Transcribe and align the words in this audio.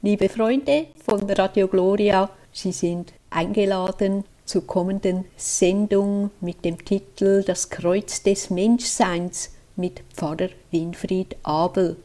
Liebe 0.00 0.28
Freunde 0.28 0.86
von 1.04 1.28
Radio 1.28 1.66
Gloria, 1.66 2.30
Sie 2.52 2.70
sind 2.70 3.12
eingeladen 3.30 4.22
zur 4.44 4.64
kommenden 4.64 5.24
Sendung 5.36 6.30
mit 6.40 6.64
dem 6.64 6.84
Titel 6.84 7.42
Das 7.42 7.68
Kreuz 7.68 8.22
des 8.22 8.48
Menschseins 8.48 9.50
mit 9.74 10.04
Pfarrer 10.14 10.50
Winfried 10.70 11.34
Abel. 11.42 11.96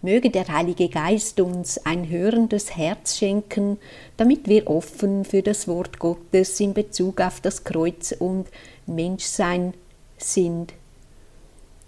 Möge 0.00 0.30
der 0.30 0.48
Heilige 0.48 0.88
Geist 0.88 1.38
uns 1.40 1.84
ein 1.84 2.08
hörendes 2.08 2.74
Herz 2.74 3.18
schenken, 3.18 3.76
damit 4.16 4.48
wir 4.48 4.66
offen 4.66 5.26
für 5.26 5.42
das 5.42 5.68
Wort 5.68 5.98
Gottes 5.98 6.58
in 6.60 6.72
Bezug 6.72 7.20
auf 7.20 7.42
das 7.42 7.62
Kreuz 7.62 8.12
und 8.18 8.48
Menschsein 8.86 9.74
sind. 10.16 10.72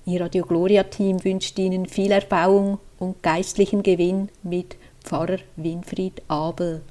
Ihr 0.04 0.20
Radio 0.20 0.44
Gloria 0.44 0.82
Team 0.82 1.24
wünscht 1.24 1.58
Ihnen 1.58 1.86
viel 1.86 2.10
Erbauung 2.10 2.78
und 2.98 3.22
geistlichen 3.22 3.82
Gewinn 3.82 4.28
mit 4.42 4.76
Pfarrer 5.02 5.42
Winfried 5.56 6.20
Abel. 6.30 6.82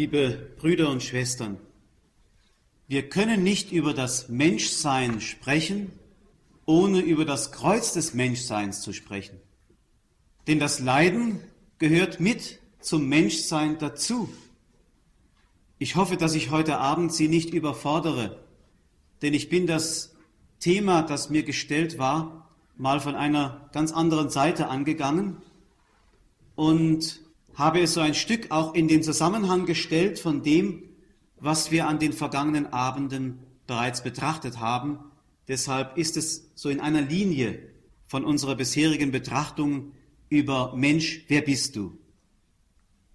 Liebe 0.00 0.54
Brüder 0.56 0.88
und 0.88 1.02
Schwestern, 1.02 1.58
wir 2.88 3.10
können 3.10 3.42
nicht 3.42 3.70
über 3.70 3.92
das 3.92 4.30
Menschsein 4.30 5.20
sprechen, 5.20 5.92
ohne 6.64 7.00
über 7.00 7.26
das 7.26 7.52
Kreuz 7.52 7.92
des 7.92 8.14
Menschseins 8.14 8.80
zu 8.80 8.94
sprechen. 8.94 9.38
Denn 10.46 10.58
das 10.58 10.80
Leiden 10.80 11.40
gehört 11.76 12.18
mit 12.18 12.60
zum 12.80 13.10
Menschsein 13.10 13.76
dazu. 13.76 14.30
Ich 15.78 15.96
hoffe, 15.96 16.16
dass 16.16 16.34
ich 16.34 16.50
heute 16.50 16.78
Abend 16.78 17.12
Sie 17.12 17.28
nicht 17.28 17.52
überfordere, 17.52 18.42
denn 19.20 19.34
ich 19.34 19.50
bin 19.50 19.66
das 19.66 20.14
Thema, 20.60 21.02
das 21.02 21.28
mir 21.28 21.42
gestellt 21.42 21.98
war, 21.98 22.48
mal 22.78 23.00
von 23.00 23.16
einer 23.16 23.68
ganz 23.74 23.92
anderen 23.92 24.30
Seite 24.30 24.68
angegangen 24.68 25.42
und 26.54 27.20
habe 27.60 27.80
es 27.80 27.92
so 27.92 28.00
ein 28.00 28.14
Stück 28.14 28.50
auch 28.50 28.74
in 28.74 28.88
den 28.88 29.02
Zusammenhang 29.02 29.66
gestellt 29.66 30.18
von 30.18 30.42
dem, 30.42 30.82
was 31.36 31.70
wir 31.70 31.86
an 31.86 31.98
den 31.98 32.14
vergangenen 32.14 32.72
Abenden 32.72 33.40
bereits 33.66 34.02
betrachtet 34.02 34.60
haben. 34.60 34.98
Deshalb 35.46 35.98
ist 35.98 36.16
es 36.16 36.50
so 36.54 36.70
in 36.70 36.80
einer 36.80 37.02
Linie 37.02 37.58
von 38.06 38.24
unserer 38.24 38.54
bisherigen 38.56 39.12
Betrachtung 39.12 39.92
über 40.30 40.74
Mensch, 40.74 41.26
wer 41.28 41.42
bist 41.42 41.76
du? 41.76 41.98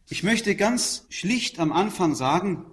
Ich 0.10 0.22
möchte 0.22 0.56
ganz 0.56 1.08
schlicht 1.10 1.60
am 1.60 1.72
Anfang 1.74 2.14
sagen, 2.14 2.66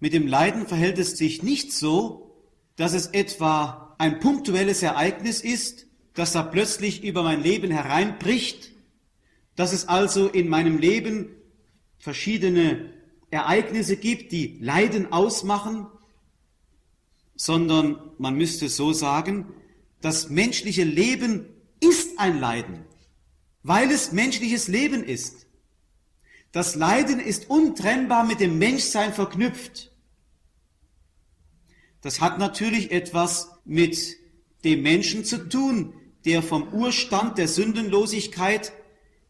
mit 0.00 0.14
dem 0.14 0.26
Leiden 0.26 0.66
verhält 0.66 0.98
es 0.98 1.18
sich 1.18 1.42
nicht 1.42 1.72
so, 1.72 2.34
dass 2.76 2.94
es 2.94 3.08
etwa 3.08 3.94
ein 3.98 4.18
punktuelles 4.18 4.82
Ereignis 4.82 5.42
ist, 5.42 5.86
das 6.14 6.32
da 6.32 6.42
plötzlich 6.42 7.04
über 7.04 7.22
mein 7.22 7.42
Leben 7.42 7.70
hereinbricht 7.70 8.71
dass 9.56 9.72
es 9.72 9.88
also 9.88 10.28
in 10.28 10.48
meinem 10.48 10.78
Leben 10.78 11.28
verschiedene 11.98 12.92
Ereignisse 13.30 13.96
gibt, 13.96 14.32
die 14.32 14.58
Leiden 14.60 15.12
ausmachen, 15.12 15.86
sondern 17.34 17.98
man 18.18 18.34
müsste 18.34 18.68
so 18.68 18.92
sagen, 18.92 19.46
das 20.00 20.28
menschliche 20.30 20.84
Leben 20.84 21.46
ist 21.80 22.18
ein 22.18 22.38
Leiden, 22.40 22.84
weil 23.62 23.90
es 23.90 24.12
menschliches 24.12 24.68
Leben 24.68 25.04
ist. 25.04 25.46
Das 26.50 26.74
Leiden 26.74 27.20
ist 27.20 27.48
untrennbar 27.48 28.24
mit 28.24 28.40
dem 28.40 28.58
Menschsein 28.58 29.14
verknüpft. 29.14 29.90
Das 32.02 32.20
hat 32.20 32.38
natürlich 32.38 32.90
etwas 32.90 33.50
mit 33.64 34.16
dem 34.64 34.82
Menschen 34.82 35.24
zu 35.24 35.48
tun, 35.48 35.94
der 36.24 36.42
vom 36.42 36.72
Urstand 36.74 37.38
der 37.38 37.48
Sündenlosigkeit 37.48 38.72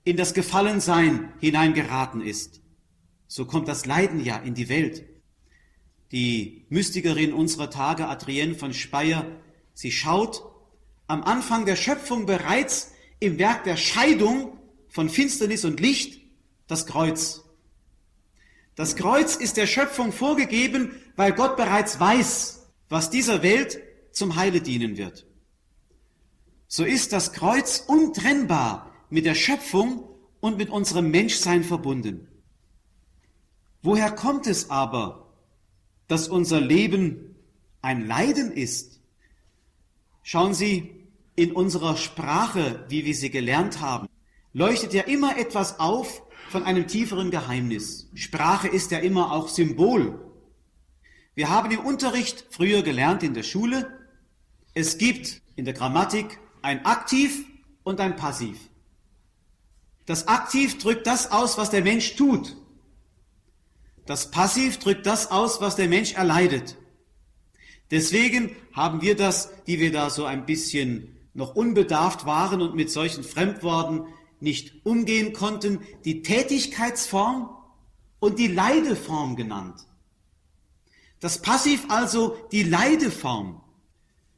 in 0.04 0.16
das 0.16 0.34
Gefallensein 0.34 1.32
hineingeraten 1.38 2.20
ist. 2.20 2.60
So 3.28 3.46
kommt 3.46 3.68
das 3.68 3.86
Leiden 3.86 4.24
ja 4.24 4.36
in 4.36 4.54
die 4.54 4.68
Welt. 4.68 5.04
Die 6.10 6.66
Mystikerin 6.68 7.32
unserer 7.32 7.70
Tage, 7.70 8.08
Adrienne 8.08 8.54
von 8.54 8.74
Speyer, 8.74 9.24
sie 9.72 9.90
schaut 9.90 10.42
am 11.06 11.22
Anfang 11.22 11.64
der 11.64 11.76
Schöpfung 11.76 12.26
bereits 12.26 12.92
im 13.20 13.38
Werk 13.38 13.64
der 13.64 13.76
Scheidung 13.76 14.58
von 14.88 15.08
Finsternis 15.08 15.64
und 15.64 15.80
Licht 15.80 16.20
das 16.66 16.86
Kreuz. 16.86 17.44
Das 18.74 18.96
Kreuz 18.96 19.36
ist 19.36 19.56
der 19.56 19.66
Schöpfung 19.66 20.12
vorgegeben, 20.12 20.92
weil 21.16 21.32
Gott 21.32 21.56
bereits 21.56 22.00
weiß, 22.00 22.66
was 22.88 23.10
dieser 23.10 23.42
Welt 23.42 23.80
zum 24.12 24.36
Heile 24.36 24.60
dienen 24.60 24.96
wird. 24.96 25.26
So 26.68 26.84
ist 26.84 27.12
das 27.12 27.32
Kreuz 27.32 27.84
untrennbar 27.86 28.91
mit 29.12 29.26
der 29.26 29.34
Schöpfung 29.34 30.08
und 30.40 30.56
mit 30.56 30.70
unserem 30.70 31.10
Menschsein 31.10 31.64
verbunden. 31.64 32.28
Woher 33.82 34.10
kommt 34.10 34.46
es 34.46 34.70
aber, 34.70 35.34
dass 36.08 36.28
unser 36.28 36.62
Leben 36.62 37.36
ein 37.82 38.06
Leiden 38.06 38.50
ist? 38.50 39.00
Schauen 40.22 40.54
Sie, 40.54 41.06
in 41.36 41.52
unserer 41.52 41.98
Sprache, 41.98 42.86
wie 42.88 43.04
wir 43.04 43.14
sie 43.14 43.30
gelernt 43.30 43.80
haben, 43.80 44.08
leuchtet 44.54 44.94
ja 44.94 45.02
immer 45.02 45.36
etwas 45.36 45.78
auf 45.78 46.22
von 46.48 46.62
einem 46.62 46.86
tieferen 46.86 47.30
Geheimnis. 47.30 48.08
Sprache 48.14 48.68
ist 48.68 48.92
ja 48.92 48.98
immer 48.98 49.32
auch 49.32 49.48
Symbol. 49.48 50.20
Wir 51.34 51.50
haben 51.50 51.70
im 51.70 51.80
Unterricht 51.80 52.46
früher 52.50 52.82
gelernt 52.82 53.22
in 53.22 53.34
der 53.34 53.42
Schule, 53.42 53.90
es 54.72 54.96
gibt 54.96 55.42
in 55.56 55.66
der 55.66 55.74
Grammatik 55.74 56.38
ein 56.62 56.86
Aktiv 56.86 57.44
und 57.82 58.00
ein 58.00 58.16
Passiv. 58.16 58.71
Das 60.06 60.28
Aktiv 60.28 60.78
drückt 60.78 61.06
das 61.06 61.30
aus, 61.30 61.58
was 61.58 61.70
der 61.70 61.82
Mensch 61.82 62.16
tut. 62.16 62.56
Das 64.06 64.30
Passiv 64.30 64.78
drückt 64.78 65.06
das 65.06 65.30
aus, 65.30 65.60
was 65.60 65.76
der 65.76 65.88
Mensch 65.88 66.14
erleidet. 66.14 66.76
Deswegen 67.90 68.56
haben 68.72 69.02
wir 69.02 69.16
das, 69.16 69.50
die 69.66 69.78
wir 69.78 69.92
da 69.92 70.10
so 70.10 70.24
ein 70.24 70.46
bisschen 70.46 71.16
noch 71.34 71.54
unbedarft 71.54 72.26
waren 72.26 72.60
und 72.60 72.74
mit 72.74 72.90
solchen 72.90 73.22
Fremdworten 73.22 74.06
nicht 74.40 74.84
umgehen 74.84 75.32
konnten, 75.32 75.80
die 76.04 76.22
Tätigkeitsform 76.22 77.50
und 78.18 78.38
die 78.38 78.48
Leideform 78.48 79.36
genannt. 79.36 79.86
Das 81.20 81.40
Passiv 81.40 81.84
also 81.88 82.36
die 82.50 82.64
Leideform. 82.64 83.60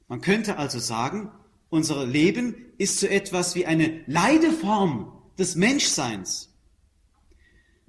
Man 0.08 0.20
könnte 0.20 0.58
also 0.58 0.78
sagen, 0.78 1.30
unser 1.70 2.04
Leben 2.04 2.54
ist 2.76 3.00
so 3.00 3.06
etwas 3.06 3.54
wie 3.54 3.64
eine 3.64 4.02
Leideform 4.06 5.13
des 5.38 5.56
Menschseins. 5.56 6.50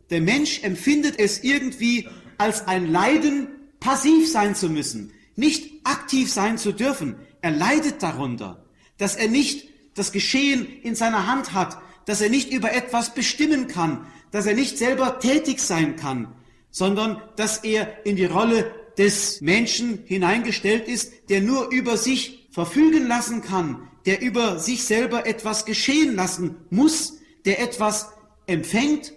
Der 0.09 0.21
Mensch 0.21 0.63
empfindet 0.63 1.19
es 1.19 1.43
irgendwie 1.43 2.07
als 2.37 2.67
ein 2.67 2.91
Leiden, 2.91 3.47
passiv 3.79 4.31
sein 4.31 4.55
zu 4.55 4.69
müssen, 4.69 5.13
nicht 5.35 5.71
aktiv 5.83 6.31
sein 6.31 6.57
zu 6.57 6.71
dürfen. 6.71 7.15
Er 7.41 7.51
leidet 7.51 8.01
darunter, 8.03 8.65
dass 8.97 9.15
er 9.15 9.27
nicht 9.27 9.67
das 9.95 10.11
Geschehen 10.11 10.67
in 10.81 10.95
seiner 10.95 11.27
Hand 11.27 11.53
hat, 11.53 11.77
dass 12.05 12.21
er 12.21 12.29
nicht 12.29 12.51
über 12.51 12.73
etwas 12.73 13.13
bestimmen 13.13 13.67
kann, 13.67 14.05
dass 14.31 14.45
er 14.45 14.53
nicht 14.53 14.77
selber 14.77 15.19
tätig 15.19 15.59
sein 15.59 15.95
kann, 15.95 16.33
sondern 16.69 17.21
dass 17.35 17.63
er 17.63 18.05
in 18.05 18.15
die 18.15 18.25
Rolle 18.25 18.71
des 18.97 19.41
Menschen 19.41 20.03
hineingestellt 20.05 20.87
ist, 20.87 21.29
der 21.29 21.41
nur 21.41 21.71
über 21.71 21.97
sich 21.97 22.47
verfügen 22.51 23.07
lassen 23.07 23.41
kann, 23.41 23.87
der 24.05 24.21
über 24.21 24.59
sich 24.59 24.83
selber 24.83 25.25
etwas 25.25 25.65
geschehen 25.65 26.15
lassen 26.15 26.55
muss, 26.69 27.19
der 27.45 27.61
etwas 27.61 28.11
empfängt, 28.47 29.13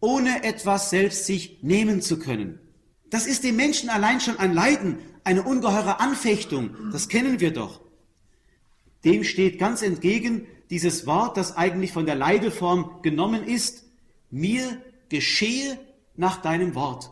ohne 0.00 0.44
etwas 0.44 0.90
selbst 0.90 1.26
sich 1.26 1.58
nehmen 1.62 2.02
zu 2.02 2.18
können. 2.18 2.58
Das 3.10 3.26
ist 3.26 3.44
dem 3.44 3.56
Menschen 3.56 3.88
allein 3.88 4.20
schon 4.20 4.38
ein 4.38 4.52
Leiden, 4.52 4.98
eine 5.24 5.42
ungeheure 5.42 6.00
Anfechtung. 6.00 6.76
Das 6.92 7.08
kennen 7.08 7.40
wir 7.40 7.52
doch. 7.52 7.80
Dem 9.04 9.24
steht 9.24 9.58
ganz 9.58 9.82
entgegen 9.82 10.46
dieses 10.70 11.06
Wort, 11.06 11.36
das 11.36 11.56
eigentlich 11.56 11.92
von 11.92 12.06
der 12.06 12.14
Leideform 12.14 13.00
genommen 13.02 13.44
ist. 13.44 13.84
Mir 14.30 14.82
geschehe 15.08 15.78
nach 16.16 16.42
deinem 16.42 16.74
Wort. 16.74 17.10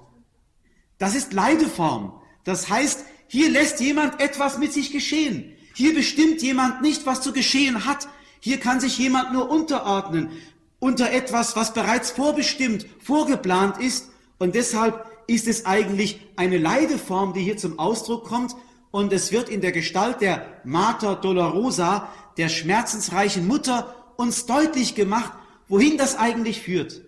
Das 0.99 1.15
ist 1.15 1.33
Leideform. 1.33 2.21
Das 2.45 2.69
heißt, 2.69 3.05
hier 3.29 3.51
lässt 3.51 3.81
jemand 3.81 4.21
etwas 4.21 4.59
mit 4.59 4.73
sich 4.73 4.93
geschehen. 4.93 5.53
Hier 5.75 5.95
bestimmt 5.95 6.43
jemand 6.43 6.83
nicht, 6.83 7.07
was 7.07 7.21
zu 7.21 7.33
geschehen 7.33 7.85
hat. 7.85 8.09
Hier 8.41 8.59
kann 8.61 8.81
sich 8.81 8.99
jemand 8.99 9.33
nur 9.33 9.51
unterordnen 9.51 10.31
unter 10.79 11.11
etwas, 11.11 11.57
was 11.57 11.73
bereits 11.73 12.11
vorbestimmt, 12.11 12.87
vorgeplant 13.03 13.79
ist. 13.79 14.11
Und 14.39 14.55
deshalb 14.55 15.05
ist 15.27 15.49
es 15.49 15.67
eigentlich 15.67 16.21
eine 16.37 16.59
Leideform, 16.59 17.33
die 17.33 17.41
hier 17.41 17.57
zum 17.57 17.79
Ausdruck 17.79 18.25
kommt. 18.25 18.55
Und 18.91 19.13
es 19.13 19.33
wird 19.33 19.49
in 19.49 19.61
der 19.61 19.73
Gestalt 19.73 20.21
der 20.21 20.47
Mater 20.65 21.17
Dolorosa, 21.17 22.09
der 22.37 22.49
schmerzensreichen 22.49 23.47
Mutter, 23.47 23.95
uns 24.17 24.47
deutlich 24.47 24.95
gemacht, 24.95 25.33
wohin 25.69 25.99
das 25.99 26.17
eigentlich 26.17 26.61
führt. 26.61 27.03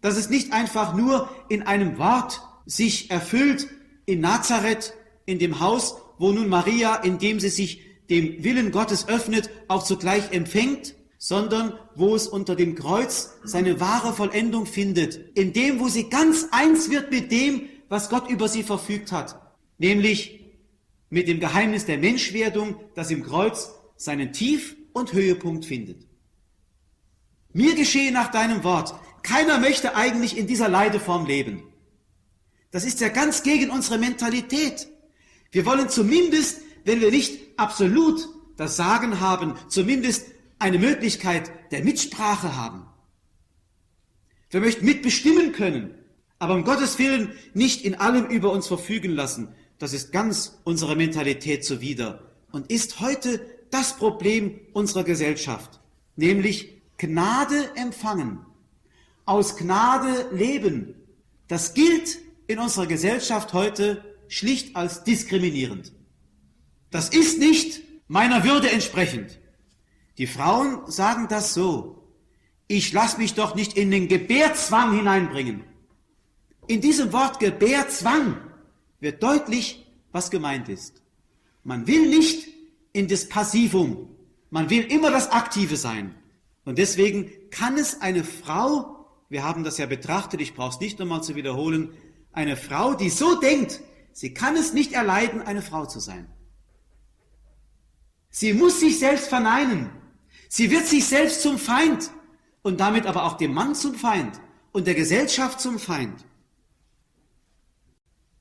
Dass 0.00 0.16
es 0.16 0.28
nicht 0.28 0.52
einfach 0.52 0.94
nur 0.94 1.28
in 1.48 1.62
einem 1.62 1.98
Wort 1.98 2.42
sich 2.66 3.10
erfüllt, 3.10 3.68
in 4.04 4.20
Nazareth, 4.20 4.94
in 5.26 5.38
dem 5.38 5.60
Haus, 5.60 5.96
wo 6.18 6.32
nun 6.32 6.48
Maria, 6.48 6.96
indem 6.96 7.40
sie 7.40 7.48
sich 7.48 7.82
dem 8.10 8.42
Willen 8.44 8.72
Gottes 8.72 9.08
öffnet, 9.08 9.50
auch 9.68 9.84
zugleich 9.84 10.32
empfängt, 10.32 10.94
sondern 11.18 11.78
wo 11.94 12.14
es 12.16 12.26
unter 12.26 12.56
dem 12.56 12.74
Kreuz 12.74 13.34
seine 13.44 13.78
wahre 13.80 14.12
Vollendung 14.12 14.66
findet, 14.66 15.38
in 15.38 15.52
dem, 15.52 15.78
wo 15.78 15.88
sie 15.88 16.10
ganz 16.10 16.48
eins 16.50 16.90
wird 16.90 17.10
mit 17.10 17.30
dem, 17.30 17.68
was 17.88 18.08
Gott 18.08 18.28
über 18.28 18.48
sie 18.48 18.62
verfügt 18.62 19.12
hat, 19.12 19.40
nämlich 19.78 20.40
mit 21.10 21.28
dem 21.28 21.40
Geheimnis 21.40 21.86
der 21.86 21.98
Menschwerdung, 21.98 22.76
das 22.94 23.10
im 23.10 23.22
Kreuz 23.22 23.70
seinen 23.96 24.32
Tief- 24.32 24.76
und 24.92 25.12
Höhepunkt 25.12 25.64
findet. 25.64 26.08
Mir 27.52 27.74
geschehe 27.74 28.10
nach 28.12 28.30
deinem 28.30 28.64
Wort. 28.64 28.94
Keiner 29.22 29.58
möchte 29.58 29.94
eigentlich 29.94 30.36
in 30.36 30.46
dieser 30.46 30.68
Leideform 30.68 31.26
leben. 31.26 31.62
Das 32.70 32.84
ist 32.84 33.00
ja 33.00 33.08
ganz 33.08 33.42
gegen 33.42 33.70
unsere 33.70 33.98
Mentalität. 33.98 34.88
Wir 35.50 35.66
wollen 35.66 35.90
zumindest, 35.90 36.62
wenn 36.84 37.00
wir 37.00 37.10
nicht 37.10 37.40
absolut 37.56 38.28
das 38.56 38.76
Sagen 38.76 39.20
haben, 39.20 39.54
zumindest 39.68 40.26
eine 40.58 40.78
Möglichkeit 40.78 41.50
der 41.72 41.82
Mitsprache 41.82 42.56
haben. 42.56 42.86
Wir 44.50 44.60
möchten 44.60 44.84
mitbestimmen 44.84 45.52
können, 45.52 45.94
aber 46.38 46.54
um 46.54 46.64
Gottes 46.64 46.98
Willen 46.98 47.32
nicht 47.54 47.84
in 47.84 47.94
allem 47.94 48.26
über 48.26 48.52
uns 48.52 48.66
verfügen 48.66 49.12
lassen. 49.12 49.48
Das 49.78 49.92
ist 49.92 50.12
ganz 50.12 50.60
unserer 50.64 50.94
Mentalität 50.94 51.64
zuwider 51.64 52.30
und 52.52 52.70
ist 52.70 53.00
heute 53.00 53.40
das 53.70 53.96
Problem 53.96 54.60
unserer 54.74 55.02
Gesellschaft, 55.04 55.80
nämlich 56.16 56.82
Gnade 56.98 57.70
empfangen, 57.74 58.40
aus 59.24 59.56
Gnade 59.56 60.28
leben. 60.32 60.94
Das 61.48 61.74
gilt 61.74 62.18
in 62.46 62.58
unserer 62.58 62.86
Gesellschaft 62.86 63.54
heute 63.54 64.04
schlicht 64.28 64.76
als 64.76 65.02
diskriminierend. 65.04 65.92
Das 66.92 67.08
ist 67.08 67.38
nicht 67.38 67.80
meiner 68.06 68.44
Würde 68.44 68.70
entsprechend. 68.70 69.40
Die 70.18 70.26
Frauen 70.26 70.88
sagen 70.90 71.26
das 71.28 71.54
so. 71.54 72.06
Ich 72.68 72.92
lasse 72.92 73.18
mich 73.18 73.34
doch 73.34 73.54
nicht 73.54 73.76
in 73.76 73.90
den 73.90 74.08
Gebärzwang 74.08 74.94
hineinbringen. 74.94 75.64
In 76.68 76.82
diesem 76.82 77.12
Wort 77.12 77.40
Gebärzwang 77.40 78.36
wird 79.00 79.22
deutlich, 79.22 79.86
was 80.12 80.30
gemeint 80.30 80.68
ist. 80.68 81.02
Man 81.64 81.86
will 81.86 82.08
nicht 82.08 82.46
in 82.92 83.08
das 83.08 83.28
Passivum. 83.28 84.10
Man 84.50 84.68
will 84.68 84.82
immer 84.82 85.10
das 85.10 85.30
Aktive 85.32 85.76
sein. 85.76 86.14
Und 86.66 86.76
deswegen 86.76 87.30
kann 87.50 87.78
es 87.78 88.02
eine 88.02 88.22
Frau, 88.22 89.06
wir 89.30 89.44
haben 89.44 89.64
das 89.64 89.78
ja 89.78 89.86
betrachtet, 89.86 90.42
ich 90.42 90.54
brauche 90.54 90.74
es 90.74 90.80
nicht 90.80 90.98
nochmal 90.98 91.22
zu 91.22 91.34
wiederholen, 91.36 91.94
eine 92.32 92.56
Frau, 92.56 92.92
die 92.92 93.08
so 93.08 93.40
denkt, 93.40 93.80
sie 94.12 94.34
kann 94.34 94.56
es 94.56 94.74
nicht 94.74 94.92
erleiden, 94.92 95.40
eine 95.40 95.62
Frau 95.62 95.86
zu 95.86 95.98
sein. 95.98 96.26
Sie 98.32 98.54
muss 98.54 98.80
sich 98.80 98.98
selbst 98.98 99.28
verneinen. 99.28 99.90
Sie 100.48 100.70
wird 100.70 100.86
sich 100.86 101.04
selbst 101.04 101.42
zum 101.42 101.58
Feind 101.58 102.10
und 102.62 102.80
damit 102.80 103.06
aber 103.06 103.24
auch 103.24 103.36
dem 103.36 103.52
Mann 103.52 103.74
zum 103.74 103.94
Feind 103.94 104.40
und 104.72 104.86
der 104.86 104.94
Gesellschaft 104.94 105.60
zum 105.60 105.78
Feind. 105.78 106.24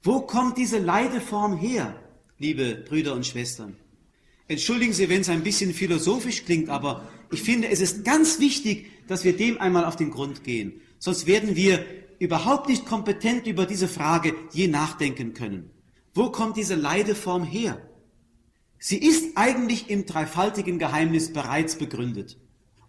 Wo 0.01 0.21
kommt 0.21 0.57
diese 0.57 0.79
Leideform 0.79 1.57
her, 1.57 1.95
liebe 2.39 2.73
Brüder 2.75 3.13
und 3.13 3.27
Schwestern? 3.27 3.75
Entschuldigen 4.47 4.93
Sie, 4.93 5.09
wenn 5.09 5.21
es 5.21 5.29
ein 5.29 5.43
bisschen 5.43 5.73
philosophisch 5.73 6.45
klingt, 6.45 6.69
aber 6.69 7.07
ich 7.29 7.43
finde, 7.43 7.67
es 7.67 7.81
ist 7.81 8.03
ganz 8.03 8.39
wichtig, 8.39 8.87
dass 9.07 9.23
wir 9.23 9.35
dem 9.35 9.59
einmal 9.59 9.85
auf 9.85 9.97
den 9.97 10.09
Grund 10.09 10.43
gehen. 10.43 10.81
Sonst 10.99 11.27
werden 11.27 11.55
wir 11.55 11.85
überhaupt 12.19 12.69
nicht 12.69 12.85
kompetent 12.85 13.45
über 13.45 13.65
diese 13.65 13.87
Frage 13.87 14.35
je 14.53 14.67
nachdenken 14.67 15.33
können. 15.33 15.69
Wo 16.13 16.29
kommt 16.29 16.55
diese 16.55 16.75
Leideform 16.75 17.43
her? 17.43 17.81
Sie 18.83 18.97
ist 18.97 19.37
eigentlich 19.37 19.91
im 19.91 20.07
dreifaltigen 20.07 20.79
Geheimnis 20.79 21.31
bereits 21.31 21.75
begründet. 21.75 22.37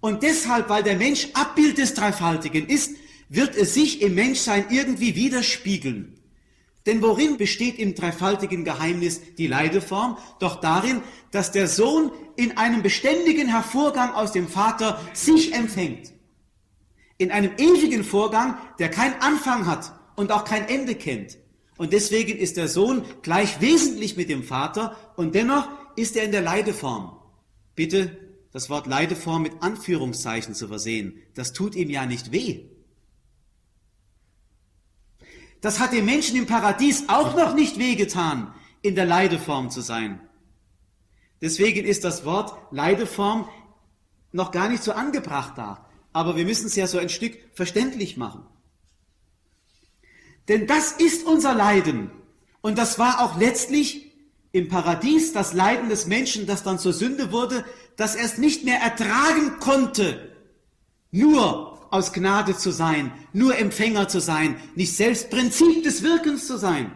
Und 0.00 0.22
deshalb, 0.22 0.70
weil 0.70 0.82
der 0.82 0.96
Mensch 0.96 1.28
Abbild 1.34 1.76
des 1.76 1.92
Dreifaltigen 1.92 2.66
ist, 2.66 2.96
wird 3.28 3.54
es 3.54 3.74
sich 3.74 4.00
im 4.00 4.14
Menschsein 4.14 4.64
irgendwie 4.70 5.14
widerspiegeln. 5.14 6.18
Denn 6.86 7.02
worin 7.02 7.36
besteht 7.36 7.78
im 7.78 7.94
dreifaltigen 7.94 8.64
Geheimnis 8.64 9.20
die 9.36 9.46
Leideform? 9.46 10.16
Doch 10.40 10.62
darin, 10.62 11.02
dass 11.30 11.52
der 11.52 11.68
Sohn 11.68 12.10
in 12.36 12.56
einem 12.56 12.82
beständigen 12.82 13.48
Hervorgang 13.48 14.14
aus 14.14 14.32
dem 14.32 14.48
Vater 14.48 14.98
sich 15.12 15.52
empfängt. 15.54 16.14
In 17.18 17.30
einem 17.30 17.52
ewigen 17.58 18.02
Vorgang, 18.02 18.56
der 18.78 18.88
keinen 18.88 19.20
Anfang 19.20 19.66
hat 19.66 19.92
und 20.16 20.32
auch 20.32 20.46
kein 20.46 20.66
Ende 20.68 20.94
kennt. 20.94 21.36
Und 21.76 21.92
deswegen 21.92 22.38
ist 22.38 22.56
der 22.56 22.68
Sohn 22.68 23.04
gleich 23.22 23.60
wesentlich 23.60 24.16
mit 24.16 24.30
dem 24.30 24.42
Vater 24.42 24.96
und 25.16 25.34
dennoch 25.34 25.68
ist 25.96 26.16
er 26.16 26.24
in 26.24 26.32
der 26.32 26.42
Leideform. 26.42 27.16
Bitte 27.74 28.18
das 28.52 28.68
Wort 28.68 28.86
Leideform 28.86 29.42
mit 29.42 29.62
Anführungszeichen 29.62 30.54
zu 30.54 30.68
versehen. 30.68 31.20
Das 31.34 31.52
tut 31.52 31.74
ihm 31.74 31.90
ja 31.90 32.06
nicht 32.06 32.32
weh. 32.32 32.64
Das 35.60 35.80
hat 35.80 35.92
dem 35.92 36.04
Menschen 36.04 36.36
im 36.36 36.46
Paradies 36.46 37.08
auch 37.08 37.36
noch 37.36 37.54
nicht 37.54 37.78
wehgetan, 37.78 38.52
in 38.82 38.94
der 38.94 39.06
Leideform 39.06 39.70
zu 39.70 39.80
sein. 39.80 40.20
Deswegen 41.40 41.84
ist 41.84 42.04
das 42.04 42.24
Wort 42.24 42.56
Leideform 42.72 43.48
noch 44.32 44.50
gar 44.50 44.68
nicht 44.68 44.82
so 44.82 44.92
angebracht 44.92 45.56
da. 45.56 45.88
Aber 46.12 46.36
wir 46.36 46.44
müssen 46.44 46.66
es 46.66 46.76
ja 46.76 46.86
so 46.86 46.98
ein 46.98 47.08
Stück 47.08 47.38
verständlich 47.54 48.16
machen. 48.16 48.44
Denn 50.48 50.66
das 50.66 50.92
ist 50.92 51.24
unser 51.26 51.54
Leiden. 51.54 52.10
Und 52.60 52.76
das 52.76 52.98
war 52.98 53.20
auch 53.20 53.38
letztlich 53.38 54.12
im 54.52 54.69
Paradies 54.69 55.32
das 55.32 55.54
Leiden 55.54 55.88
des 55.88 56.06
Menschen, 56.06 56.46
das 56.46 56.62
dann 56.62 56.78
zur 56.78 56.93
Sünde 56.93 57.32
wurde, 57.32 57.64
dass 57.96 58.14
er 58.14 58.25
es 58.25 58.38
nicht 58.38 58.64
mehr 58.64 58.81
ertragen 58.81 59.58
konnte, 59.60 60.37
nur 61.11 61.73
aus 61.92 62.12
Gnade 62.12 62.56
zu 62.56 62.71
sein, 62.71 63.12
nur 63.32 63.59
Empfänger 63.59 64.09
zu 64.09 64.21
sein, 64.21 64.56
nicht 64.75 64.94
selbst 64.94 65.30
Prinzip 65.30 65.82
des 65.82 66.02
Wirkens 66.02 66.47
zu 66.47 66.59
sein. 66.59 66.92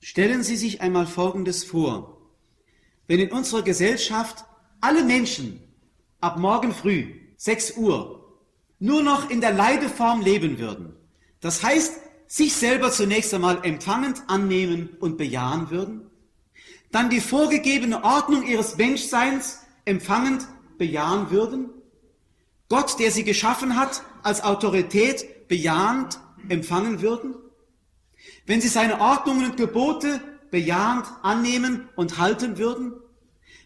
Stellen 0.00 0.42
Sie 0.42 0.56
sich 0.56 0.80
einmal 0.80 1.06
Folgendes 1.06 1.64
vor. 1.64 2.16
Wenn 3.06 3.20
in 3.20 3.32
unserer 3.32 3.62
Gesellschaft 3.62 4.44
alle 4.80 5.04
Menschen 5.04 5.60
ab 6.20 6.38
morgen 6.38 6.72
früh, 6.72 7.14
6 7.36 7.76
Uhr, 7.76 8.38
nur 8.78 9.02
noch 9.02 9.30
in 9.30 9.40
der 9.40 9.52
Leideform 9.52 10.20
leben 10.22 10.58
würden, 10.58 10.96
das 11.40 11.62
heißt, 11.62 12.00
sich 12.30 12.54
selber 12.54 12.92
zunächst 12.92 13.34
einmal 13.34 13.58
empfangend 13.64 14.22
annehmen 14.28 14.90
und 15.00 15.18
bejahen 15.18 15.68
würden, 15.70 16.08
dann 16.92 17.10
die 17.10 17.20
vorgegebene 17.20 18.04
Ordnung 18.04 18.46
ihres 18.46 18.76
Menschseins 18.76 19.58
empfangend 19.84 20.46
bejahen 20.78 21.32
würden, 21.32 21.70
Gott, 22.68 23.00
der 23.00 23.10
sie 23.10 23.24
geschaffen 23.24 23.74
hat, 23.74 24.04
als 24.22 24.44
Autorität 24.44 25.48
bejahend 25.48 26.20
empfangen 26.48 27.02
würden, 27.02 27.34
wenn 28.46 28.60
sie 28.60 28.68
seine 28.68 29.00
Ordnungen 29.00 29.46
und 29.46 29.56
Gebote 29.56 30.20
bejahend 30.52 31.06
annehmen 31.22 31.88
und 31.96 32.18
halten 32.18 32.58
würden, 32.58 32.92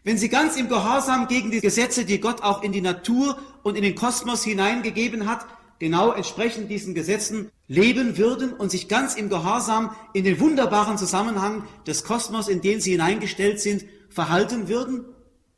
wenn 0.05 0.17
sie 0.17 0.31
ganz 0.31 0.57
im 0.57 0.71
Gehorsam 0.71 1.29
gegen 1.29 1.51
die 1.51 1.61
Gesetze, 1.61 2.07
die 2.07 2.19
Gott 2.19 2.43
auch 2.43 2.63
in 2.63 2.73
die 2.73 2.81
Natur 2.81 3.39
und 3.63 3.77
in 3.77 3.83
den 3.83 3.95
Kosmos 3.95 4.43
hineingegeben 4.43 5.29
hat, 5.29 5.45
genau 5.79 6.13
entsprechend 6.13 6.71
diesen 6.71 6.95
Gesetzen 6.95 7.51
leben 7.67 8.19
würden 8.19 8.53
und 8.53 8.71
sich 8.71 8.89
ganz 8.89 9.15
im 9.15 9.29
Gehorsam 9.29 9.95
in 10.13 10.25
den 10.25 10.39
wunderbaren 10.41 10.99
Zusammenhang 10.99 11.67
des 11.87 12.05
Kosmos, 12.05 12.49
in 12.49 12.61
den 12.61 12.81
sie 12.81 12.93
hineingestellt 12.93 13.61
sind, 13.61 13.85
verhalten 14.11 14.69
würden? 14.69 15.05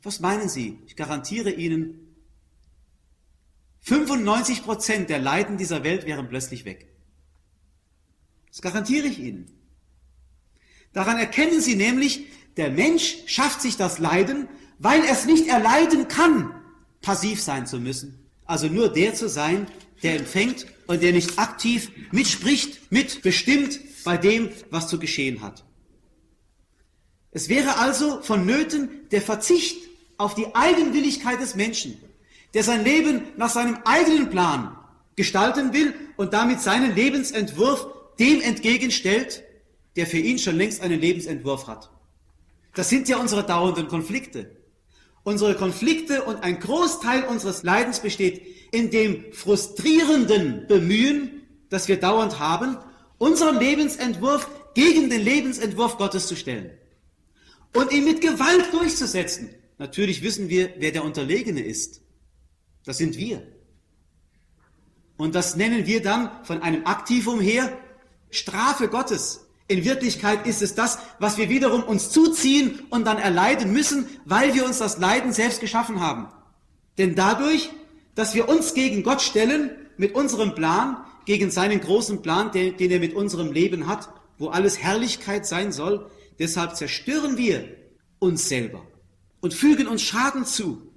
Was 0.02 0.20
meinen 0.20 0.48
Sie? 0.48 0.78
Ich 0.86 0.94
garantiere 0.94 1.50
Ihnen, 1.50 2.06
95 3.80 4.64
Prozent 4.64 5.10
der 5.10 5.18
Leiden 5.18 5.58
dieser 5.58 5.84
Welt 5.84 6.06
wären 6.06 6.28
plötzlich 6.28 6.64
weg. 6.64 6.88
Das 8.48 8.62
garantiere 8.62 9.06
ich 9.06 9.18
Ihnen. 9.18 9.46
Daran 10.92 11.18
erkennen 11.18 11.60
Sie 11.60 11.76
nämlich, 11.76 12.26
der 12.56 12.70
Mensch 12.70 13.18
schafft 13.26 13.60
sich 13.60 13.76
das 13.76 13.98
Leiden, 13.98 14.48
weil 14.78 15.04
er 15.04 15.12
es 15.12 15.26
nicht 15.26 15.46
erleiden 15.46 16.08
kann, 16.08 16.52
passiv 17.00 17.40
sein 17.40 17.66
zu 17.66 17.78
müssen. 17.78 18.26
Also 18.44 18.68
nur 18.68 18.92
der 18.92 19.14
zu 19.14 19.28
sein, 19.28 19.66
der 20.02 20.16
empfängt 20.16 20.66
und 20.86 21.02
der 21.02 21.12
nicht 21.12 21.38
aktiv 21.38 21.90
mitspricht, 22.12 22.90
mitbestimmt 22.90 23.78
bei 24.04 24.16
dem, 24.16 24.50
was 24.70 24.88
zu 24.88 24.98
geschehen 24.98 25.42
hat. 25.42 25.64
Es 27.32 27.48
wäre 27.48 27.78
also 27.78 28.22
vonnöten 28.22 28.88
der 29.10 29.20
Verzicht 29.20 29.76
auf 30.16 30.34
die 30.34 30.54
Eigenwilligkeit 30.54 31.40
des 31.40 31.54
Menschen, 31.54 31.98
der 32.54 32.62
sein 32.62 32.84
Leben 32.84 33.22
nach 33.36 33.50
seinem 33.50 33.78
eigenen 33.84 34.30
Plan 34.30 34.76
gestalten 35.16 35.72
will 35.72 35.94
und 36.16 36.32
damit 36.32 36.60
seinen 36.60 36.94
Lebensentwurf 36.94 37.86
dem 38.18 38.40
entgegenstellt, 38.40 39.42
der 39.96 40.06
für 40.06 40.18
ihn 40.18 40.38
schon 40.38 40.56
längst 40.56 40.80
einen 40.82 41.00
Lebensentwurf 41.00 41.66
hat. 41.66 41.90
Das 42.74 42.88
sind 42.88 43.08
ja 43.08 43.16
unsere 43.16 43.44
dauernden 43.44 43.88
Konflikte. 43.88 44.50
Unsere 45.24 45.56
Konflikte 45.56 46.22
und 46.22 46.42
ein 46.42 46.60
Großteil 46.60 47.24
unseres 47.24 47.62
Leidens 47.62 48.00
besteht 48.00 48.65
in 48.76 48.90
dem 48.90 49.32
frustrierenden 49.32 50.66
Bemühen, 50.66 51.46
das 51.70 51.88
wir 51.88 51.98
dauernd 51.98 52.38
haben, 52.38 52.76
unseren 53.16 53.58
Lebensentwurf 53.58 54.50
gegen 54.74 55.08
den 55.08 55.22
Lebensentwurf 55.22 55.96
Gottes 55.96 56.26
zu 56.26 56.36
stellen 56.36 56.70
und 57.72 57.90
ihn 57.90 58.04
mit 58.04 58.20
Gewalt 58.20 58.70
durchzusetzen. 58.72 59.48
Natürlich 59.78 60.22
wissen 60.22 60.50
wir, 60.50 60.74
wer 60.76 60.92
der 60.92 61.04
Unterlegene 61.04 61.62
ist. 61.62 62.02
Das 62.84 62.98
sind 62.98 63.16
wir. 63.16 63.42
Und 65.16 65.34
das 65.34 65.56
nennen 65.56 65.86
wir 65.86 66.02
dann 66.02 66.30
von 66.44 66.60
einem 66.60 66.84
Aktivum 66.84 67.40
her 67.40 67.72
Strafe 68.30 68.88
Gottes. 68.88 69.46
In 69.68 69.86
Wirklichkeit 69.86 70.46
ist 70.46 70.60
es 70.60 70.74
das, 70.74 70.98
was 71.18 71.38
wir 71.38 71.48
wiederum 71.48 71.82
uns 71.82 72.10
zuziehen 72.10 72.82
und 72.90 73.06
dann 73.06 73.16
erleiden 73.16 73.72
müssen, 73.72 74.06
weil 74.26 74.52
wir 74.54 74.66
uns 74.66 74.78
das 74.78 74.98
Leiden 74.98 75.32
selbst 75.32 75.60
geschaffen 75.60 76.00
haben. 76.00 76.28
Denn 76.98 77.14
dadurch, 77.14 77.70
dass 78.16 78.34
wir 78.34 78.48
uns 78.48 78.74
gegen 78.74 79.04
Gott 79.04 79.22
stellen, 79.22 79.70
mit 79.96 80.14
unserem 80.14 80.54
Plan, 80.54 80.96
gegen 81.26 81.50
seinen 81.50 81.80
großen 81.80 82.22
Plan, 82.22 82.50
den, 82.50 82.76
den 82.76 82.90
er 82.90 82.98
mit 82.98 83.14
unserem 83.14 83.52
Leben 83.52 83.86
hat, 83.86 84.08
wo 84.38 84.48
alles 84.48 84.78
Herrlichkeit 84.78 85.46
sein 85.46 85.70
soll, 85.70 86.10
deshalb 86.38 86.76
zerstören 86.76 87.36
wir 87.36 87.68
uns 88.18 88.48
selber 88.48 88.86
und 89.40 89.54
fügen 89.54 89.86
uns 89.86 90.02
Schaden 90.02 90.44
zu. 90.44 90.90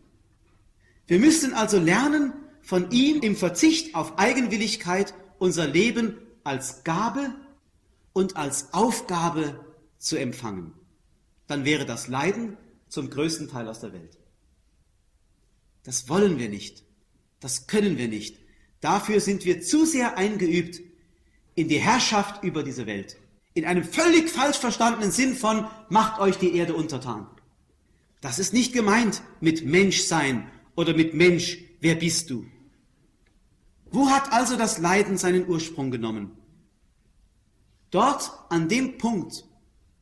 Wir 1.07 1.19
müssen 1.19 1.53
also 1.53 1.77
lernen, 1.79 2.33
von 2.61 2.91
ihm 2.91 3.21
im 3.21 3.35
Verzicht 3.35 3.95
auf 3.95 4.19
Eigenwilligkeit 4.19 5.13
unser 5.39 5.67
Leben 5.67 6.17
als 6.43 6.83
Gabe 6.83 7.33
und 8.13 8.35
als 8.37 8.73
Aufgabe 8.73 9.65
zu 9.97 10.17
empfangen. 10.17 10.73
Dann 11.47 11.65
wäre 11.65 11.85
das 11.85 12.07
Leiden 12.07 12.57
zum 12.87 13.09
größten 13.09 13.49
Teil 13.49 13.67
aus 13.67 13.79
der 13.79 13.93
Welt. 13.93 14.17
Das 15.83 16.09
wollen 16.09 16.37
wir 16.37 16.49
nicht. 16.49 16.83
Das 17.39 17.67
können 17.67 17.97
wir 17.97 18.07
nicht. 18.07 18.37
Dafür 18.81 19.19
sind 19.19 19.45
wir 19.45 19.61
zu 19.61 19.85
sehr 19.85 20.17
eingeübt 20.17 20.81
in 21.55 21.67
die 21.67 21.79
Herrschaft 21.79 22.43
über 22.43 22.63
diese 22.63 22.85
Welt. 22.85 23.17
In 23.53 23.65
einem 23.65 23.83
völlig 23.83 24.29
falsch 24.29 24.57
verstandenen 24.57 25.11
Sinn 25.11 25.35
von 25.35 25.67
macht 25.89 26.19
euch 26.19 26.37
die 26.37 26.55
Erde 26.55 26.75
untertan. 26.75 27.27
Das 28.21 28.39
ist 28.39 28.53
nicht 28.53 28.73
gemeint 28.73 29.21
mit 29.41 29.65
Menschsein 29.65 30.49
oder 30.75 30.93
mit 30.93 31.13
Mensch, 31.13 31.57
wer 31.81 31.95
bist 31.95 32.29
du? 32.29 32.45
Wo 33.91 34.09
hat 34.09 34.31
also 34.31 34.55
das 34.55 34.77
Leiden 34.77 35.17
seinen 35.17 35.47
Ursprung 35.47 35.91
genommen? 35.91 36.31
Dort 37.91 38.31
an 38.49 38.69
dem 38.69 38.97
Punkt, 38.97 39.45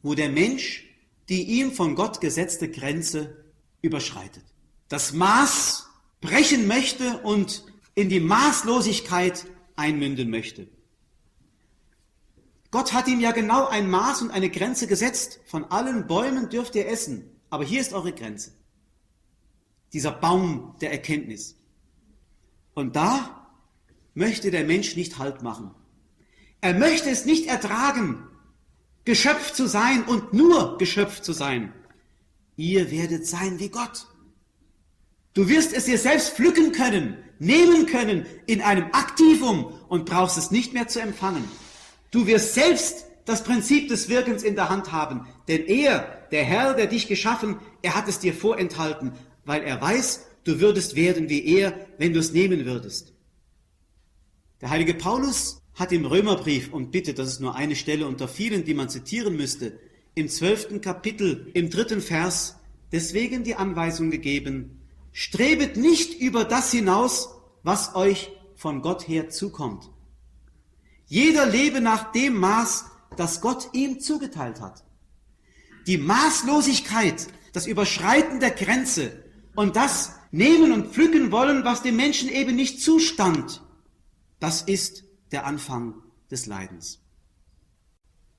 wo 0.01 0.13
der 0.13 0.29
Mensch 0.29 0.88
die 1.29 1.44
ihm 1.60 1.72
von 1.72 1.96
Gott 1.96 2.22
gesetzte 2.22 2.70
Grenze 2.70 3.44
überschreitet. 3.82 4.44
Das 4.88 5.13
Maß 5.13 5.87
brechen 6.21 6.67
möchte 6.67 7.19
und 7.19 7.65
in 7.95 8.09
die 8.09 8.19
Maßlosigkeit 8.19 9.45
einmünden 9.75 10.29
möchte. 10.29 10.67
Gott 12.71 12.93
hat 12.93 13.07
ihm 13.07 13.19
ja 13.19 13.31
genau 13.31 13.67
ein 13.67 13.89
Maß 13.89 14.21
und 14.24 14.31
eine 14.31 14.50
Grenze 14.50 14.88
gesetzt. 14.88 15.39
Von 15.45 15.65
allen 15.65 16.07
Bäumen 16.07 16.50
dürft 16.50 16.75
ihr 16.75 16.88
essen, 16.88 17.29
aber 17.50 17.63
hier 17.63 17.79
ist 17.79 17.93
eure 17.93 18.12
Grenze. 18.12 18.51
Dieser 19.93 20.12
Baum 20.12 20.75
der 20.81 20.91
Erkenntnis. 20.91 21.55
Und 22.74 22.95
da 22.95 23.47
möchte 24.13 24.51
der 24.51 24.65
Mensch 24.65 24.95
nicht 24.95 25.17
Halt 25.17 25.41
machen. 25.43 25.71
Er 26.59 26.74
möchte 26.74 27.09
es 27.09 27.25
nicht 27.25 27.47
ertragen, 27.47 28.27
Geschöpf 29.05 29.53
zu 29.53 29.67
sein 29.67 30.03
und 30.03 30.33
nur 30.33 30.77
Geschöpf 30.77 31.21
zu 31.21 31.31
sein. 31.31 31.71
Ihr 32.57 32.91
werdet 32.91 33.25
sein 33.25 33.59
wie 33.59 33.69
Gott. 33.69 34.07
Du 35.38 35.48
wirst 35.48 35.72
es 35.72 35.86
dir 35.86 36.00
selbst 36.00 36.32
pflücken 36.32 36.72
können, 36.72 37.15
nehmen 37.38 37.86
können 37.86 38.25
in 38.48 38.60
einem 38.60 38.86
Aktivum 38.86 39.72
und 39.88 40.08
brauchst 40.08 40.36
es 40.36 40.50
nicht 40.50 40.74
mehr 40.74 40.88
zu 40.88 41.00
empfangen. 41.00 41.44
Du 42.10 42.25
wirst 42.25 42.56
selbst 42.56 43.06
das 43.25 43.44
Prinzip 43.44 43.88
des 43.88 44.10
Wirkens 44.10 44.41
in 44.41 44.56
der 44.56 44.70
Hand 44.70 44.91
haben, 44.91 45.27
denn 45.48 45.67
er, 45.67 46.27
der 46.32 46.44
Herr, 46.44 46.74
der 46.74 46.88
dich 46.88 47.08
geschaffen, 47.08 47.58
er 47.84 47.94
hat 47.94 48.08
es 48.08 48.17
dir 48.17 48.34
vorenthalten, 48.34 49.12
weil 49.46 49.62
er 49.62 49.79
weiß, 49.79 50.25
du 50.44 50.60
würdest 50.60 50.96
werden 50.96 51.29
wie 51.29 51.46
er, 51.46 51.86
wenn 52.00 52.13
du 52.13 52.20
es 52.20 52.34
nehmen 52.34 52.65
würdest. 52.65 53.13
Der 54.62 54.72
heilige 54.72 54.96
Paulus 54.96 55.62
hat 55.75 55.91
im 55.91 56.08
Römerbrief, 56.08 56.74
und 56.74 56.89
bitte, 56.89 57.13
das 57.13 57.27
ist 57.27 57.41
nur 57.41 57.56
eine 57.56 57.75
Stelle 57.75 58.08
unter 58.08 58.27
vielen, 58.27 58.63
die 58.65 58.74
man 58.74 58.89
zitieren 58.89 59.36
müsste, 59.36 59.77
im 60.15 60.29
zwölften 60.29 60.82
Kapitel, 60.82 61.51
im 61.53 61.70
dritten 61.70 62.01
Vers, 62.01 62.56
deswegen 62.91 63.44
die 63.44 63.53
Anweisung 63.53 64.10
gegeben, 64.10 64.76
Strebet 65.19 65.77
nicht 65.77 66.21
über 66.21 66.45
das 66.45 66.69
hinaus, 66.69 67.29
was 67.63 67.95
euch 67.95 68.31
von 68.53 68.83
Gott 68.83 69.07
her 69.07 69.31
zukommt. 69.31 69.89
Jeder 71.07 71.47
lebe 71.47 71.81
nach 71.81 72.12
dem 72.12 72.36
Maß, 72.36 72.86
das 73.15 73.41
Gott 73.41 73.69
ihm 73.74 74.00
zugeteilt 74.00 74.62
hat. 74.62 74.83
Die 75.88 75.97
Maßlosigkeit, 75.97 77.29
das 77.51 77.65
Überschreiten 77.65 78.39
der 78.39 78.51
Grenze 78.51 79.24
und 79.55 79.75
das 79.75 80.13
Nehmen 80.29 80.71
und 80.71 80.93
Pflücken 80.93 81.31
wollen, 81.31 81.63
was 81.63 81.81
dem 81.81 81.95
Menschen 81.95 82.29
eben 82.29 82.55
nicht 82.55 82.79
zustand, 82.79 83.63
das 84.39 84.62
ist 84.62 85.03
der 85.31 85.47
Anfang 85.47 85.95
des 86.29 86.45
Leidens. 86.45 87.00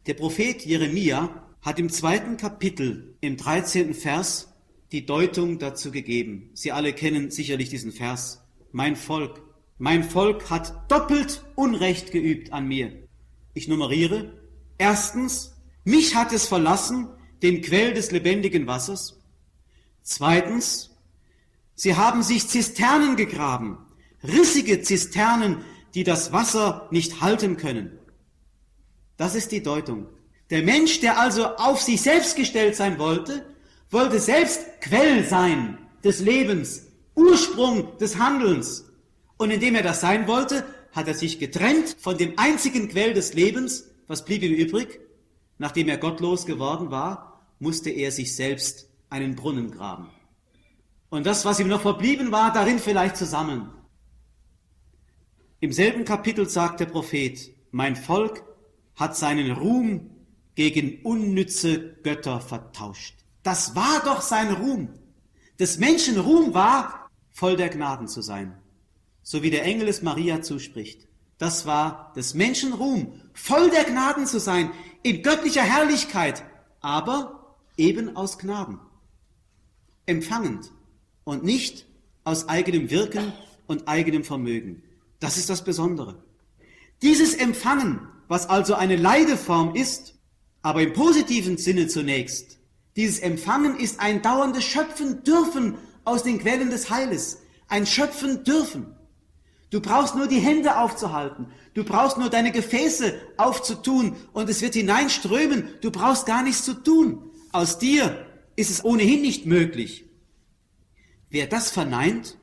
Der 0.07 0.15
Prophet 0.15 0.65
Jeremia 0.65 1.45
hat 1.61 1.81
im 1.81 1.91
zweiten 1.91 2.37
Kapitel, 2.37 3.17
im 3.21 3.37
13. 3.37 3.95
Vers, 3.95 4.48
die 4.93 5.07
Deutung 5.07 5.59
dazu 5.59 5.91
gegeben. 5.91 6.51
Sie 6.55 6.73
alle 6.73 6.93
kennen 6.93 7.31
sicherlich 7.31 7.69
diesen 7.69 7.93
Vers. 7.93 8.43
Mein 8.73 8.97
Volk, 8.97 9.43
mein 9.79 10.03
Volk 10.03 10.51
hat 10.51 10.91
doppelt 10.91 11.45
Unrecht 11.55 12.11
geübt 12.11 12.53
an 12.53 12.67
mir. 12.67 12.93
Ich 13.55 13.69
nummeriere. 13.69 14.33
Erstens, 14.79 15.57
mich 15.85 16.15
hat 16.15 16.33
es 16.33 16.47
verlassen, 16.47 17.09
den 17.43 17.63
Quell 17.63 17.95
des 17.95 18.11
lebendigen 18.11 18.67
Wassers. 18.67 19.21
Zweitens, 20.03 20.91
sie 21.75 21.97
haben 21.97 22.23
sich 22.23 22.49
Zisternen 22.49 23.17
gegraben, 23.17 23.79
rissige 24.23 24.83
Zisternen, 24.83 25.65
die 25.95 26.05
das 26.05 26.33
Wasser 26.33 26.89
nicht 26.91 27.21
halten 27.21 27.57
können. 27.57 27.99
Das 29.17 29.35
ist 29.35 29.53
die 29.53 29.63
Deutung. 29.63 30.07
Der 30.51 30.63
Mensch, 30.63 31.01
der 31.01 31.19
also 31.19 31.57
auf 31.57 31.83
sich 31.83 32.01
selbst 32.01 32.37
gestellt 32.37 32.75
sein 32.77 32.99
wollte, 32.99 33.45
wollte 33.91 34.19
selbst 34.19 34.81
Quell 34.81 35.25
sein 35.25 35.79
des 36.05 36.21
Lebens, 36.21 36.87
Ursprung 37.15 37.97
des 37.99 38.19
Handelns. 38.19 38.85
Und 39.37 39.51
indem 39.51 39.75
er 39.75 39.83
das 39.83 40.01
sein 40.01 40.27
wollte, 40.27 40.65
hat 40.93 41.09
er 41.09 41.15
sich 41.15 41.39
getrennt 41.39 41.97
von 41.99 42.17
dem 42.19 42.39
einzigen 42.39 42.89
Quell 42.89 43.15
des 43.15 43.35
Lebens. 43.35 43.91
Was 44.07 44.25
blieb 44.25 44.43
ihm 44.43 44.55
übrig? 44.55 45.01
Nachdem 45.59 45.89
er 45.89 45.99
gottlos 45.99 46.47
geworden 46.47 46.91
war, 46.91 47.47
musste 47.59 47.91
er 47.91 48.13
sich 48.13 48.35
selbst 48.35 48.89
einen 49.11 49.35
Brunnen 49.35 49.71
graben. 49.71 50.11
Und 51.11 51.27
das, 51.27 51.45
was 51.45 51.59
ihm 51.59 51.69
noch 51.69 51.83
verblieben 51.83 52.33
war, 52.33 52.53
darin 52.53 52.79
vielleicht 52.79 53.17
zusammen. 53.17 53.71
Im 55.61 55.73
selben 55.73 56.05
Kapitel 56.05 56.49
sagt 56.49 56.81
der 56.81 56.87
Prophet, 56.87 57.51
mein 57.71 57.97
Volk 57.97 58.45
hat 58.95 59.17
seinen 59.17 59.51
Ruhm 59.51 60.11
gegen 60.55 61.01
unnütze 61.03 61.95
Götter 62.03 62.41
vertauscht. 62.41 63.18
Das 63.49 63.75
war 63.75 64.03
doch 64.05 64.21
sein 64.21 64.53
Ruhm. 64.53 64.91
Des 65.59 65.79
Menschen 65.79 66.19
Ruhm 66.21 66.53
war, 66.53 67.09
voll 67.31 67.57
der 67.57 67.71
Gnaden 67.71 68.07
zu 68.07 68.21
sein. 68.21 68.55
So 69.23 69.43
wie 69.43 69.49
der 69.49 69.65
Engel 69.65 69.89
es 69.89 70.03
Maria 70.03 70.43
zuspricht. 70.43 71.09
Das 71.39 71.65
war 71.65 72.13
des 72.15 72.35
Menschen 72.35 72.75
Ruhm, 72.75 73.23
voll 73.33 73.71
der 73.71 73.85
Gnaden 73.85 74.27
zu 74.27 74.39
sein, 74.39 74.71
in 75.03 75.23
göttlicher 75.23 75.63
Herrlichkeit, 75.63 76.45
aber 76.81 77.57
eben 77.79 78.17
aus 78.17 78.37
Gnaden. 78.39 78.81
Empfangend 80.05 80.71
und 81.25 81.43
nicht 81.43 81.87
aus 82.25 82.51
eigenem 82.51 82.91
Wirken 82.91 83.33
und 83.67 83.89
eigenem 83.89 84.25
Vermögen. 84.25 84.83
Das 85.21 85.39
ist 85.39 85.49
das 85.49 85.65
Besondere. 85.65 86.23
Dieses 87.01 87.33
Empfangen, 87.33 88.09
was 88.27 88.47
also 88.47 88.75
eine 88.75 88.97
Leideform 88.97 89.75
ist, 89.75 90.17
aber 90.61 90.83
im 90.83 90.93
positiven 90.93 91.57
Sinne 91.57 91.89
zunächst, 91.89 92.58
dieses 92.99 93.21
Empfangen 93.21 93.79
ist 93.79 94.01
ein 94.01 94.23
dauerndes 94.23 94.65
Schöpfen 94.65 95.23
dürfen 95.23 95.77
aus 96.05 96.25
den 96.25 96.41
Quellen 96.41 96.71
des 96.71 96.91
Heiles. 96.91 97.39
Ein 97.69 97.87
Schöpfen 97.87 98.43
dürfen. 98.43 98.97
Du 99.71 99.81
brauchst 99.81 100.17
nur 100.17 100.27
die 100.27 100.41
Hände 100.41 100.77
aufzuhalten. 100.77 101.47
Du 101.75 101.85
brauchst 101.85 102.19
nur 102.19 102.29
deine 102.29 102.51
Gefäße 102.51 103.15
aufzutun 103.37 104.17
und 104.33 104.51
es 104.51 104.63
wird 104.63 104.75
hineinströmen. 104.75 105.69
Du 105.81 105.93
brauchst 105.93 106.27
gar 106.27 106.43
nichts 106.43 106.65
zu 106.65 106.75
tun. 106.75 107.31
Aus 107.53 107.79
dir 107.79 108.27
ist 108.57 108.71
es 108.71 108.85
ohnehin 108.85 109.23
nicht 109.23 109.47
möglich. 109.47 110.07
Wer 111.31 111.47
das 111.47 111.71
verneint, 111.71 112.37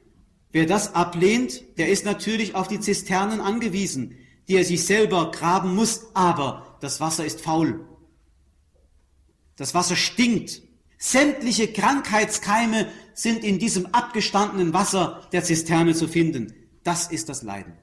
wer 0.54 0.66
das 0.66 0.96
ablehnt, 0.96 1.64
der 1.78 1.90
ist 1.90 2.06
natürlich 2.06 2.56
auf 2.56 2.70
die 2.70 2.80
Zisternen 2.80 3.42
angewiesen, 3.42 4.16
die 4.48 4.56
er 4.56 4.64
sich 4.64 4.86
selber 4.86 5.32
graben 5.32 5.76
muss, 5.76 6.06
aber 6.14 6.78
das 6.80 7.02
Wasser 7.02 7.26
ist 7.26 7.42
faul. 7.42 7.86
Das 9.56 9.74
Wasser 9.74 9.96
stinkt. 9.96 10.62
Sämtliche 10.98 11.72
Krankheitskeime 11.72 12.88
sind 13.14 13.44
in 13.44 13.60
diesem 13.60 13.88
abgestandenen 13.88 14.74
Wasser 14.74 15.28
der 15.32 15.44
Zisterne 15.44 15.94
zu 15.94 16.08
finden. 16.08 16.54
Das 16.84 17.12
ist 17.12 17.30
das 17.30 17.44
Leiden. 17.44 17.74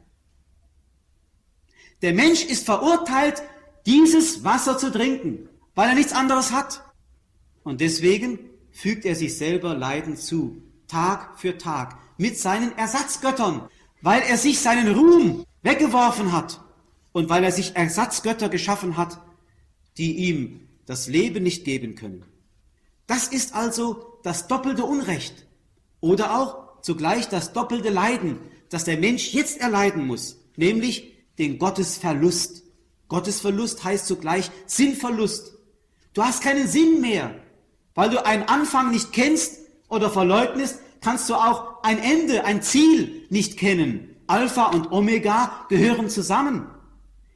Der 2.03 2.15
Mensch 2.15 2.45
ist 2.45 2.67
verurteilt, 2.67 3.43
dieses 3.87 4.45
Wasser 4.45 4.77
zu 4.77 4.91
trinken, 4.91 5.49
weil 5.75 5.89
er 5.91 5.95
nichts 5.95 6.13
anderes 6.13 6.53
hat. 6.53 6.85
Und 7.63 7.81
deswegen 7.81 8.39
fügt 8.71 9.05
er 9.05 9.15
sich 9.15 9.37
selber 9.37 9.75
Leiden 9.75 10.17
zu, 10.17 10.63
Tag 10.89 11.39
für 11.39 11.59
Tag, 11.59 11.99
mit 12.19 12.39
seinen 12.39 12.77
Ersatzgöttern, 12.77 13.69
weil 14.01 14.23
er 14.23 14.37
sich 14.37 14.59
seinen 14.59 14.95
Ruhm 14.95 15.47
weggeworfen 15.63 16.33
hat 16.33 16.61
und 17.13 17.29
weil 17.29 17.45
er 17.45 17.53
sich 17.53 17.77
Ersatzgötter 17.77 18.49
geschaffen 18.49 18.97
hat, 18.97 19.21
die 19.97 20.17
ihm 20.29 20.62
das 20.87 21.09
Leben 21.09 21.43
nicht 21.43 21.65
geben 21.65 21.95
können. 21.95 22.25
Das 23.07 23.29
ist 23.29 23.55
also 23.55 24.19
das 24.23 24.49
doppelte 24.49 24.85
Unrecht 24.85 25.47
oder 26.01 26.39
auch 26.39 26.81
zugleich 26.83 27.29
das 27.29 27.53
doppelte 27.53 27.91
Leiden, 27.91 28.39
das 28.69 28.85
der 28.85 28.99
Mensch 28.99 29.33
jetzt 29.33 29.61
erleiden 29.61 30.07
muss, 30.07 30.39
nämlich 30.57 31.15
den 31.39 31.59
Gottesverlust. 31.59 32.63
Gottesverlust 33.09 33.85
heißt 33.85 34.07
zugleich 34.07 34.51
Sinnverlust. 34.67 35.55
Du 36.15 36.23
hast 36.23 36.43
keinen 36.43 36.67
Sinn 36.67 37.01
mehr. 37.01 37.35
Weil 37.95 38.11
du 38.11 38.25
einen 38.25 38.45
Anfang 38.45 38.91
nicht 38.91 39.13
kennst 39.13 39.59
oder 39.89 40.11
verleugnest, 40.11 40.79
kannst 41.01 41.29
du 41.29 41.35
auch 41.35 41.83
ein 41.83 41.99
Ende, 41.99 42.45
ein 42.45 42.63
Ziel 42.63 43.27
nicht 43.29 43.59
kennen. 43.59 44.17
Alpha 44.27 44.67
und 44.67 44.93
Omega 44.93 45.67
gehören 45.69 46.09
zusammen. 46.09 46.67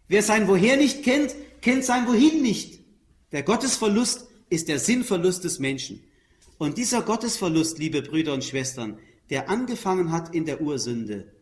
Wer 0.09 0.23
sein 0.23 0.49
Woher 0.49 0.77
nicht 0.77 1.03
kennt, 1.03 1.35
kennt 1.61 1.85
sein 1.85 2.07
Wohin 2.07 2.43
nicht. 2.43 2.76
Der 3.33 3.43
Gottesverlust 3.43 4.29
ist 4.51 4.69
der 4.69 4.79
Sinnverlust 4.79 5.43
des 5.43 5.59
Menschen. 5.59 6.05
Und 6.59 6.79
dieser 6.79 7.03
Gottesverlust, 7.03 7.79
liebe 7.79 8.03
Brüder 8.03 8.33
und 8.33 8.45
Schwestern, 8.45 8.99
der 9.31 9.51
angefangen 9.51 10.13
hat 10.13 10.33
in 10.35 10.45
der 10.45 10.61
Ursünde, 10.61 11.33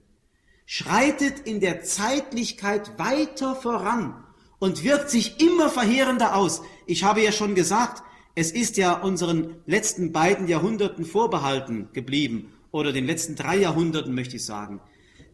schreitet 0.64 1.40
in 1.40 1.60
der 1.60 1.82
Zeitlichkeit 1.82 2.98
weiter 2.98 3.54
voran 3.54 4.24
und 4.58 4.82
wirkt 4.82 5.10
sich 5.10 5.40
immer 5.40 5.68
verheerender 5.68 6.36
aus. 6.36 6.62
Ich 6.86 7.04
habe 7.04 7.22
ja 7.22 7.32
schon 7.32 7.54
gesagt, 7.54 8.02
es 8.34 8.50
ist 8.50 8.78
ja 8.78 8.94
unseren 8.94 9.56
letzten 9.66 10.10
beiden 10.10 10.48
Jahrhunderten 10.48 11.04
vorbehalten 11.04 11.90
geblieben, 11.92 12.50
oder 12.72 12.92
den 12.92 13.06
letzten 13.06 13.36
drei 13.36 13.58
Jahrhunderten 13.58 14.14
möchte 14.14 14.34
ich 14.34 14.44
sagen, 14.44 14.80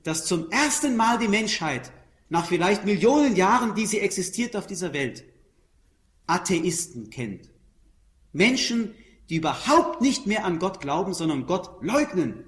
dass 0.02 0.26
zum 0.26 0.50
ersten 0.50 0.94
Mal 0.96 1.18
die 1.18 1.28
Menschheit, 1.28 1.90
nach 2.28 2.46
vielleicht 2.46 2.84
Millionen 2.84 3.34
Jahren, 3.34 3.74
die 3.74 3.86
sie 3.86 4.00
existiert 4.00 4.56
auf 4.56 4.66
dieser 4.66 4.92
Welt, 4.92 5.24
Atheisten 6.30 7.10
kennt. 7.10 7.50
Menschen, 8.32 8.94
die 9.28 9.36
überhaupt 9.36 10.00
nicht 10.00 10.26
mehr 10.26 10.44
an 10.44 10.58
Gott 10.58 10.80
glauben, 10.80 11.14
sondern 11.14 11.46
Gott 11.46 11.82
leugnen. 11.82 12.44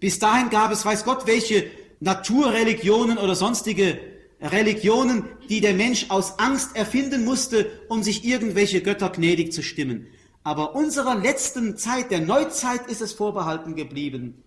Bis 0.00 0.18
dahin 0.18 0.50
gab 0.50 0.72
es, 0.72 0.84
weiß 0.84 1.04
Gott, 1.04 1.26
welche 1.26 1.70
Naturreligionen 2.00 3.18
oder 3.18 3.34
sonstige 3.34 3.98
Religionen, 4.40 5.24
die 5.48 5.60
der 5.60 5.74
Mensch 5.74 6.06
aus 6.10 6.38
Angst 6.38 6.76
erfinden 6.76 7.24
musste, 7.24 7.70
um 7.88 8.02
sich 8.02 8.24
irgendwelche 8.24 8.82
Götter 8.82 9.10
gnädig 9.10 9.52
zu 9.52 9.62
stimmen. 9.62 10.06
Aber 10.42 10.74
unserer 10.74 11.14
letzten 11.14 11.78
Zeit, 11.78 12.10
der 12.10 12.20
Neuzeit, 12.20 12.86
ist 12.88 13.00
es 13.00 13.14
vorbehalten 13.14 13.74
geblieben, 13.74 14.42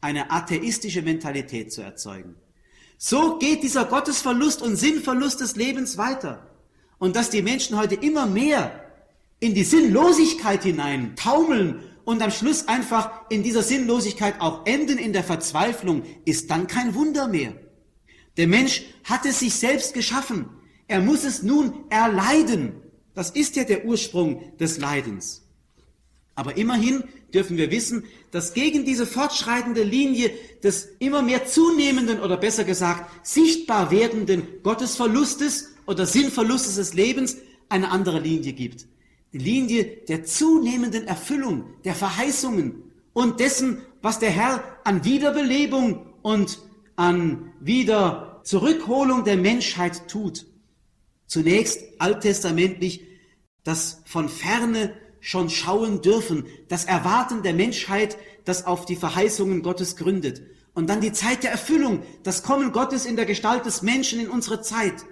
eine 0.00 0.30
atheistische 0.30 1.02
Mentalität 1.02 1.72
zu 1.72 1.82
erzeugen. 1.82 2.36
So 2.96 3.38
geht 3.38 3.62
dieser 3.62 3.86
Gottesverlust 3.86 4.62
und 4.62 4.76
Sinnverlust 4.76 5.40
des 5.40 5.56
Lebens 5.56 5.98
weiter. 5.98 6.49
Und 7.00 7.16
dass 7.16 7.30
die 7.30 7.40
Menschen 7.40 7.78
heute 7.78 7.94
immer 7.94 8.26
mehr 8.26 8.84
in 9.40 9.54
die 9.54 9.64
Sinnlosigkeit 9.64 10.62
hinein 10.62 11.16
taumeln 11.16 11.80
und 12.04 12.22
am 12.22 12.30
Schluss 12.30 12.68
einfach 12.68 13.22
in 13.30 13.42
dieser 13.42 13.62
Sinnlosigkeit 13.62 14.40
auch 14.40 14.66
enden 14.66 14.98
in 14.98 15.14
der 15.14 15.24
Verzweiflung, 15.24 16.02
ist 16.26 16.50
dann 16.50 16.66
kein 16.66 16.94
Wunder 16.94 17.26
mehr. 17.26 17.54
Der 18.36 18.46
Mensch 18.46 18.82
hat 19.04 19.24
es 19.24 19.40
sich 19.40 19.54
selbst 19.54 19.94
geschaffen. 19.94 20.44
Er 20.88 21.00
muss 21.00 21.24
es 21.24 21.42
nun 21.42 21.72
erleiden. 21.88 22.74
Das 23.14 23.30
ist 23.30 23.56
ja 23.56 23.64
der 23.64 23.86
Ursprung 23.86 24.56
des 24.58 24.76
Leidens. 24.78 25.42
Aber 26.34 26.58
immerhin 26.58 27.04
dürfen 27.32 27.56
wir 27.56 27.70
wissen, 27.70 28.04
dass 28.30 28.52
gegen 28.52 28.84
diese 28.84 29.06
fortschreitende 29.06 29.82
Linie 29.82 30.32
des 30.62 30.90
immer 30.98 31.22
mehr 31.22 31.46
zunehmenden 31.46 32.20
oder 32.20 32.36
besser 32.36 32.64
gesagt 32.64 33.10
sichtbar 33.26 33.90
werdenden 33.90 34.46
Gottesverlustes 34.62 35.69
oder 35.86 36.06
Sinnverlustes 36.06 36.76
des 36.76 36.94
Lebens 36.94 37.36
eine 37.68 37.90
andere 37.90 38.20
Linie 38.20 38.52
gibt. 38.52 38.86
Die 39.32 39.38
Linie 39.38 39.84
der 40.08 40.24
zunehmenden 40.24 41.06
Erfüllung 41.06 41.64
der 41.84 41.94
Verheißungen 41.94 42.82
und 43.12 43.40
dessen, 43.40 43.82
was 44.02 44.18
der 44.18 44.30
Herr 44.30 44.62
an 44.84 45.04
Wiederbelebung 45.04 46.06
und 46.22 46.58
an 46.96 47.52
wieder 47.60 48.40
Zurückholung 48.44 49.24
der 49.24 49.36
Menschheit 49.36 50.08
tut. 50.08 50.46
Zunächst 51.26 51.80
alttestamentlich 51.98 53.06
das 53.62 54.02
von 54.06 54.28
ferne 54.28 54.94
schon 55.20 55.50
schauen 55.50 56.00
dürfen, 56.02 56.46
das 56.68 56.86
Erwarten 56.86 57.42
der 57.42 57.52
Menschheit, 57.52 58.16
das 58.44 58.66
auf 58.66 58.86
die 58.86 58.96
Verheißungen 58.96 59.62
Gottes 59.62 59.96
gründet. 59.96 60.42
Und 60.72 60.88
dann 60.88 61.00
die 61.00 61.12
Zeit 61.12 61.42
der 61.42 61.50
Erfüllung, 61.50 62.02
das 62.22 62.42
Kommen 62.42 62.72
Gottes 62.72 63.04
in 63.04 63.16
der 63.16 63.26
Gestalt 63.26 63.66
des 63.66 63.82
Menschen 63.82 64.20
in 64.20 64.28
unsere 64.28 64.62
Zeit. 64.62 65.04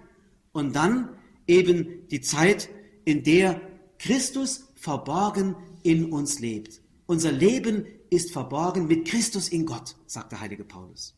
Und 0.52 0.74
dann 0.74 1.16
eben 1.46 2.08
die 2.08 2.20
Zeit, 2.20 2.68
in 3.04 3.22
der 3.22 3.60
Christus 3.98 4.68
verborgen 4.74 5.56
in 5.82 6.12
uns 6.12 6.40
lebt. 6.40 6.80
Unser 7.06 7.32
Leben 7.32 7.86
ist 8.10 8.32
verborgen 8.32 8.86
mit 8.86 9.06
Christus 9.06 9.48
in 9.48 9.64
Gott, 9.66 9.96
sagt 10.06 10.32
der 10.32 10.40
heilige 10.40 10.64
Paulus. 10.64 11.14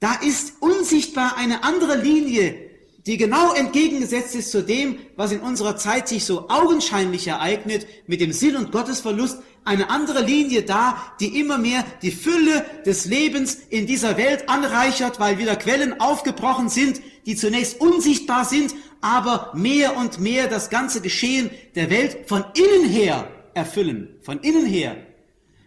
Da 0.00 0.14
ist 0.14 0.60
unsichtbar 0.60 1.36
eine 1.36 1.62
andere 1.62 1.96
Linie, 1.96 2.70
die 3.06 3.18
genau 3.18 3.52
entgegengesetzt 3.52 4.34
ist 4.34 4.50
zu 4.50 4.62
dem, 4.62 4.98
was 5.16 5.32
in 5.32 5.40
unserer 5.40 5.76
Zeit 5.76 6.08
sich 6.08 6.24
so 6.24 6.48
augenscheinlich 6.48 7.26
ereignet, 7.26 7.86
mit 8.06 8.20
dem 8.20 8.32
Sinn 8.32 8.56
und 8.56 8.72
Gottesverlust, 8.72 9.38
eine 9.64 9.90
andere 9.90 10.22
Linie 10.22 10.62
da, 10.62 10.96
die 11.20 11.38
immer 11.40 11.58
mehr 11.58 11.84
die 12.02 12.10
Fülle 12.10 12.64
des 12.84 13.06
Lebens 13.06 13.54
in 13.70 13.86
dieser 13.86 14.16
Welt 14.16 14.48
anreichert, 14.48 15.20
weil 15.20 15.38
wieder 15.38 15.56
Quellen 15.56 16.00
aufgebrochen 16.00 16.68
sind, 16.68 17.00
die 17.26 17.36
zunächst 17.36 17.80
unsichtbar 17.80 18.44
sind, 18.44 18.74
aber 19.00 19.52
mehr 19.54 19.96
und 19.96 20.20
mehr 20.20 20.48
das 20.48 20.70
ganze 20.70 21.00
Geschehen 21.00 21.50
der 21.74 21.90
Welt 21.90 22.28
von 22.28 22.44
innen 22.54 22.88
her 22.88 23.30
erfüllen, 23.54 24.16
von 24.22 24.40
innen 24.40 24.66
her. 24.66 24.96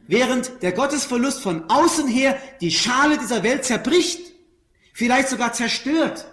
Während 0.08 0.62
der 0.62 0.71
Gottesverlust 0.71 1.41
von 1.41 1.69
außen 1.69 2.08
her 2.08 2.38
die 2.62 2.71
Schale 2.71 3.17
dieser 3.17 3.43
Welt 3.43 3.65
zerbricht, 3.65 4.21
vielleicht 4.93 5.30
sogar 5.30 5.54
zerstört, 5.54 6.26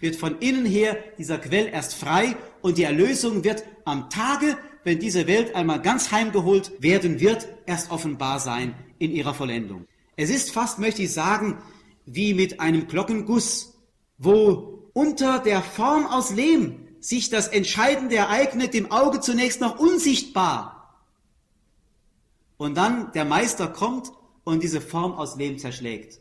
wird 0.00 0.16
von 0.16 0.38
innen 0.38 0.66
her 0.66 0.96
dieser 1.18 1.38
Quell 1.38 1.68
erst 1.68 1.94
frei 1.94 2.36
und 2.62 2.78
die 2.78 2.84
Erlösung 2.84 3.44
wird 3.44 3.64
am 3.84 4.10
Tage, 4.10 4.56
wenn 4.84 4.98
diese 4.98 5.26
Welt 5.26 5.54
einmal 5.54 5.80
ganz 5.80 6.12
heimgeholt 6.12 6.72
werden 6.80 7.20
wird, 7.20 7.48
erst 7.66 7.90
offenbar 7.90 8.40
sein 8.40 8.74
in 8.98 9.10
ihrer 9.12 9.34
Vollendung. 9.34 9.86
Es 10.16 10.30
ist 10.30 10.52
fast, 10.52 10.78
möchte 10.78 11.02
ich 11.02 11.12
sagen, 11.12 11.58
wie 12.04 12.34
mit 12.34 12.60
einem 12.60 12.86
Glockenguss, 12.86 13.74
wo 14.18 14.90
unter 14.92 15.38
der 15.40 15.62
Form 15.62 16.06
aus 16.06 16.32
Lehm 16.32 16.86
sich 17.00 17.30
das 17.30 17.48
Entscheidende 17.48 18.16
ereignet, 18.16 18.74
dem 18.74 18.90
Auge 18.90 19.20
zunächst 19.20 19.60
noch 19.60 19.78
unsichtbar, 19.78 20.76
und 22.56 22.76
dann 22.76 23.12
der 23.12 23.24
Meister 23.24 23.68
kommt 23.68 24.12
und 24.44 24.62
diese 24.62 24.80
Form 24.80 25.12
aus 25.12 25.36
Lehm 25.36 25.58
zerschlägt. 25.58 26.20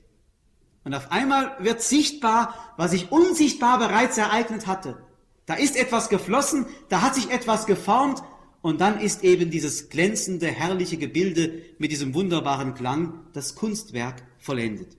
Und 0.86 0.94
auf 0.94 1.12
einmal 1.12 1.58
wird 1.60 1.82
sichtbar, 1.82 2.54
was 2.78 2.92
sich 2.92 3.12
unsichtbar 3.12 3.80
bereits 3.80 4.18
ereignet 4.18 4.68
hatte. 4.68 5.02
Da 5.48 5.56
ist 5.56 5.76
etwas 5.76 6.10
geflossen, 6.10 6.68
da 6.90 7.02
hat 7.02 7.16
sich 7.16 7.32
etwas 7.32 7.66
geformt 7.66 8.22
und 8.62 8.82
dann 8.82 9.00
ist 9.00 9.24
eben 9.24 9.50
dieses 9.50 9.90
glänzende, 9.90 10.48
herrliche 10.48 10.98
Gebilde 10.98 11.64
mit 11.80 11.92
diesem 11.92 12.14
wunderbaren 12.14 12.76
Klang, 12.76 13.20
das 13.34 13.56
Kunstwerk, 13.56 14.24
vollendet. 14.40 14.96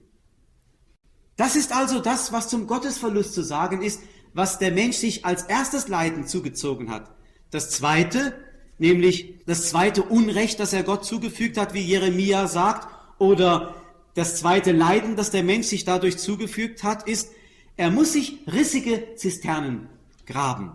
Das 1.36 1.54
ist 1.54 1.72
also 1.72 2.00
das, 2.00 2.32
was 2.32 2.48
zum 2.48 2.66
Gottesverlust 2.66 3.32
zu 3.32 3.42
sagen 3.42 3.82
ist, 3.82 4.00
was 4.34 4.58
der 4.58 4.72
Mensch 4.72 4.96
sich 4.96 5.24
als 5.24 5.44
erstes 5.44 5.86
Leiden 5.86 6.26
zugezogen 6.26 6.90
hat. 6.90 7.14
Das 7.50 7.70
zweite, 7.70 8.34
nämlich 8.78 9.40
das 9.46 9.68
zweite 9.70 10.02
Unrecht, 10.02 10.58
das 10.58 10.72
er 10.72 10.82
Gott 10.82 11.04
zugefügt 11.04 11.56
hat, 11.58 11.74
wie 11.74 11.80
Jeremia 11.80 12.48
sagt, 12.48 12.88
oder 13.18 13.74
das 14.16 14.36
zweite 14.36 14.72
Leiden, 14.72 15.14
das 15.14 15.30
der 15.30 15.44
Mensch 15.44 15.66
sich 15.66 15.84
dadurch 15.84 16.16
zugefügt 16.16 16.82
hat, 16.82 17.06
ist, 17.06 17.30
er 17.76 17.90
muss 17.90 18.14
sich 18.14 18.38
rissige 18.50 19.14
Zisternen 19.14 19.90
graben. 20.24 20.74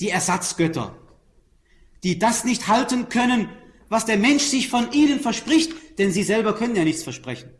Die 0.00 0.10
Ersatzgötter, 0.10 0.98
die 2.02 2.18
das 2.18 2.44
nicht 2.44 2.66
halten 2.66 3.08
können, 3.08 3.48
was 3.88 4.06
der 4.06 4.18
Mensch 4.18 4.42
sich 4.42 4.68
von 4.68 4.90
ihnen 4.90 5.20
verspricht, 5.20 5.72
denn 5.98 6.10
sie 6.10 6.24
selber 6.24 6.54
können 6.54 6.74
ja 6.74 6.82
nichts 6.82 7.04
versprechen. 7.04 7.50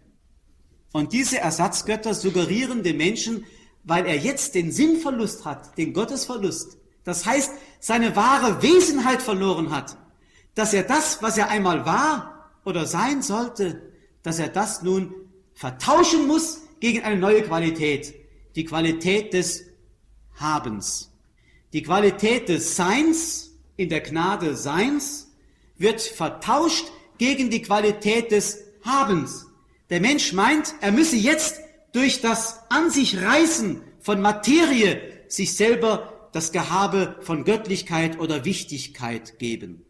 Und 0.92 1.12
diese 1.12 1.38
Ersatzgötter 1.38 2.12
suggerieren 2.12 2.83
dem 2.83 2.97
Menschen, 2.97 3.47
weil 3.85 4.05
er 4.05 4.16
jetzt 4.16 4.57
den 4.57 4.73
Sinnverlust 4.73 5.45
hat, 5.45 5.79
den 5.79 5.92
Gottesverlust, 5.92 6.77
das 7.05 7.25
heißt, 7.25 7.53
seine 7.79 8.16
wahre 8.16 8.62
Wesenheit 8.62 9.23
verloren 9.23 9.71
hat, 9.71 9.97
dass 10.57 10.75
er 10.75 10.83
das, 10.83 11.23
was 11.23 11.38
er 11.38 11.51
einmal 11.51 11.87
war 11.87 12.51
oder 12.64 12.85
sein 12.85 13.23
sollte, 13.23 13.91
dass 14.22 14.38
er 14.38 14.48
das 14.48 14.82
nun 14.82 15.14
vertauschen 15.54 16.26
muss 16.26 16.62
gegen 16.80 17.02
eine 17.02 17.18
neue 17.18 17.42
Qualität, 17.42 18.14
die 18.56 18.64
Qualität 18.64 19.32
des 19.32 19.64
Habens. 20.37 21.11
Die 21.72 21.82
Qualität 21.82 22.48
des 22.48 22.76
Seins 22.76 23.52
in 23.76 23.88
der 23.88 24.00
Gnade 24.00 24.56
Seins 24.56 25.32
wird 25.78 26.00
vertauscht 26.00 26.87
gegen 27.18 27.50
die 27.50 27.62
Qualität 27.62 28.30
des 28.30 28.64
Habens. 28.85 29.46
Der 29.90 30.00
Mensch 30.00 30.32
meint, 30.32 30.74
er 30.80 30.92
müsse 30.92 31.16
jetzt 31.16 31.61
durch 31.92 32.20
das 32.20 32.61
An 32.70 32.90
sich 32.90 33.20
reißen 33.20 33.82
von 34.00 34.20
Materie 34.20 35.00
sich 35.28 35.54
selber 35.54 36.28
das 36.32 36.52
Gehabe 36.52 37.16
von 37.20 37.44
Göttlichkeit 37.44 38.18
oder 38.18 38.44
Wichtigkeit 38.44 39.38
geben. 39.38 39.85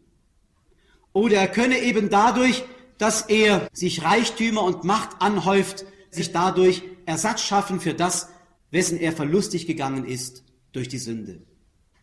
Oder 1.13 1.37
er 1.37 1.49
könne 1.49 1.79
eben 1.79 2.11
dadurch, 2.11 2.65
dass 3.03 3.23
er 3.23 3.69
sich 3.73 4.05
Reichtümer 4.05 4.63
und 4.63 4.85
Macht 4.85 5.21
anhäuft, 5.21 5.87
sich 6.13 6.31
dadurch 6.31 6.85
Ersatz 7.05 7.41
schaffen 7.41 7.81
für 7.81 7.95
das, 7.95 8.29
wessen 8.71 8.97
er 8.97 9.11
verlustig 9.11 9.67
gegangen 9.67 10.05
ist 10.05 10.45
durch 10.71 10.87
die 10.87 10.99
Sünde. 10.99 11.43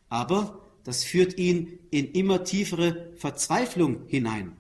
Aber 0.10 0.60
das 0.84 1.06
führt 1.06 1.38
ihn 1.38 1.80
in 1.90 2.12
immer 2.12 2.44
tiefere 2.44 3.14
Verzweiflung 3.16 4.08
hinein. 4.08 4.58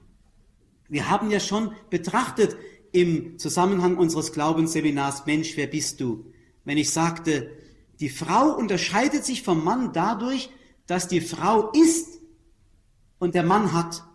Wir 0.87 1.09
haben 1.09 1.29
ja 1.29 1.41
schon 1.41 1.73
betrachtet 1.89 2.55
im 2.93 3.37
Zusammenhang 3.37 3.97
unseres 3.97 4.31
Glaubensseminars 4.31 5.25
Mensch, 5.25 5.57
wer 5.57 5.67
bist 5.67 5.99
du? 5.99 6.31
Wenn 6.63 6.77
ich 6.77 6.91
sagte, 6.91 7.51
die 7.99 8.07
Frau 8.07 8.55
unterscheidet 8.55 9.25
sich 9.25 9.43
vom 9.43 9.61
Mann 9.61 9.91
dadurch, 9.91 10.49
dass 10.87 11.09
die 11.09 11.19
Frau 11.19 11.69
ist 11.73 12.07
und 13.17 13.35
der 13.35 13.43
Mann 13.43 13.73
hat. 13.73 14.05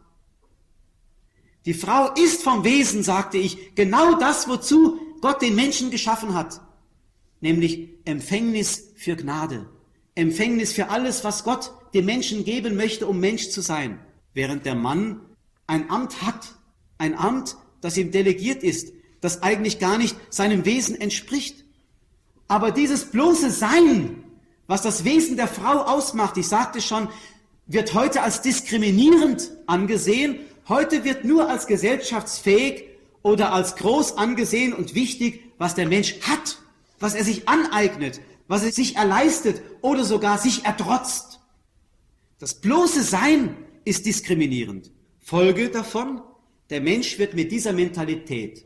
Die 1.67 1.75
Frau 1.75 2.13
ist 2.13 2.43
vom 2.43 2.65
Wesen, 2.65 3.03
sagte 3.03 3.39
ich, 3.39 3.75
genau 3.75 4.19
das, 4.19 4.49
wozu 4.49 4.99
Gott 5.21 5.41
den 5.41 5.55
Menschen 5.55 5.91
geschaffen 5.91 6.35
hat, 6.35 6.61
nämlich 7.41 7.89
Empfängnis 8.05 8.93
für 8.97 9.17
Gnade, 9.17 9.67
Empfängnis 10.15 10.73
für 10.73 10.91
alles, 10.91 11.25
was 11.25 11.45
Gott 11.45 11.73
dem 11.95 12.05
Menschen 12.05 12.45
geben 12.45 12.77
möchte, 12.77 13.07
um 13.07 13.19
Mensch 13.19 13.49
zu 13.49 13.63
sein, 13.63 13.99
während 14.35 14.67
der 14.67 14.75
Mann 14.75 15.21
ein 15.67 15.89
Amt 15.91 16.23
hat, 16.23 16.55
ein 16.99 17.17
Amt, 17.17 17.57
das 17.81 17.97
ihm 17.97 18.11
delegiert 18.11 18.63
ist, 18.63 18.93
das 19.21 19.43
eigentlich 19.43 19.79
gar 19.79 19.97
nicht 19.97 20.17
seinem 20.29 20.67
Wesen 20.67 21.01
entspricht. 21.01 21.65
Aber 22.47 22.71
dieses 22.71 23.07
bloße 23.07 23.51
Sein, 23.51 24.23
was 24.67 24.83
das 24.83 25.05
Wesen 25.05 25.37
der 25.37 25.49
Frau 25.49 25.81
ausmacht, 25.83 26.37
ich 26.37 26.49
sagte 26.49 26.83
schon, 26.83 27.09
wird 27.67 27.95
heute 27.95 28.21
als 28.21 28.43
diskriminierend 28.43 29.51
angesehen 29.67 30.41
Heute 30.69 31.05
wird 31.05 31.25
nur 31.25 31.51
als 31.51 31.67
gesellschaftsfähig 31.67 32.85
oder 33.23 33.53
als 33.53 33.77
groß 33.77 34.17
angesehen 34.17 34.73
und 34.73 34.95
wichtig, 34.95 35.53
was 35.59 35.75
der 35.75 35.87
Mensch 35.87 36.21
hat, 36.23 36.59
was 36.99 37.15
er 37.15 37.25
sich 37.25 37.49
aneignet, 37.49 38.21
was 38.49 38.65
er 38.65 38.73
sich 38.73 38.97
erleistet 38.97 39.63
oder 39.83 40.05
sogar 40.05 40.39
sich 40.39 40.65
ertrotzt. 40.65 41.41
Das 42.39 42.55
bloße 42.55 43.03
Sein 43.03 43.57
ist 43.85 44.07
diskriminierend. 44.07 44.91
Folge 45.21 45.69
davon, 45.69 46.23
der 46.71 46.81
Mensch 46.81 47.19
wird 47.19 47.35
mit 47.35 47.53
dieser 47.53 47.75
Mentalität 47.75 48.65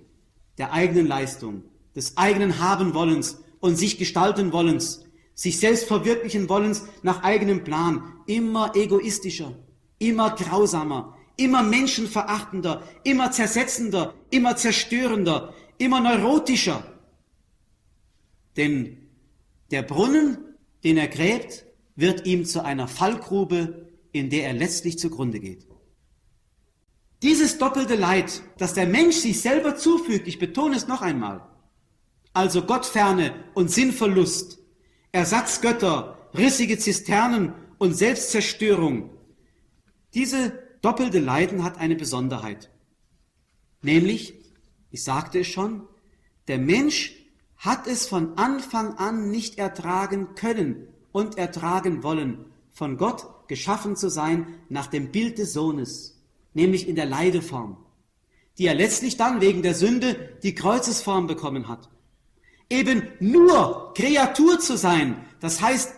der 0.56 0.72
eigenen 0.72 1.06
Leistung, 1.06 1.64
des 1.96 2.16
eigenen 2.16 2.60
Habenwollens 2.60 3.38
und 3.58 3.76
sich 3.76 3.98
gestalten 3.98 4.52
Wollens, 4.52 5.04
sich 5.34 5.58
selbst 5.58 5.84
verwirklichen 5.84 6.48
Wollens 6.48 6.84
nach 7.02 7.24
eigenem 7.24 7.64
Plan 7.64 8.14
immer 8.26 8.74
egoistischer, 8.76 9.52
immer 9.98 10.30
grausamer, 10.30 11.17
immer 11.38 11.62
menschenverachtender, 11.62 12.82
immer 13.04 13.30
zersetzender, 13.30 14.14
immer 14.28 14.56
zerstörender, 14.56 15.54
immer 15.78 16.00
neurotischer. 16.00 16.82
Denn 18.56 19.08
der 19.70 19.82
Brunnen, 19.82 20.38
den 20.84 20.98
er 20.98 21.08
gräbt, 21.08 21.64
wird 21.96 22.26
ihm 22.26 22.44
zu 22.44 22.64
einer 22.64 22.88
Fallgrube, 22.88 23.88
in 24.12 24.30
der 24.30 24.48
er 24.48 24.52
letztlich 24.52 24.98
zugrunde 24.98 25.40
geht. 25.40 25.66
Dieses 27.22 27.58
doppelte 27.58 27.94
Leid, 27.94 28.42
das 28.58 28.74
der 28.74 28.86
Mensch 28.86 29.16
sich 29.16 29.40
selber 29.40 29.76
zufügt, 29.76 30.28
ich 30.28 30.38
betone 30.38 30.76
es 30.76 30.86
noch 30.86 31.02
einmal, 31.02 31.48
also 32.32 32.62
Gottferne 32.62 33.34
und 33.54 33.70
Sinnverlust, 33.70 34.58
Ersatzgötter, 35.12 36.30
rissige 36.34 36.78
Zisternen 36.78 37.54
und 37.78 37.94
Selbstzerstörung, 37.94 39.10
diese 40.14 40.67
doppelte 40.82 41.18
Leiden 41.18 41.64
hat 41.64 41.78
eine 41.78 41.96
Besonderheit. 41.96 42.70
Nämlich, 43.82 44.34
ich 44.90 45.02
sagte 45.04 45.40
es 45.40 45.46
schon, 45.46 45.82
der 46.48 46.58
Mensch 46.58 47.14
hat 47.56 47.86
es 47.86 48.06
von 48.06 48.38
Anfang 48.38 48.94
an 48.94 49.30
nicht 49.30 49.58
ertragen 49.58 50.34
können 50.34 50.88
und 51.12 51.38
ertragen 51.38 52.02
wollen, 52.02 52.46
von 52.70 52.96
Gott 52.96 53.26
geschaffen 53.48 53.96
zu 53.96 54.08
sein 54.08 54.46
nach 54.68 54.86
dem 54.86 55.10
Bild 55.10 55.38
des 55.38 55.52
Sohnes, 55.52 56.20
nämlich 56.54 56.88
in 56.88 56.94
der 56.94 57.06
Leideform, 57.06 57.76
die 58.56 58.66
er 58.66 58.74
letztlich 58.74 59.16
dann 59.16 59.40
wegen 59.40 59.62
der 59.62 59.74
Sünde 59.74 60.38
die 60.42 60.54
Kreuzesform 60.54 61.26
bekommen 61.26 61.68
hat. 61.68 61.88
Eben 62.70 63.02
nur 63.18 63.94
Kreatur 63.94 64.60
zu 64.60 64.76
sein, 64.76 65.24
das 65.40 65.60
heißt 65.60 65.94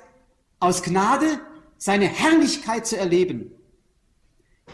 aus 0.61 0.83
Gnade 0.83 1.41
seine 1.77 2.07
Herrlichkeit 2.07 2.87
zu 2.87 2.97
erleben, 2.97 3.53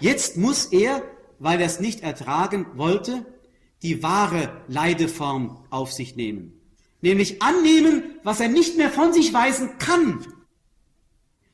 Jetzt 0.00 0.36
muss 0.36 0.66
er, 0.66 1.02
weil 1.38 1.60
er 1.60 1.66
es 1.66 1.80
nicht 1.80 2.00
ertragen 2.00 2.66
wollte, 2.74 3.24
die 3.82 4.02
wahre 4.02 4.62
Leideform 4.68 5.64
auf 5.70 5.92
sich 5.92 6.16
nehmen. 6.16 6.60
Nämlich 7.00 7.42
annehmen, 7.42 8.02
was 8.22 8.40
er 8.40 8.48
nicht 8.48 8.76
mehr 8.76 8.90
von 8.90 9.12
sich 9.12 9.32
weisen 9.32 9.78
kann. 9.78 10.26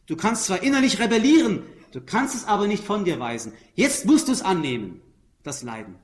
Du 0.07 0.16
kannst 0.16 0.44
zwar 0.44 0.62
innerlich 0.62 0.98
rebellieren, 0.98 1.62
du 1.92 2.00
kannst 2.00 2.35
es 2.35 2.44
aber 2.44 2.66
nicht 2.66 2.85
von 2.85 3.05
dir 3.05 3.18
weisen. 3.20 3.52
Jetzt 3.74 4.07
musst 4.07 4.28
du 4.28 4.33
es 4.33 4.42
annehmen, 4.42 5.00
das 5.42 5.62
Leiden. 5.62 5.96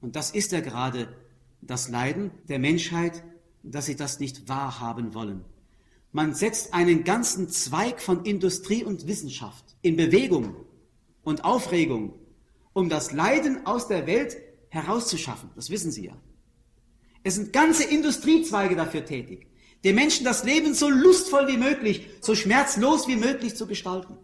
Und 0.00 0.16
das 0.16 0.30
ist 0.30 0.52
ja 0.52 0.60
gerade 0.60 1.08
das 1.60 1.88
Leiden 1.88 2.30
der 2.48 2.58
Menschheit, 2.58 3.24
dass 3.62 3.86
sie 3.86 3.96
das 3.96 4.20
nicht 4.20 4.48
wahrhaben 4.48 5.14
wollen. 5.14 5.44
Man 6.12 6.34
setzt 6.34 6.74
einen 6.74 7.02
ganzen 7.04 7.48
Zweig 7.48 8.00
von 8.00 8.24
Industrie 8.24 8.84
und 8.84 9.06
Wissenschaft 9.06 9.64
in 9.82 9.96
Bewegung, 9.96 10.54
und 11.24 11.44
Aufregung, 11.44 12.14
um 12.72 12.88
das 12.88 13.12
Leiden 13.12 13.66
aus 13.66 13.88
der 13.88 14.06
Welt 14.06 14.36
herauszuschaffen. 14.68 15.50
Das 15.56 15.70
wissen 15.70 15.90
Sie 15.90 16.06
ja. 16.06 16.16
Es 17.22 17.36
sind 17.36 17.52
ganze 17.52 17.84
Industriezweige 17.84 18.76
dafür 18.76 19.04
tätig, 19.04 19.46
den 19.82 19.94
Menschen 19.94 20.24
das 20.24 20.44
Leben 20.44 20.74
so 20.74 20.88
lustvoll 20.88 21.48
wie 21.48 21.56
möglich, 21.56 22.06
so 22.20 22.34
schmerzlos 22.34 23.08
wie 23.08 23.16
möglich 23.16 23.56
zu 23.56 23.66
gestalten. 23.66 24.16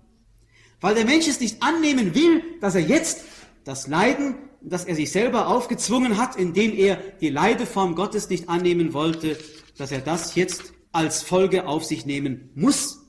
Weil 0.80 0.94
der 0.94 1.04
Mensch 1.04 1.28
es 1.28 1.40
nicht 1.40 1.62
annehmen 1.62 2.14
will, 2.14 2.42
dass 2.60 2.74
er 2.74 2.82
jetzt 2.82 3.24
das 3.64 3.86
Leiden, 3.86 4.36
das 4.62 4.84
er 4.84 4.94
sich 4.94 5.10
selber 5.12 5.48
aufgezwungen 5.48 6.16
hat, 6.16 6.36
indem 6.36 6.72
er 6.74 6.96
die 6.96 7.28
Leideform 7.28 7.94
Gottes 7.94 8.28
nicht 8.28 8.48
annehmen 8.48 8.92
wollte, 8.92 9.38
dass 9.76 9.92
er 9.92 10.00
das 10.00 10.34
jetzt 10.34 10.72
als 10.92 11.22
Folge 11.22 11.66
auf 11.66 11.84
sich 11.84 12.06
nehmen 12.06 12.50
muss. 12.54 13.06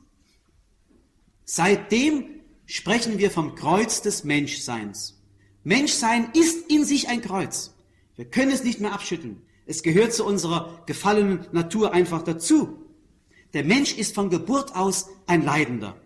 Seitdem 1.46 2.41
sprechen 2.72 3.18
wir 3.18 3.32
vom 3.32 3.56
Kreuz 3.56 4.02
des 4.02 4.24
Menschseins. 4.24 5.22
Menschsein 5.66 6.30
ist 6.34 6.72
in 6.72 6.86
sich 6.86 7.10
ein 7.10 7.22
Kreuz. 7.22 7.76
Wir 8.16 8.24
können 8.24 8.52
es 8.52 8.64
nicht 8.64 8.80
mehr 8.80 8.94
abschütteln. 8.94 9.42
Es 9.66 9.84
gehört 9.84 10.14
zu 10.14 10.26
unserer 10.26 10.82
gefallenen 10.86 11.46
Natur 11.52 11.92
einfach 11.92 12.22
dazu. 12.24 12.86
Der 13.54 13.66
Mensch 13.66 13.98
ist 13.98 14.16
von 14.16 14.30
Geburt 14.30 14.74
aus 14.74 15.10
ein 15.28 15.44
Leidender. 15.44 16.00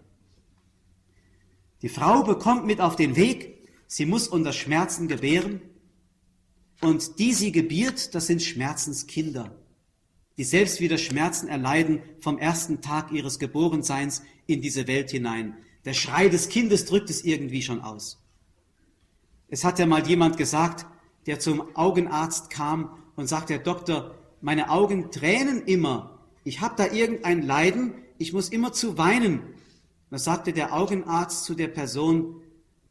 Die 1.84 1.90
Frau 1.90 2.24
bekommt 2.24 2.66
mit 2.66 2.82
auf 2.82 2.96
den 2.96 3.16
Weg, 3.16 3.70
sie 3.86 4.08
muss 4.08 4.28
unter 4.28 4.52
Schmerzen 4.52 5.08
gebären. 5.08 5.62
Und 6.82 7.20
die 7.20 7.34
sie 7.34 7.52
gebiert, 7.52 8.16
das 8.16 8.26
sind 8.26 8.42
Schmerzenskinder, 8.42 9.56
die 10.38 10.44
selbst 10.44 10.80
wieder 10.80 10.98
Schmerzen 10.98 11.48
erleiden 11.48 12.02
vom 12.20 12.40
ersten 12.40 12.82
Tag 12.82 13.12
ihres 13.12 13.38
Geborenseins 13.38 14.24
in 14.48 14.62
diese 14.62 14.88
Welt 14.88 15.12
hinein. 15.12 15.56
Der 15.86 15.94
Schrei 15.94 16.28
des 16.30 16.50
Kindes 16.50 16.86
drückt 16.86 17.10
es 17.10 17.24
irgendwie 17.24 17.62
schon 17.62 17.82
aus. 17.82 18.22
Es 19.48 19.64
hat 19.64 19.80
ja 19.80 19.86
mal 19.86 20.06
jemand 20.08 20.38
gesagt, 20.38 20.86
der 21.28 21.40
zum 21.40 21.76
Augenarzt 21.76 22.50
kam 22.50 22.98
und 23.16 23.28
sagt, 23.28 23.50
Herr 23.50 23.60
Doktor, 23.60 24.16
meine 24.42 24.70
Augen 24.70 25.12
tränen 25.12 25.64
immer. 25.66 26.20
Ich 26.44 26.62
habe 26.62 26.76
da 26.78 26.92
irgendein 26.92 27.44
Leiden, 27.44 27.94
ich 28.18 28.34
muss 28.34 28.50
immer 28.50 28.74
zu 28.74 28.98
weinen. 28.98 29.42
Da 30.10 30.18
sagte 30.18 30.54
der 30.54 30.74
Augenarzt 30.74 31.46
zu 31.46 31.56
der 31.56 31.68
Person, 31.68 32.42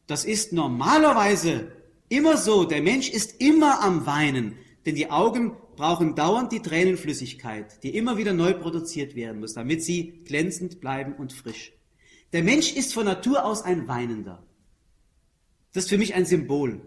Das 0.07 0.23
ist 0.23 0.53
normalerweise 0.53 1.71
immer 2.09 2.37
so. 2.37 2.63
Der 2.63 2.81
Mensch 2.81 3.09
ist 3.09 3.41
immer 3.41 3.81
am 3.81 4.05
Weinen, 4.05 4.55
denn 4.85 4.95
die 4.95 5.09
Augen 5.09 5.53
brauchen 5.75 6.15
dauernd 6.15 6.51
die 6.51 6.61
Tränenflüssigkeit, 6.61 7.83
die 7.83 7.97
immer 7.97 8.17
wieder 8.17 8.33
neu 8.33 8.53
produziert 8.53 9.15
werden 9.15 9.39
muss, 9.39 9.53
damit 9.53 9.83
sie 9.83 10.21
glänzend 10.25 10.79
bleiben 10.79 11.13
und 11.13 11.33
frisch. 11.33 11.74
Der 12.35 12.43
Mensch 12.43 12.73
ist 12.73 12.93
von 12.93 13.05
Natur 13.05 13.45
aus 13.45 13.61
ein 13.61 13.87
Weinender. 13.87 14.43
Das 15.71 15.85
ist 15.85 15.89
für 15.89 15.97
mich 15.97 16.15
ein 16.15 16.25
Symbol. 16.25 16.81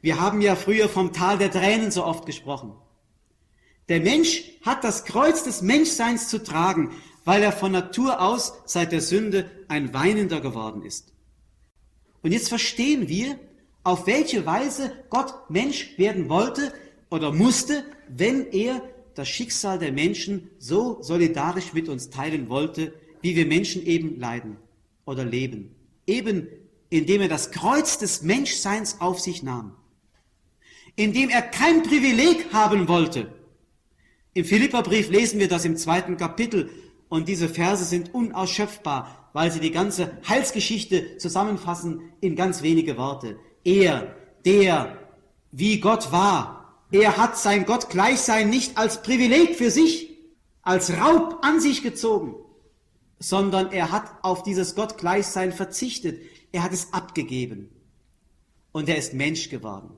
Wir 0.00 0.20
haben 0.20 0.40
ja 0.40 0.56
früher 0.56 0.88
vom 0.88 1.12
Tal 1.12 1.38
der 1.38 1.52
Tränen 1.52 1.92
so 1.92 2.04
oft 2.04 2.26
gesprochen. 2.26 2.72
Der 3.88 4.00
Mensch 4.00 4.42
hat 4.62 4.82
das 4.82 5.04
Kreuz 5.04 5.44
des 5.44 5.62
Menschseins 5.62 6.26
zu 6.26 6.42
tragen, 6.42 6.90
weil 7.24 7.44
er 7.44 7.52
von 7.52 7.70
Natur 7.70 8.20
aus 8.20 8.54
seit 8.66 8.90
der 8.90 9.02
Sünde 9.02 9.48
ein 9.68 9.94
Weinender 9.94 10.40
geworden 10.40 10.82
ist. 10.82 11.12
Und 12.20 12.32
jetzt 12.32 12.48
verstehen 12.48 13.06
wir, 13.06 13.38
auf 13.84 14.08
welche 14.08 14.44
Weise 14.44 14.90
Gott 15.10 15.48
Mensch 15.48 15.96
werden 15.96 16.28
wollte 16.28 16.72
oder 17.08 17.32
musste, 17.32 17.84
wenn 18.08 18.50
er 18.50 18.82
das 19.14 19.28
Schicksal 19.28 19.78
der 19.78 19.92
Menschen 19.92 20.50
so 20.58 21.00
solidarisch 21.04 21.72
mit 21.72 21.88
uns 21.88 22.10
teilen 22.10 22.48
wollte, 22.48 22.92
wie 23.20 23.36
wir 23.36 23.46
Menschen 23.46 23.84
eben 23.84 24.18
leiden 24.18 24.56
oder 25.04 25.24
leben. 25.24 25.74
Eben 26.06 26.48
indem 26.90 27.22
er 27.22 27.28
das 27.28 27.50
Kreuz 27.50 27.98
des 27.98 28.22
Menschseins 28.22 29.00
auf 29.00 29.20
sich 29.20 29.42
nahm. 29.42 29.76
Indem 30.96 31.28
er 31.28 31.42
kein 31.42 31.82
Privileg 31.82 32.52
haben 32.52 32.88
wollte. 32.88 33.32
Im 34.34 34.44
Philipperbrief 34.44 35.10
lesen 35.10 35.38
wir 35.38 35.48
das 35.48 35.64
im 35.64 35.76
zweiten 35.76 36.16
Kapitel 36.16 36.70
und 37.08 37.28
diese 37.28 37.48
Verse 37.48 37.84
sind 37.84 38.14
unausschöpfbar, 38.14 39.30
weil 39.32 39.50
sie 39.50 39.60
die 39.60 39.70
ganze 39.70 40.18
Heilsgeschichte 40.28 41.18
zusammenfassen 41.18 42.12
in 42.20 42.36
ganz 42.36 42.62
wenige 42.62 42.96
Worte. 42.96 43.38
Er, 43.64 44.16
der 44.44 44.98
wie 45.52 45.80
Gott 45.80 46.12
war, 46.12 46.84
er 46.90 47.16
hat 47.16 47.38
sein 47.38 47.66
Gott 47.66 47.90
Gleichsein 47.90 48.48
nicht 48.48 48.78
als 48.78 49.02
Privileg 49.02 49.56
für 49.56 49.70
sich, 49.70 50.10
als 50.62 50.92
Raub 50.92 51.38
an 51.42 51.60
sich 51.60 51.82
gezogen, 51.82 52.34
sondern 53.18 53.72
er 53.72 53.90
hat 53.90 54.10
auf 54.22 54.42
dieses 54.42 54.74
Gottgleichsein 54.74 55.52
verzichtet. 55.52 56.20
Er 56.52 56.62
hat 56.62 56.72
es 56.72 56.92
abgegeben. 56.92 57.70
Und 58.72 58.88
er 58.88 58.96
ist 58.96 59.14
Mensch 59.14 59.48
geworden. 59.48 59.90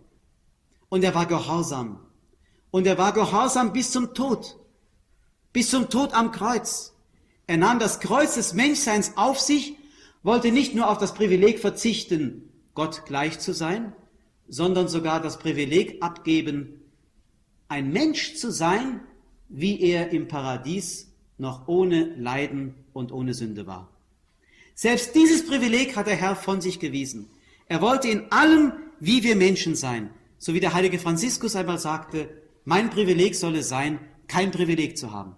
Und 0.88 1.04
er 1.04 1.14
war 1.14 1.26
gehorsam. 1.26 2.00
Und 2.70 2.87
er 2.87 2.98
war 2.98 3.12
gehorsam 3.12 3.72
bis 3.72 3.90
zum 3.90 4.14
Tod. 4.14 4.59
Bis 5.52 5.70
zum 5.70 5.88
Tod 5.90 6.14
am 6.14 6.33
Kreuz. 6.33 6.94
Er 7.46 7.56
nahm 7.56 7.78
das 7.78 8.00
Kreuz 8.00 8.35
des 8.35 8.54
Menschseins 8.54 9.16
auf 9.16 9.40
sich, 9.40 9.76
wollte 10.22 10.52
nicht 10.52 10.74
nur 10.74 10.88
auf 10.88 10.98
das 10.98 11.14
Privileg 11.14 11.59
verzichten, 11.59 12.52
Gott 12.74 13.04
gleich 13.06 13.40
zu 13.40 13.52
sein, 13.52 13.92
sondern 14.48 14.88
sogar 14.88 15.20
das 15.20 15.38
Privileg 15.38 16.02
abgeben, 16.02 16.80
ein 17.68 17.92
Mensch 17.92 18.37
zu 18.37 18.50
sein, 18.50 19.00
wie 19.48 19.80
er 19.80 20.11
im 20.11 20.28
Paradies 20.28 21.10
noch 21.40 21.66
ohne 21.66 22.14
Leiden 22.16 22.74
und 22.92 23.12
ohne 23.12 23.35
Sünde 23.35 23.66
war. 23.66 23.88
Selbst 24.74 25.14
dieses 25.14 25.46
Privileg 25.46 25.96
hat 25.96 26.07
der 26.07 26.16
Herr 26.16 26.37
von 26.37 26.61
sich 26.61 26.79
gewiesen. 26.79 27.29
Er 27.66 27.81
wollte 27.81 28.09
in 28.09 28.31
allem 28.31 28.72
wie 29.00 29.22
wir 29.24 29.35
Menschen 29.35 29.74
sein. 29.74 30.11
So 30.38 30.55
wie 30.55 30.61
der 30.61 30.74
heilige 30.74 30.98
Franziskus 30.98 31.57
einmal 31.57 31.79
sagte, 31.79 32.29
mein 32.64 32.90
Privileg 32.90 33.35
soll 33.35 33.57
es 33.57 33.68
sein, 33.68 33.98
kein 34.29 34.50
Privileg 34.50 34.96
zu 34.96 35.12
haben. 35.12 35.35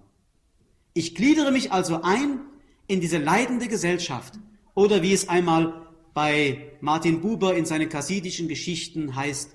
Ich 0.95 1.15
gliedere 1.15 1.51
mich 1.53 1.73
also 1.73 2.03
ein 2.03 2.41
in 2.87 3.01
diese 3.01 3.19
leidende 3.19 3.69
Gesellschaft. 3.69 4.35
Oder 4.75 5.03
wie 5.03 5.13
es 5.13 5.29
einmal 5.29 5.87
bei 6.15 6.73
Martin 6.81 7.21
Buber 7.21 7.55
in 7.55 7.65
seinen 7.65 7.89
kassidischen 7.89 8.49
Geschichten 8.49 9.15
heißt, 9.17 9.51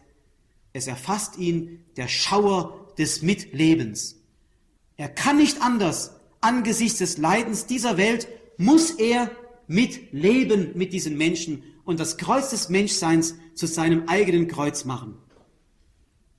es 0.74 0.88
erfasst 0.88 1.38
ihn 1.38 1.84
der 1.98 2.08
Schauer 2.08 2.94
des 2.98 3.22
Mitlebens. 3.22 4.16
Er 4.96 5.10
kann 5.10 5.38
nicht 5.38 5.62
anders 5.62 6.17
angesichts 6.42 7.00
des 7.00 7.18
Leidens 7.18 7.66
dieser 7.66 7.98
Welt 7.98 8.28
muss 8.58 8.92
er 8.92 9.32
mitleben 9.68 10.72
mit 10.76 10.94
diesen 10.94 11.18
Menschen 11.18 11.64
und 11.84 12.00
das 12.00 12.18
Kreuz 12.18 12.50
des 12.50 12.70
Menschseins 12.70 13.36
zu 13.56 13.68
seinem 13.68 14.08
eigenen 14.08 14.48
Kreuz 14.48 14.86
machen. 14.86 15.16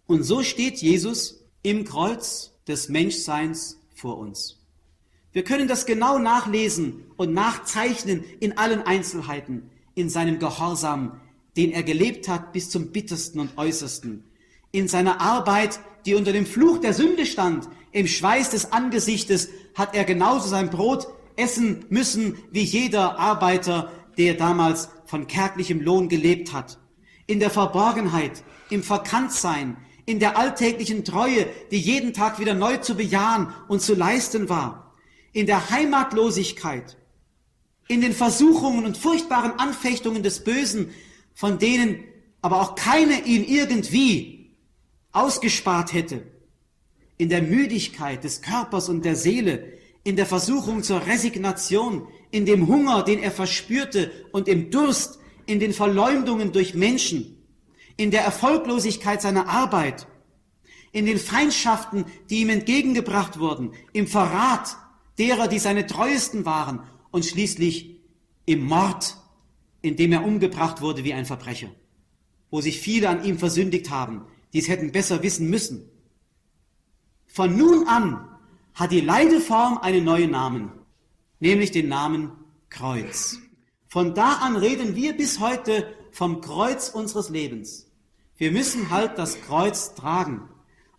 Und 0.06 0.22
so 0.22 0.42
steht 0.42 0.78
Jesus 0.78 1.44
im 1.62 1.84
Kreuz 1.84 2.52
des 2.66 2.88
Menschseins 2.88 3.78
vor 3.94 4.18
uns. 4.18 4.58
Wir 5.32 5.44
können 5.44 5.68
das 5.68 5.86
genau 5.86 6.18
nachlesen 6.18 7.04
und 7.16 7.34
nachzeichnen 7.34 8.24
in 8.40 8.56
allen 8.56 8.82
Einzelheiten, 8.82 9.70
in 9.94 10.08
seinem 10.08 10.38
Gehorsam, 10.38 11.20
den 11.56 11.72
er 11.72 11.82
gelebt 11.82 12.28
hat 12.28 12.52
bis 12.52 12.70
zum 12.70 12.92
bittersten 12.92 13.40
und 13.40 13.58
äußersten, 13.58 14.24
in 14.72 14.88
seiner 14.88 15.20
Arbeit, 15.20 15.80
die 16.06 16.14
unter 16.14 16.32
dem 16.32 16.46
Fluch 16.46 16.78
der 16.78 16.94
Sünde 16.94 17.26
stand, 17.26 17.68
im 17.92 18.06
Schweiß 18.06 18.50
des 18.50 18.72
Angesichtes 18.72 19.48
hat 19.74 19.94
er 19.94 20.04
genauso 20.04 20.48
sein 20.48 20.70
Brot 20.70 21.08
essen 21.36 21.84
müssen 21.88 22.36
wie 22.50 22.62
jeder 22.62 23.18
Arbeiter, 23.18 23.92
der 24.18 24.34
damals 24.34 24.88
von 25.06 25.26
kärglichem 25.26 25.80
Lohn 25.80 26.08
gelebt 26.08 26.52
hat. 26.52 26.78
In 27.26 27.40
der 27.40 27.50
Verborgenheit, 27.50 28.42
im 28.70 28.82
Verkanntsein, 28.82 29.76
in 30.06 30.18
der 30.18 30.36
alltäglichen 30.36 31.04
Treue, 31.04 31.46
die 31.70 31.78
jeden 31.78 32.12
Tag 32.12 32.38
wieder 32.38 32.54
neu 32.54 32.78
zu 32.78 32.96
bejahen 32.96 33.52
und 33.68 33.80
zu 33.80 33.94
leisten 33.94 34.48
war. 34.48 34.94
In 35.32 35.46
der 35.46 35.70
Heimatlosigkeit, 35.70 36.96
in 37.86 38.00
den 38.00 38.12
Versuchungen 38.12 38.84
und 38.84 38.96
furchtbaren 38.96 39.52
Anfechtungen 39.58 40.22
des 40.22 40.44
Bösen, 40.44 40.90
von 41.34 41.58
denen 41.58 42.04
aber 42.42 42.60
auch 42.60 42.74
keine 42.74 43.24
ihn 43.24 43.44
irgendwie 43.44 44.56
ausgespart 45.12 45.92
hätte 45.92 46.37
in 47.18 47.28
der 47.28 47.42
Müdigkeit 47.42 48.24
des 48.24 48.40
Körpers 48.42 48.88
und 48.88 49.04
der 49.04 49.16
Seele, 49.16 49.72
in 50.04 50.16
der 50.16 50.26
Versuchung 50.26 50.82
zur 50.82 51.06
Resignation, 51.06 52.06
in 52.30 52.46
dem 52.46 52.68
Hunger, 52.68 53.02
den 53.02 53.18
er 53.18 53.30
verspürte 53.30 54.10
und 54.32 54.48
im 54.48 54.70
Durst, 54.70 55.18
in 55.46 55.60
den 55.60 55.72
Verleumdungen 55.72 56.52
durch 56.52 56.74
Menschen, 56.74 57.36
in 57.96 58.10
der 58.10 58.22
Erfolglosigkeit 58.22 59.20
seiner 59.20 59.48
Arbeit, 59.48 60.06
in 60.92 61.06
den 61.06 61.18
Feindschaften, 61.18 62.04
die 62.30 62.40
ihm 62.40 62.50
entgegengebracht 62.50 63.38
wurden, 63.38 63.72
im 63.92 64.06
Verrat 64.06 64.76
derer, 65.18 65.48
die 65.48 65.58
seine 65.58 65.86
treuesten 65.86 66.46
waren 66.46 66.80
und 67.10 67.26
schließlich 67.26 68.00
im 68.46 68.64
Mord, 68.64 69.16
in 69.82 69.96
dem 69.96 70.12
er 70.12 70.24
umgebracht 70.24 70.80
wurde 70.80 71.04
wie 71.04 71.12
ein 71.12 71.26
Verbrecher, 71.26 71.70
wo 72.50 72.60
sich 72.60 72.78
viele 72.78 73.08
an 73.08 73.24
ihm 73.24 73.38
versündigt 73.38 73.90
haben, 73.90 74.24
die 74.52 74.58
es 74.58 74.68
hätten 74.68 74.92
besser 74.92 75.22
wissen 75.22 75.50
müssen. 75.50 75.90
Von 77.28 77.56
nun 77.56 77.86
an 77.86 78.26
hat 78.74 78.90
die 78.90 79.00
Leideform 79.00 79.78
einen 79.78 80.04
neuen 80.04 80.32
Namen, 80.32 80.72
nämlich 81.38 81.70
den 81.70 81.88
Namen 81.88 82.32
Kreuz. 82.70 83.38
Von 83.86 84.14
da 84.14 84.34
an 84.34 84.56
reden 84.56 84.96
wir 84.96 85.16
bis 85.16 85.40
heute 85.40 85.94
vom 86.10 86.40
Kreuz 86.40 86.88
unseres 86.88 87.30
Lebens. 87.30 87.86
Wir 88.36 88.52
müssen 88.52 88.90
halt 88.90 89.18
das 89.18 89.40
Kreuz 89.42 89.94
tragen. 89.94 90.48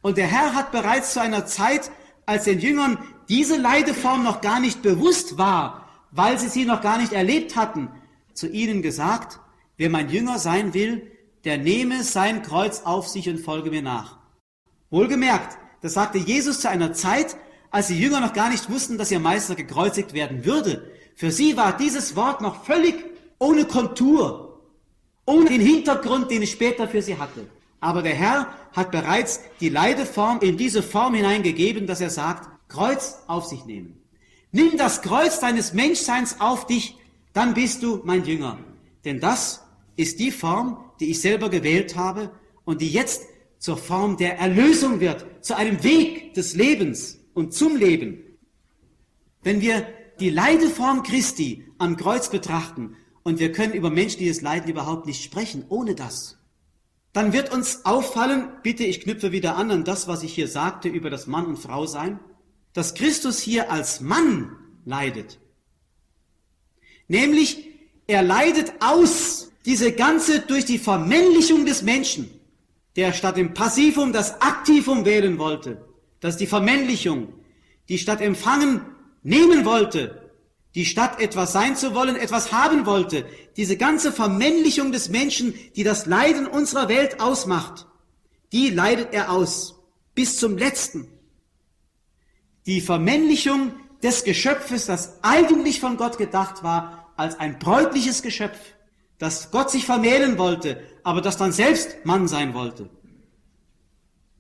Und 0.02 0.18
der 0.18 0.28
Herr 0.28 0.54
hat 0.56 0.72
bereits 0.72 1.14
zu 1.14 1.22
einer 1.22 1.46
Zeit, 1.46 1.92
als 2.26 2.46
den 2.46 2.60
Jüngern 2.60 2.98
diese 3.28 3.58
Leideform 3.58 4.24
noch 4.24 4.42
gar 4.42 4.60
nicht 4.60 4.82
bewusst 4.82 5.38
war, 5.38 5.90
weil 6.12 6.40
sie 6.40 6.48
sie 6.48 6.66
noch 6.66 6.82
gar 6.82 6.98
nicht 6.98 7.14
erlebt 7.14 7.56
hatten, 7.56 7.90
zu 8.34 8.48
ihnen 8.48 8.82
gesagt, 8.82 9.40
wer 9.78 9.90
mein 9.90 10.10
Jünger 10.10 10.40
sein 10.40 10.74
will, 10.74 11.12
der 11.44 11.58
nehme 11.58 12.04
sein 12.04 12.42
Kreuz 12.42 12.82
auf 12.82 13.08
sich 13.08 13.30
und 13.30 13.40
folge 13.40 13.70
mir 13.70 13.82
nach. 13.82 14.18
Wohlgemerkt, 14.90 15.58
das 15.82 15.94
sagte 15.94 16.18
Jesus 16.18 16.62
zu 16.62 16.70
einer 16.70 16.94
Zeit, 16.94 17.36
als 17.72 17.88
die 17.88 18.00
Jünger 18.00 18.20
noch 18.20 18.34
gar 18.34 18.50
nicht 18.50 18.70
wussten, 18.70 18.98
dass 18.98 19.12
ihr 19.12 19.20
Meister 19.20 19.56
gekreuzigt 19.56 20.14
werden 20.14 20.46
würde. 20.46 20.92
Für 21.16 21.32
sie 21.32 21.56
war 21.58 21.78
dieses 21.78 22.16
Wort 22.16 22.42
noch 22.42 22.64
völlig 22.66 22.96
ohne 23.38 23.66
Kontur, 23.66 24.62
ohne 25.26 25.50
den 25.50 25.62
Hintergrund, 25.62 26.32
den 26.32 26.44
es 26.44 26.52
später 26.52 26.88
für 26.88 27.02
sie 27.02 27.18
hatte. 27.18 27.48
Aber 27.80 28.02
der 28.02 28.16
Herr 28.16 28.48
hat 28.74 28.92
bereits 28.92 29.42
die 29.62 29.70
Leideform 29.70 30.40
in 30.42 30.58
diese 30.58 30.84
Form 30.84 31.14
hineingegeben, 31.14 31.88
dass 31.88 32.02
er 32.02 32.10
sagt, 32.10 32.50
Kreuz 32.68 33.20
auf 33.28 33.46
sich 33.46 33.66
nehmen. 33.66 34.02
Nimm 34.52 34.78
das 34.78 35.02
Kreuz 35.02 35.40
deines 35.40 35.74
Menschseins 35.74 36.40
auf 36.40 36.68
dich, 36.68 36.98
dann 37.34 37.54
bist 37.54 37.84
du 37.84 38.02
mein 38.04 38.26
Jünger. 38.26 38.58
Denn 39.06 39.20
das 39.20 39.64
ist 39.96 40.20
die 40.20 40.32
Form, 40.32 40.78
die 41.00 41.12
ich 41.12 41.22
selber 41.22 41.50
gewählt 41.50 41.96
habe 41.96 42.32
und 42.66 42.82
die 42.82 42.90
jetzt 42.90 43.24
zur 43.60 43.78
Form 43.78 44.18
der 44.18 44.40
Erlösung 44.40 45.00
wird, 45.00 45.26
zu 45.42 45.56
einem 45.56 45.84
Weg 45.84 46.34
des 46.34 46.56
Lebens 46.56 47.20
und 47.34 47.54
zum 47.54 47.76
Leben. 47.76 48.24
Wenn 49.44 49.62
wir 49.62 49.88
die 50.20 50.30
Leideform 50.30 51.04
Christi 51.04 51.66
am 51.78 51.96
Kreuz 51.98 52.30
betrachten 52.30 52.96
und 53.24 53.40
wir 53.40 53.52
können 53.52 53.74
über 53.74 53.90
menschliches 53.90 54.42
Leiden 54.42 54.70
überhaupt 54.70 55.06
nicht 55.06 55.24
sprechen 55.24 55.66
ohne 55.70 55.96
das, 55.96 56.38
dann 57.14 57.34
wird 57.34 57.52
uns 57.52 57.86
auffallen, 57.86 58.50
bitte 58.62 58.84
ich 58.84 59.02
knüpfe 59.02 59.32
wieder 59.32 59.56
an 59.56 59.72
an 59.72 59.84
das, 59.84 60.08
was 60.08 60.24
ich 60.24 60.34
hier 60.34 60.48
sagte 60.48 60.90
über 60.90 61.10
das 61.10 61.28
Mann 61.28 61.46
und 61.46 61.58
Frau 61.58 61.86
sein, 61.86 62.20
dass 62.74 62.94
Christus 62.94 63.40
hier 63.40 63.72
als 63.72 64.00
Mann 64.00 64.56
leidet. 64.86 65.40
Nämlich, 67.08 67.66
er 68.06 68.22
leidet 68.22 68.74
aus 68.80 69.52
diese 69.66 69.92
ganze 69.92 70.40
durch 70.42 70.66
die 70.66 70.78
Vermännlichung 70.78 71.66
des 71.66 71.82
Menschen, 71.82 72.30
der 73.00 73.14
statt 73.14 73.38
dem 73.38 73.54
Passivum 73.54 74.12
das 74.12 74.42
Aktivum 74.42 75.06
wählen 75.06 75.38
wollte, 75.38 75.86
das 76.20 76.34
ist 76.34 76.42
die 76.42 76.48
Vermännlichung, 76.48 77.34
die 77.88 77.98
statt 77.98 78.20
empfangen 78.20 78.82
nehmen 79.24 79.64
wollte, 79.64 80.34
die 80.76 80.84
statt 80.84 81.22
etwas 81.22 81.54
sein 81.54 81.78
zu 81.78 81.96
wollen, 81.96 82.18
etwas 82.18 82.52
haben 82.52 82.86
wollte, 82.86 83.26
diese 83.56 83.78
ganze 83.78 84.12
Vermännlichung 84.12 84.92
des 84.92 85.08
Menschen, 85.08 85.54
die 85.78 85.86
das 85.86 86.08
Leiden 86.08 86.46
unserer 86.46 86.90
Welt 86.90 87.22
ausmacht, 87.22 87.88
die 88.52 88.70
leidet 88.70 89.14
er 89.14 89.32
aus 89.32 89.80
bis 90.14 90.38
zum 90.38 90.58
letzten. 90.58 91.08
Die 92.66 92.82
Vermännlichung 92.82 93.72
des 94.04 94.26
Geschöpfes, 94.26 94.88
das 94.88 95.24
eigentlich 95.24 95.80
von 95.80 95.96
Gott 95.96 96.18
gedacht 96.18 96.64
war, 96.64 97.14
als 97.16 97.40
ein 97.40 97.60
bräutliches 97.60 98.24
Geschöpf, 98.24 98.60
dass 99.20 99.52
Gott 99.52 99.70
sich 99.70 99.86
vermählen 99.86 100.38
wollte, 100.38 100.82
aber 101.04 101.22
das 101.22 101.38
dann 101.38 101.52
selbst 101.52 102.06
Mann 102.06 102.28
sein 102.28 102.54
wollte. 102.54 102.90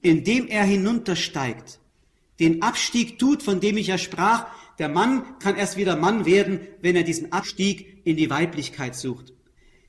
Indem 0.01 0.47
er 0.47 0.63
hinuntersteigt, 0.63 1.79
den 2.39 2.61
Abstieg 2.61 3.19
tut, 3.19 3.43
von 3.43 3.59
dem 3.59 3.77
ich 3.77 3.87
ja 3.87 3.97
sprach, 3.97 4.47
der 4.79 4.87
Mann 4.87 5.37
kann 5.39 5.57
erst 5.57 5.75
wieder 5.75 5.97
Mann 5.97 6.25
werden, 6.25 6.61
wenn 6.81 6.95
er 6.95 7.03
diesen 7.03 7.33
Abstieg 7.33 8.01
in 8.05 8.15
die 8.15 8.29
Weiblichkeit 8.29 8.95
sucht. 8.95 9.33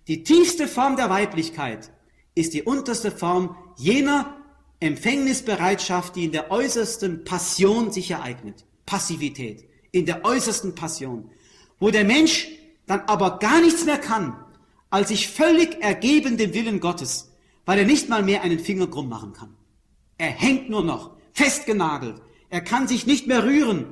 Die 0.08 0.24
tiefste 0.24 0.66
Form 0.66 0.96
der 0.96 1.08
Weiblichkeit 1.08 1.92
ist 2.34 2.52
die 2.54 2.64
unterste 2.64 3.12
Form 3.12 3.56
jener 3.76 4.36
Empfängnisbereitschaft, 4.80 6.16
die 6.16 6.24
in 6.24 6.32
der 6.32 6.50
äußersten 6.50 7.22
Passion 7.22 7.92
sich 7.92 8.10
ereignet. 8.10 8.64
Passivität. 8.86 9.68
In 9.92 10.06
der 10.06 10.24
äußersten 10.24 10.74
Passion. 10.74 11.30
Wo 11.78 11.90
der 11.90 12.04
Mensch 12.04 12.48
dann 12.86 13.02
aber 13.06 13.38
gar 13.38 13.60
nichts 13.60 13.84
mehr 13.84 13.98
kann, 13.98 14.36
als 14.90 15.08
sich 15.08 15.28
völlig 15.28 15.80
ergeben 15.82 16.36
dem 16.36 16.52
Willen 16.52 16.80
Gottes, 16.80 17.32
weil 17.64 17.78
er 17.78 17.86
nicht 17.86 18.08
mal 18.08 18.22
mehr 18.22 18.42
einen 18.42 18.58
Finger 18.58 18.88
krumm 18.88 19.08
machen 19.08 19.32
kann. 19.32 19.56
Er 20.18 20.30
hängt 20.30 20.68
nur 20.68 20.84
noch, 20.84 21.16
festgenagelt. 21.32 22.20
Er 22.50 22.60
kann 22.60 22.88
sich 22.88 23.06
nicht 23.06 23.26
mehr 23.26 23.44
rühren. 23.44 23.86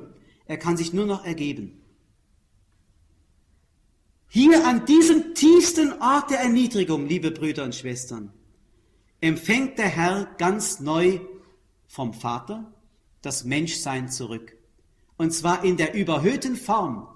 Er 0.45 0.57
kann 0.57 0.77
sich 0.77 0.93
nur 0.93 1.05
noch 1.05 1.25
ergeben. 1.25 1.81
Hier 4.27 4.67
an 4.67 4.85
diesem 4.85 5.33
tiefsten 5.33 5.93
Ort 6.01 6.29
der 6.29 6.41
Erniedrigung, 6.41 7.07
liebe 7.07 7.31
Brüder 7.31 7.63
und 7.63 7.73
Schwestern, 7.73 8.31
empfängt 9.21 9.79
der 9.79 9.87
Herr 9.87 10.25
ganz 10.37 10.79
neu 10.79 11.19
vom 11.87 12.13
Vater 12.13 12.71
das 13.21 13.43
Menschsein 13.43 14.09
zurück. 14.09 14.55
Und 15.17 15.31
zwar 15.31 15.63
in 15.63 15.77
der 15.77 15.93
überhöhten 15.95 16.55
Form, 16.55 17.07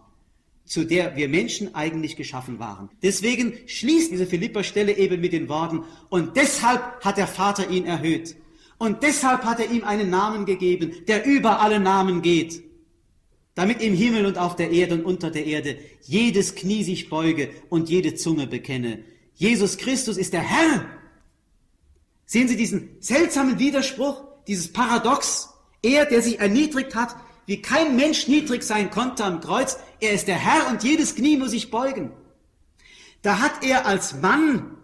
zu 0.65 0.85
der 0.85 1.15
wir 1.15 1.27
Menschen 1.27 1.75
eigentlich 1.75 2.15
geschaffen 2.15 2.59
waren. 2.59 2.89
Deswegen 3.01 3.53
schließt 3.65 4.11
diese 4.11 4.25
Philippa-Stelle 4.25 4.97
eben 4.97 5.19
mit 5.19 5.33
den 5.33 5.49
Worten, 5.49 5.83
und 6.09 6.35
deshalb 6.37 6.81
hat 7.03 7.17
der 7.17 7.27
Vater 7.27 7.69
ihn 7.69 7.85
erhöht. 7.85 8.35
Und 8.77 9.03
deshalb 9.03 9.43
hat 9.43 9.59
er 9.59 9.71
ihm 9.71 9.83
einen 9.83 10.09
Namen 10.09 10.45
gegeben, 10.45 10.93
der 11.07 11.25
über 11.25 11.61
alle 11.61 11.79
Namen 11.79 12.21
geht. 12.21 12.63
Damit 13.55 13.81
im 13.81 13.93
Himmel 13.93 14.25
und 14.25 14.37
auf 14.37 14.55
der 14.55 14.71
Erde 14.71 14.95
und 14.95 15.05
unter 15.05 15.29
der 15.29 15.45
Erde 15.45 15.77
jedes 16.01 16.55
Knie 16.55 16.83
sich 16.83 17.09
beuge 17.09 17.49
und 17.69 17.89
jede 17.89 18.15
Zunge 18.15 18.47
bekenne. 18.47 19.03
Jesus 19.35 19.77
Christus 19.77 20.17
ist 20.17 20.33
der 20.33 20.41
Herr. 20.41 20.85
Sehen 22.25 22.47
Sie 22.47 22.57
diesen 22.57 22.97
seltsamen 22.99 23.59
Widerspruch, 23.59 24.23
dieses 24.47 24.71
Paradox? 24.73 25.49
Er, 25.83 26.05
der 26.05 26.21
sich 26.21 26.39
erniedrigt 26.39 26.95
hat, 26.95 27.15
wie 27.45 27.61
kein 27.61 27.95
Mensch 27.95 28.27
niedrig 28.27 28.63
sein 28.63 28.89
konnte 28.89 29.23
am 29.23 29.41
Kreuz, 29.41 29.77
er 29.99 30.11
ist 30.11 30.27
der 30.27 30.37
Herr 30.37 30.69
und 30.69 30.83
jedes 30.83 31.15
Knie 31.15 31.37
muss 31.37 31.51
sich 31.51 31.71
beugen. 31.71 32.11
Da 33.21 33.39
hat 33.39 33.63
er 33.63 33.85
als 33.85 34.21
Mann 34.21 34.77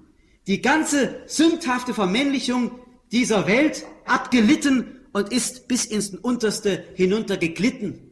die 0.47 0.61
ganze 0.61 1.21
sündhafte 1.27 1.93
Vermännlichung 1.93 2.79
dieser 3.11 3.47
Welt 3.47 3.85
abgelitten 4.05 4.99
und 5.13 5.31
ist 5.31 5.67
bis 5.67 5.85
ins 5.85 6.09
Unterste 6.15 6.85
hinuntergeglitten 6.95 8.11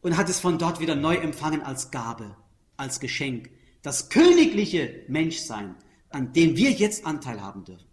und 0.00 0.16
hat 0.16 0.28
es 0.28 0.40
von 0.40 0.58
dort 0.58 0.80
wieder 0.80 0.94
neu 0.94 1.16
empfangen 1.16 1.62
als 1.62 1.90
Gabe, 1.90 2.36
als 2.76 3.00
Geschenk. 3.00 3.50
Das 3.82 4.10
königliche 4.10 5.04
Menschsein, 5.08 5.74
an 6.10 6.32
dem 6.32 6.56
wir 6.56 6.70
jetzt 6.70 7.06
Anteil 7.06 7.40
haben 7.40 7.64
dürfen. 7.64 7.86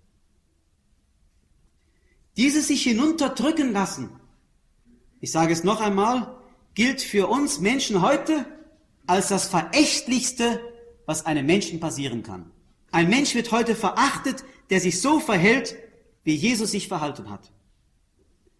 Dieses 2.38 2.68
sich 2.68 2.84
hinunterdrücken 2.84 3.74
lassen, 3.74 4.10
ich 5.22 5.32
sage 5.32 5.54
es 5.54 5.64
noch 5.64 5.82
einmal, 5.82 6.36
gilt 6.76 7.02
für 7.02 7.28
uns 7.28 7.60
Menschen 7.60 8.02
heute 8.02 8.46
als 9.06 9.30
das 9.30 9.48
Verächtlichste, 9.48 10.60
was 11.06 11.26
einem 11.26 11.46
Menschen 11.46 11.80
passieren 11.80 12.24
kann. 12.24 12.52
Ein 12.92 13.10
Mensch 13.10 13.36
wird 13.36 13.52
heute 13.52 13.76
verachtet, 13.76 14.44
der 14.70 14.80
sich 14.80 15.02
so 15.02 15.20
verhält, 15.20 15.76
wie 16.24 16.36
Jesus 16.36 16.72
sich 16.72 16.88
verhalten 16.88 17.30
hat. 17.30 17.52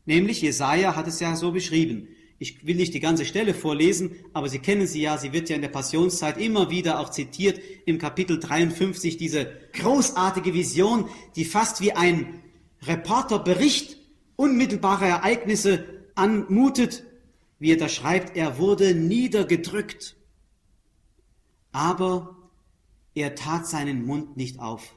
Nämlich 0.06 0.41
Jesaja 0.41 0.95
hat 0.95 1.08
es 1.08 1.19
ja 1.19 1.36
so 1.36 1.52
beschrieben. 1.52 2.08
Ich 2.39 2.65
will 2.65 2.78
nicht 2.78 2.93
die 2.93 3.00
ganze 3.00 3.26
Stelle 3.26 3.54
vorlesen, 3.54 4.15
aber 4.34 4.48
Sie 4.50 4.60
kennen 4.60 4.88
sie 4.88 5.02
ja, 5.02 5.17
sie 5.17 5.34
wird 5.34 5.50
ja 5.50 5.56
in 5.56 5.62
der 5.62 5.69
Passionszeit 5.69 6.38
immer 6.38 6.69
wieder 6.69 7.00
auch 7.00 7.10
zitiert 7.10 7.60
im 7.86 7.98
Kapitel 7.98 8.39
53, 8.39 9.17
diese 9.17 9.52
großartige 9.74 10.54
Vision, 10.54 11.10
die 11.36 11.43
fast 11.45 11.82
wie 11.82 11.91
ein 11.91 12.41
Reporterbericht 12.82 13.98
unmittelbarer 14.38 15.08
Ereignisse 15.08 15.98
anmutet, 16.19 17.03
wie 17.60 17.71
er 17.71 17.77
da 17.77 17.89
schreibt, 17.89 18.38
er 18.38 18.58
wurde 18.58 18.95
niedergedrückt, 18.95 20.15
aber 21.71 22.38
er 23.15 23.36
tat 23.36 23.67
seinen 23.67 24.05
Mund 24.05 24.38
nicht 24.38 24.60
auf. 24.60 24.95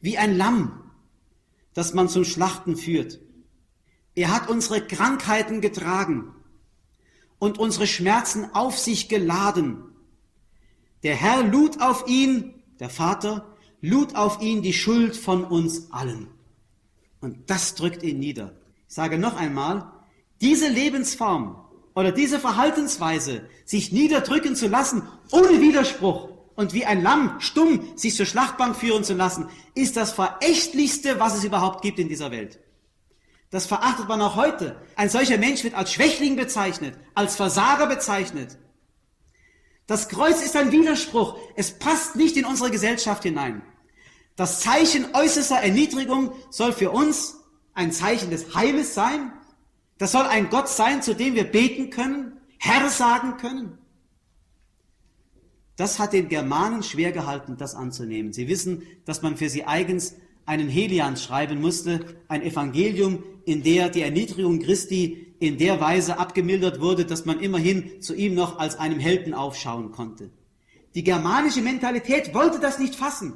Wie 0.00 0.16
ein 0.16 0.36
Lamm, 0.36 0.90
das 1.74 1.94
man 1.94 2.08
zum 2.08 2.24
Schlachten 2.24 2.76
führt. 2.76 3.20
Er 4.14 4.34
hat 4.34 4.48
unsere 4.48 4.86
Krankheiten 4.86 5.60
getragen 5.60 6.34
und 7.38 7.58
unsere 7.58 7.86
Schmerzen 7.86 8.54
auf 8.54 8.78
sich 8.78 9.08
geladen. 9.08 9.84
Der 11.02 11.14
Herr 11.14 11.42
lud 11.44 11.80
auf 11.80 12.08
ihn, 12.08 12.54
der 12.80 12.90
Vater, 12.90 13.56
lud 13.80 14.16
auf 14.16 14.40
ihn 14.40 14.62
die 14.62 14.72
Schuld 14.72 15.16
von 15.16 15.44
uns 15.44 15.92
allen. 15.92 16.28
Und 17.20 17.50
das 17.50 17.74
drückt 17.74 18.02
ihn 18.02 18.18
nieder. 18.18 18.56
Ich 18.88 18.94
sage 18.94 19.18
noch 19.18 19.36
einmal, 19.36 19.92
diese 20.40 20.68
Lebensform 20.68 21.64
oder 21.94 22.12
diese 22.12 22.38
Verhaltensweise, 22.38 23.48
sich 23.64 23.92
niederdrücken 23.92 24.56
zu 24.56 24.68
lassen, 24.68 25.02
ohne 25.32 25.60
Widerspruch 25.60 26.28
und 26.54 26.72
wie 26.74 26.84
ein 26.84 27.02
Lamm 27.02 27.36
stumm 27.40 27.96
sich 27.96 28.14
zur 28.16 28.26
Schlachtbank 28.26 28.76
führen 28.76 29.04
zu 29.04 29.14
lassen, 29.14 29.48
ist 29.74 29.96
das 29.96 30.12
verächtlichste, 30.12 31.20
was 31.20 31.36
es 31.36 31.44
überhaupt 31.44 31.82
gibt 31.82 31.98
in 31.98 32.08
dieser 32.08 32.30
Welt. 32.30 32.58
Das 33.50 33.66
verachtet 33.66 34.08
man 34.08 34.20
auch 34.20 34.36
heute. 34.36 34.76
Ein 34.96 35.08
solcher 35.08 35.38
Mensch 35.38 35.64
wird 35.64 35.74
als 35.74 35.92
Schwächling 35.92 36.36
bezeichnet, 36.36 36.94
als 37.14 37.36
Versager 37.36 37.86
bezeichnet. 37.86 38.58
Das 39.86 40.08
Kreuz 40.08 40.42
ist 40.42 40.54
ein 40.54 40.70
Widerspruch. 40.70 41.38
Es 41.56 41.78
passt 41.78 42.14
nicht 42.14 42.36
in 42.36 42.44
unsere 42.44 42.70
Gesellschaft 42.70 43.22
hinein. 43.22 43.62
Das 44.36 44.60
Zeichen 44.60 45.14
äußerster 45.14 45.56
Erniedrigung 45.56 46.32
soll 46.50 46.72
für 46.72 46.90
uns 46.90 47.36
ein 47.72 47.90
Zeichen 47.90 48.30
des 48.30 48.54
Heiles 48.54 48.94
sein. 48.94 49.32
Das 49.98 50.12
soll 50.12 50.26
ein 50.26 50.48
Gott 50.48 50.68
sein, 50.68 51.02
zu 51.02 51.14
dem 51.14 51.34
wir 51.34 51.44
beten 51.44 51.90
können, 51.90 52.32
Herr 52.58 52.88
sagen 52.88 53.36
können. 53.36 53.78
Das 55.76 55.98
hat 55.98 56.12
den 56.12 56.28
Germanen 56.28 56.82
schwer 56.82 57.12
gehalten, 57.12 57.56
das 57.56 57.74
anzunehmen. 57.74 58.32
Sie 58.32 58.48
wissen, 58.48 58.82
dass 59.04 59.22
man 59.22 59.36
für 59.36 59.48
sie 59.48 59.64
eigens 59.64 60.14
einen 60.46 60.68
Helian 60.68 61.16
schreiben 61.16 61.60
musste, 61.60 62.00
ein 62.26 62.42
Evangelium, 62.42 63.22
in 63.44 63.62
der 63.62 63.88
die 63.88 64.02
Erniedrigung 64.02 64.60
Christi 64.60 65.34
in 65.40 65.58
der 65.58 65.80
Weise 65.80 66.18
abgemildert 66.18 66.80
wurde, 66.80 67.04
dass 67.04 67.26
man 67.26 67.38
immerhin 67.38 68.02
zu 68.02 68.14
ihm 68.14 68.34
noch 68.34 68.58
als 68.58 68.76
einem 68.76 68.98
Helden 68.98 69.34
aufschauen 69.34 69.92
konnte. 69.92 70.30
Die 70.94 71.04
germanische 71.04 71.60
Mentalität 71.60 72.34
wollte 72.34 72.58
das 72.58 72.78
nicht 72.78 72.96
fassen 72.96 73.34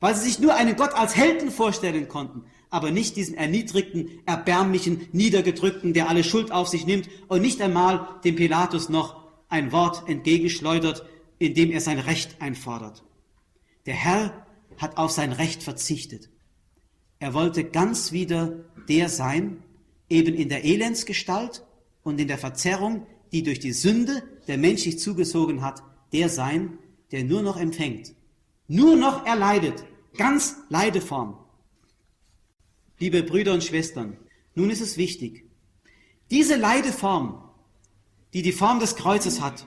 weil 0.00 0.14
sie 0.14 0.28
sich 0.28 0.38
nur 0.38 0.54
einen 0.54 0.76
Gott 0.76 0.94
als 0.94 1.16
Helden 1.16 1.50
vorstellen 1.50 2.08
konnten, 2.08 2.44
aber 2.70 2.90
nicht 2.90 3.16
diesen 3.16 3.36
erniedrigten, 3.36 4.20
erbärmlichen, 4.26 5.08
niedergedrückten, 5.12 5.94
der 5.94 6.08
alle 6.08 6.24
Schuld 6.24 6.52
auf 6.52 6.68
sich 6.68 6.86
nimmt 6.86 7.08
und 7.28 7.40
nicht 7.40 7.60
einmal 7.60 8.20
dem 8.24 8.36
Pilatus 8.36 8.88
noch 8.88 9.22
ein 9.48 9.72
Wort 9.72 10.08
entgegenschleudert, 10.08 11.06
indem 11.38 11.70
er 11.70 11.80
sein 11.80 11.98
Recht 11.98 12.36
einfordert. 12.40 13.04
Der 13.86 13.94
Herr 13.94 14.46
hat 14.76 14.96
auf 14.96 15.10
sein 15.10 15.32
Recht 15.32 15.62
verzichtet. 15.62 16.28
Er 17.18 17.34
wollte 17.34 17.64
ganz 17.64 18.12
wieder 18.12 18.64
der 18.88 19.08
sein, 19.08 19.62
eben 20.08 20.34
in 20.34 20.48
der 20.48 20.64
Elendsgestalt 20.64 21.64
und 22.02 22.20
in 22.20 22.28
der 22.28 22.38
Verzerrung, 22.38 23.06
die 23.32 23.42
durch 23.42 23.58
die 23.58 23.72
Sünde 23.72 24.22
der 24.46 24.58
Mensch 24.58 24.82
sich 24.82 24.98
zugezogen 24.98 25.62
hat, 25.62 25.82
der 26.12 26.28
sein, 26.28 26.78
der 27.12 27.24
nur 27.24 27.42
noch 27.42 27.58
empfängt, 27.58 28.14
nur 28.66 28.96
noch 28.96 29.26
erleidet, 29.26 29.84
ganz 30.16 30.56
Leideform. 30.68 31.36
Liebe 32.98 33.22
Brüder 33.22 33.52
und 33.52 33.62
Schwestern, 33.62 34.16
nun 34.54 34.70
ist 34.70 34.80
es 34.80 34.96
wichtig, 34.96 35.44
diese 36.30 36.56
Leideform, 36.56 37.42
die 38.34 38.42
die 38.42 38.52
Form 38.52 38.80
des 38.80 38.96
Kreuzes 38.96 39.40
hat, 39.40 39.66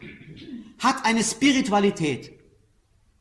hat 0.79 1.05
eine 1.05 1.23
Spiritualität. 1.23 2.33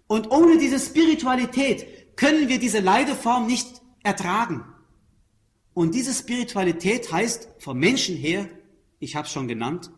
Und 0.06 0.30
ohne 0.30 0.58
diese 0.58 0.80
Spiritualität 0.80 2.16
können 2.16 2.48
wir 2.48 2.58
diese 2.58 2.80
Leideform 2.80 3.46
nicht 3.46 3.80
ertragen. 4.02 4.64
Und 5.72 5.94
diese 5.94 6.12
Spiritualität 6.12 7.12
heißt 7.12 7.48
vom 7.58 7.78
Menschen 7.78 8.16
her, 8.16 8.48
ich 8.98 9.14
habe 9.14 9.26
es 9.26 9.32
schon 9.32 9.46
genannt, 9.46 9.90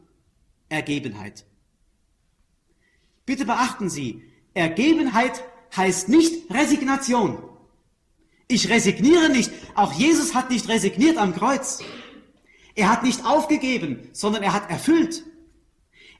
Ergebenheit. 0.69 1.47
Bitte 3.25 3.47
beachten 3.47 3.89
Sie, 3.89 4.23
Ergebenheit 4.55 5.43
heißt 5.75 6.09
nicht 6.09 6.51
Resignation. 6.53 7.43
Ich 8.53 8.69
resigniere 8.69 9.31
nicht. 9.31 9.51
Auch 9.75 9.95
Jesus 9.95 10.35
hat 10.35 10.51
nicht 10.51 10.69
resigniert 10.69 11.17
am 11.17 11.35
Kreuz. 11.35 11.83
Er 12.75 12.91
hat 12.91 13.03
nicht 13.03 13.25
aufgegeben, 13.25 14.11
sondern 14.13 14.43
er 14.43 14.53
hat 14.53 14.69
erfüllt. 14.69 15.25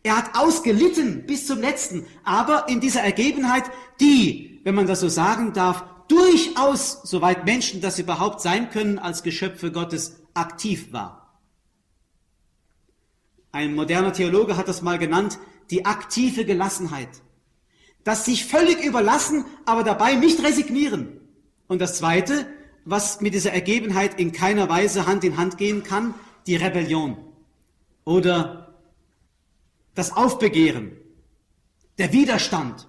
Er 0.03 0.17
hat 0.17 0.35
ausgelitten 0.35 1.27
bis 1.27 1.47
zum 1.47 1.61
letzten, 1.61 2.07
aber 2.25 2.71
in 2.71 2.81
dieser 2.81 3.03
Ergebenheit, 3.03 3.65
die, 4.01 4.63
wenn 4.65 4.75
man 4.75 4.87
das 4.87 5.01
so 5.01 5.11
sagen 5.11 5.53
darf, 5.53 5.85
durchaus, 6.09 7.03
soweit 7.05 7.45
Menschen 7.45 7.83
das 7.83 7.99
überhaupt 7.99 8.41
sein 8.41 8.71
können, 8.71 8.99
als 8.99 9.23
Geschöpfe 9.23 9.71
Gottes 9.71 10.23
aktiv 10.33 10.91
war. 10.91 11.39
Ein 13.53 13.75
moderner 13.75 14.15
Theologe 14.15 14.57
hat 14.57 14.69
das 14.69 14.81
mal 14.81 14.99
genannt, 14.99 15.39
die 15.71 15.85
aktive 15.85 16.47
Gelassenheit. 16.47 17.11
Das 18.05 18.25
sich 18.25 18.47
völlig 18.47 18.83
überlassen, 18.83 19.45
aber 19.67 19.85
dabei 19.85 20.15
nicht 20.15 20.43
resignieren. 20.43 21.22
Und 21.69 21.81
das 21.81 21.99
Zweite, 21.99 22.47
was 22.85 23.21
mit 23.21 23.35
dieser 23.35 23.53
Ergebenheit 23.53 24.19
in 24.19 24.33
keiner 24.33 24.69
Weise 24.69 25.07
Hand 25.07 25.25
in 25.25 25.37
Hand 25.37 25.59
gehen 25.59 25.83
kann, 25.83 26.15
die 26.47 26.57
Rebellion 26.57 27.17
oder 28.05 28.75
das 29.95 30.13
Aufbegehren, 30.13 30.93
der 31.99 32.13
Widerstand. 32.13 32.89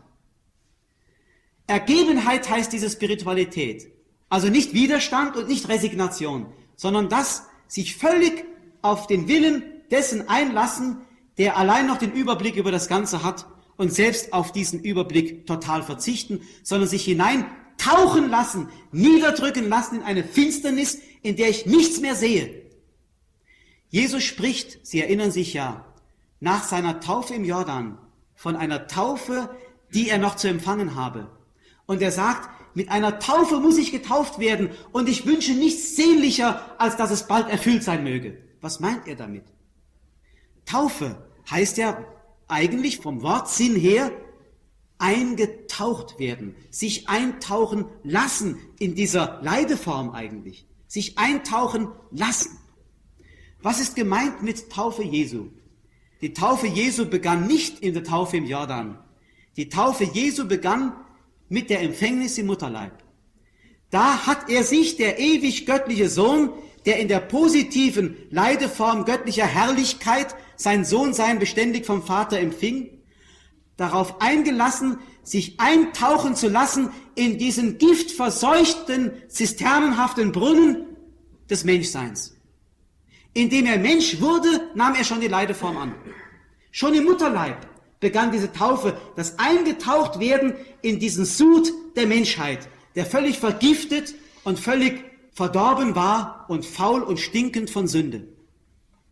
Ergebenheit 1.68 2.50
heißt 2.50 2.72
diese 2.74 2.90
Spiritualität. 2.90 3.92
Also 4.30 4.50
nicht 4.50 4.74
Widerstand 4.74 5.36
und 5.38 5.48
nicht 5.48 5.70
Resignation, 5.70 6.48
sondern 6.76 7.10
das 7.10 7.46
sich 7.68 7.96
völlig 7.96 8.46
auf 8.82 9.08
den 9.08 9.28
Willen 9.28 9.64
dessen 9.92 10.28
einlassen, 10.28 11.02
der 11.38 11.58
allein 11.58 11.88
noch 11.88 11.98
den 11.98 12.12
Überblick 12.12 12.56
über 12.56 12.72
das 12.72 12.88
Ganze 12.88 13.24
hat 13.24 13.46
und 13.78 13.94
selbst 13.94 14.34
auf 14.34 14.52
diesen 14.52 14.80
Überblick 14.82 15.46
total 15.46 15.84
verzichten, 15.84 16.42
sondern 16.64 16.90
sich 16.90 17.04
hineintauchen 17.84 18.30
lassen, 18.30 18.70
niederdrücken 18.92 19.70
lassen 19.70 19.98
in 19.98 20.04
eine 20.04 20.24
Finsternis, 20.24 21.00
in 21.22 21.36
der 21.36 21.50
ich 21.50 21.66
nichts 21.66 22.00
mehr 22.00 22.16
sehe. 22.16 22.64
Jesus 23.90 24.24
spricht, 24.24 24.86
Sie 24.86 25.02
erinnern 25.02 25.32
sich 25.32 25.54
ja, 25.54 25.86
nach 26.40 26.64
seiner 26.64 27.00
Taufe 27.00 27.34
im 27.34 27.46
Jordan 27.46 27.98
von 28.36 28.56
einer 28.56 28.88
Taufe, 28.88 29.50
die 29.94 30.10
er 30.10 30.18
noch 30.18 30.36
zu 30.36 30.48
empfangen 30.48 30.96
habe. 30.96 31.30
Und 31.86 32.02
er 32.02 32.12
sagt, 32.12 32.50
mit 32.76 32.90
einer 32.90 33.20
Taufe 33.20 33.60
muss 33.60 33.78
ich 33.78 33.92
getauft 33.92 34.40
werden 34.40 34.72
und 34.92 35.08
ich 35.08 35.26
wünsche 35.26 35.54
nichts 35.54 35.96
sehnlicher, 35.96 36.76
als 36.80 36.98
dass 36.98 37.12
es 37.12 37.28
bald 37.28 37.50
erfüllt 37.50 37.84
sein 37.84 38.04
möge. 38.04 38.40
Was 38.62 38.80
meint 38.80 39.08
er 39.08 39.16
damit? 39.16 39.44
Taufe 40.66 41.24
heißt 41.52 41.78
ja 41.78 42.04
eigentlich 42.48 43.00
vom 43.00 43.22
Wortsinn 43.22 43.76
her 43.76 44.12
eingetaucht 45.04 46.18
werden, 46.18 46.56
sich 46.72 47.10
eintauchen 47.10 47.86
lassen 48.04 48.58
in 48.80 48.96
dieser 48.96 49.42
Leideform 49.44 50.12
eigentlich, 50.12 50.66
sich 50.88 51.18
eintauchen 51.18 51.90
lassen. 52.10 52.58
Was 53.62 53.82
ist 53.82 53.98
gemeint 53.98 54.44
mit 54.44 54.70
Taufe 54.70 55.04
Jesu? 55.04 55.50
Die 56.22 56.34
Taufe 56.34 56.68
Jesu 56.68 57.06
begann 57.06 57.48
nicht 57.48 57.82
in 57.82 57.94
der 57.94 58.06
Taufe 58.06 58.38
im 58.38 58.46
Jordan. 58.46 58.98
Die 59.58 59.68
Taufe 59.68 60.06
Jesu 60.06 60.48
begann 60.48 60.94
mit 61.50 61.70
der 61.70 61.82
Empfängnis 61.82 62.38
im 62.38 62.46
Mutterleib. 62.46 62.94
Da 63.90 64.26
hat 64.26 64.50
er 64.50 64.64
sich, 64.64 64.96
der 64.96 65.20
ewig 65.20 65.66
göttliche 65.66 66.08
Sohn, 66.08 66.50
der 66.86 67.00
in 67.00 67.10
der 67.10 67.20
positiven 67.20 68.16
Leideform 68.30 69.04
göttlicher 69.04 69.46
Herrlichkeit 69.46 70.34
sein 70.56 70.86
Sohnsein 70.86 71.40
beständig 71.40 71.86
vom 71.86 72.04
Vater 72.04 72.40
empfing, 72.40 72.93
darauf 73.78 74.22
eingelassen, 74.22 75.00
sich 75.24 75.60
eintauchen 75.60 76.36
zu 76.36 76.48
lassen 76.48 76.92
in 77.16 77.38
diesen 77.38 77.78
giftverseuchten, 77.78 79.12
zisternenhaften 79.28 80.32
Brunnen 80.32 80.86
des 81.50 81.64
Menschseins. 81.64 82.36
Indem 83.34 83.66
er 83.66 83.80
Mensch 83.80 84.22
wurde, 84.22 84.70
nahm 84.76 84.96
er 84.96 85.04
schon 85.04 85.22
die 85.22 85.28
Leideform 85.28 85.78
an. 85.78 85.96
Schon 86.72 86.94
im 86.94 87.06
Mutterleib 87.06 87.68
begann 88.00 88.32
diese 88.32 88.52
Taufe, 88.52 88.98
das 89.16 89.40
eingetaucht 89.40 90.20
werden 90.20 90.54
in 90.82 91.00
diesen 91.00 91.26
Sud 91.26 91.72
der 91.96 92.06
Menschheit, 92.06 92.68
der 92.96 93.06
völlig 93.06 93.40
vergiftet 93.40 94.14
und 94.44 94.60
völlig 94.60 95.04
verdorben 95.32 95.96
war 95.96 96.46
und 96.50 96.66
faul 96.66 97.02
und 97.02 97.20
stinkend 97.20 97.70
von 97.70 97.88
Sünde. 97.88 98.28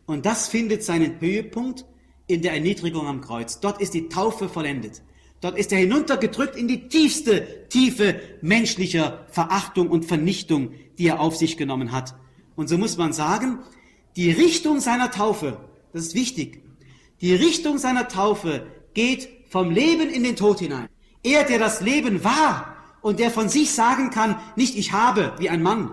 Und 0.05 0.25
das 0.25 0.49
findet 0.49 0.83
seinen 0.83 1.19
Höhepunkt 1.19 1.85
in 2.31 2.41
der 2.41 2.53
Erniedrigung 2.53 3.07
am 3.07 3.21
Kreuz. 3.21 3.59
Dort 3.59 3.81
ist 3.81 3.93
die 3.93 4.09
Taufe 4.09 4.49
vollendet. 4.49 5.01
Dort 5.41 5.57
ist 5.57 5.71
er 5.71 5.79
hinuntergedrückt 5.79 6.55
in 6.55 6.67
die 6.67 6.87
tiefste 6.87 7.67
Tiefe 7.69 8.19
menschlicher 8.41 9.25
Verachtung 9.29 9.89
und 9.89 10.05
Vernichtung, 10.05 10.73
die 10.97 11.07
er 11.07 11.19
auf 11.19 11.35
sich 11.35 11.57
genommen 11.57 11.91
hat. 11.91 12.15
Und 12.55 12.69
so 12.69 12.77
muss 12.77 12.97
man 12.97 13.11
sagen, 13.11 13.59
die 14.15 14.31
Richtung 14.31 14.79
seiner 14.79 15.09
Taufe, 15.09 15.57
das 15.93 16.07
ist 16.07 16.15
wichtig, 16.15 16.61
die 17.21 17.33
Richtung 17.33 17.77
seiner 17.77 18.07
Taufe 18.07 18.67
geht 18.93 19.29
vom 19.49 19.71
Leben 19.71 20.09
in 20.09 20.23
den 20.23 20.35
Tod 20.35 20.59
hinein. 20.59 20.89
Er, 21.23 21.43
der 21.43 21.59
das 21.59 21.81
Leben 21.81 22.23
war 22.23 22.75
und 23.01 23.19
der 23.19 23.31
von 23.31 23.49
sich 23.49 23.71
sagen 23.71 24.09
kann, 24.09 24.39
nicht 24.55 24.77
ich 24.77 24.91
habe 24.91 25.33
wie 25.39 25.49
ein 25.49 25.63
Mann, 25.63 25.91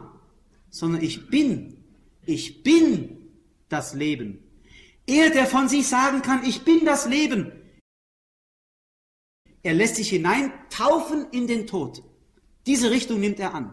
sondern 0.71 1.03
ich 1.03 1.29
bin, 1.29 1.79
ich 2.27 2.63
bin 2.63 3.17
das 3.69 3.95
Leben. 3.95 4.39
Er, 5.09 5.31
der 5.31 5.47
von 5.47 5.71
sich 5.71 5.89
sagen 5.89 6.21
kann, 6.21 6.45
ich 6.45 6.65
bin 6.65 6.85
das 6.85 7.07
Leben. 7.07 7.51
Er 9.63 9.73
lässt 9.73 9.97
sich 9.97 10.11
hineintaufen 10.11 11.27
in 11.31 11.47
den 11.47 11.67
Tod. 11.67 12.03
Diese 12.67 12.91
Richtung 12.91 13.19
nimmt 13.19 13.41
er 13.41 13.55
an. 13.55 13.73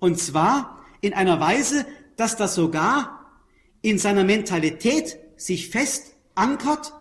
Und 0.00 0.18
zwar 0.18 0.84
in 1.00 1.14
einer 1.14 1.38
Weise, 1.38 1.86
dass 2.16 2.36
das 2.36 2.56
sogar 2.56 3.40
in 3.80 3.98
seiner 3.98 4.24
Mentalität 4.24 5.18
sich 5.36 5.70
fest 5.70 6.16
ankert, 6.34 6.92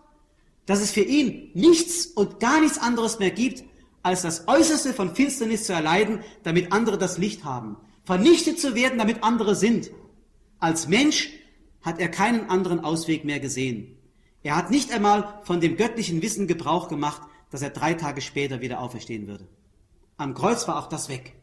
dass 0.68 0.82
es 0.82 0.92
für 0.92 1.02
ihn 1.02 1.50
nichts 1.56 2.06
und 2.06 2.40
gar 2.40 2.62
nichts 2.62 2.78
anderes 2.78 3.18
mehr 3.18 3.32
gibt, 3.32 3.64
als 4.04 4.22
das 4.22 4.48
Äußerste 4.48 4.94
von 4.94 5.16
Finsternis 5.16 5.64
zu 5.64 5.74
erleiden, 5.74 6.24
damit 6.44 6.72
andere 6.72 7.00
das 7.00 7.18
Licht 7.18 7.44
haben. 7.44 7.78
Vernichtet 8.04 8.60
zu 8.60 8.76
werden, 8.76 9.00
damit 9.00 9.24
andere 9.24 9.56
sind. 9.56 9.90
Als 10.60 10.88
Mensch 10.88 11.32
hat 11.86 12.00
er 12.00 12.10
keinen 12.10 12.50
anderen 12.50 12.80
Ausweg 12.84 13.24
mehr 13.24 13.40
gesehen. 13.40 13.96
Er 14.42 14.56
hat 14.56 14.72
nicht 14.72 14.92
einmal 14.92 15.40
von 15.44 15.62
dem 15.62 15.78
göttlichen 15.78 16.22
Wissen 16.22 16.48
Gebrauch 16.48 16.90
gemacht, 16.90 17.22
dass 17.52 17.62
er 17.62 17.70
drei 17.70 17.94
Tage 17.94 18.22
später 18.22 18.60
wieder 18.60 18.80
auferstehen 18.80 19.28
würde. 19.28 19.48
Am 20.18 20.34
Kreuz 20.34 20.68
war 20.68 20.80
auch 20.80 20.90
das 20.90 21.10
weg. 21.10 21.34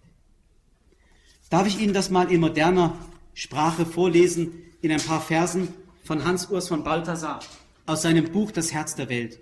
Darf 1.48 1.66
ich 1.66 1.80
Ihnen 1.80 1.94
das 1.94 2.10
mal 2.10 2.30
in 2.30 2.40
moderner 2.40 2.94
Sprache 3.34 3.86
vorlesen, 3.86 4.52
in 4.80 4.90
ein 4.90 5.00
paar 5.00 5.20
Versen 5.20 5.68
von 6.02 6.24
Hans 6.24 6.50
Urs 6.50 6.68
von 6.68 6.82
Balthasar 6.82 7.40
aus 7.86 8.02
seinem 8.02 8.32
Buch 8.32 8.50
Das 8.50 8.72
Herz 8.72 8.96
der 8.96 9.08
Welt. 9.08 9.38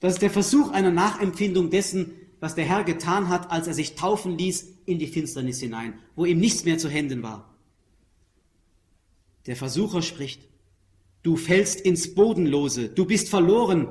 Das 0.00 0.14
ist 0.14 0.22
der 0.22 0.30
Versuch 0.30 0.72
einer 0.72 0.90
Nachempfindung 0.90 1.70
dessen, 1.70 2.12
was 2.40 2.56
der 2.56 2.64
Herr 2.64 2.82
getan 2.82 3.28
hat, 3.28 3.52
als 3.52 3.68
er 3.68 3.74
sich 3.74 3.94
taufen 3.94 4.36
ließ 4.36 4.66
in 4.84 4.98
die 4.98 5.06
Finsternis 5.06 5.60
hinein, 5.60 5.94
wo 6.16 6.24
ihm 6.24 6.40
nichts 6.40 6.64
mehr 6.64 6.78
zu 6.78 6.88
Händen 6.88 7.22
war. 7.22 7.51
Der 9.46 9.56
Versucher 9.56 10.02
spricht, 10.02 10.48
du 11.22 11.36
fällst 11.36 11.80
ins 11.80 12.14
Bodenlose, 12.14 12.88
du 12.88 13.04
bist 13.04 13.28
verloren. 13.28 13.88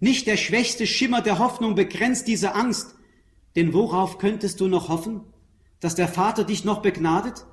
Nicht 0.00 0.26
der 0.26 0.36
schwächste 0.36 0.86
Schimmer 0.86 1.22
der 1.22 1.38
Hoffnung 1.38 1.74
begrenzt 1.74 2.26
diese 2.26 2.54
Angst, 2.54 2.94
denn 3.54 3.72
worauf 3.72 4.18
könntest 4.18 4.60
du 4.60 4.68
noch 4.68 4.88
hoffen? 4.88 5.22
Dass 5.80 5.94
der 5.94 6.08
Vater 6.08 6.44
dich 6.44 6.64
noch 6.64 6.82
begnadet? 6.82 7.46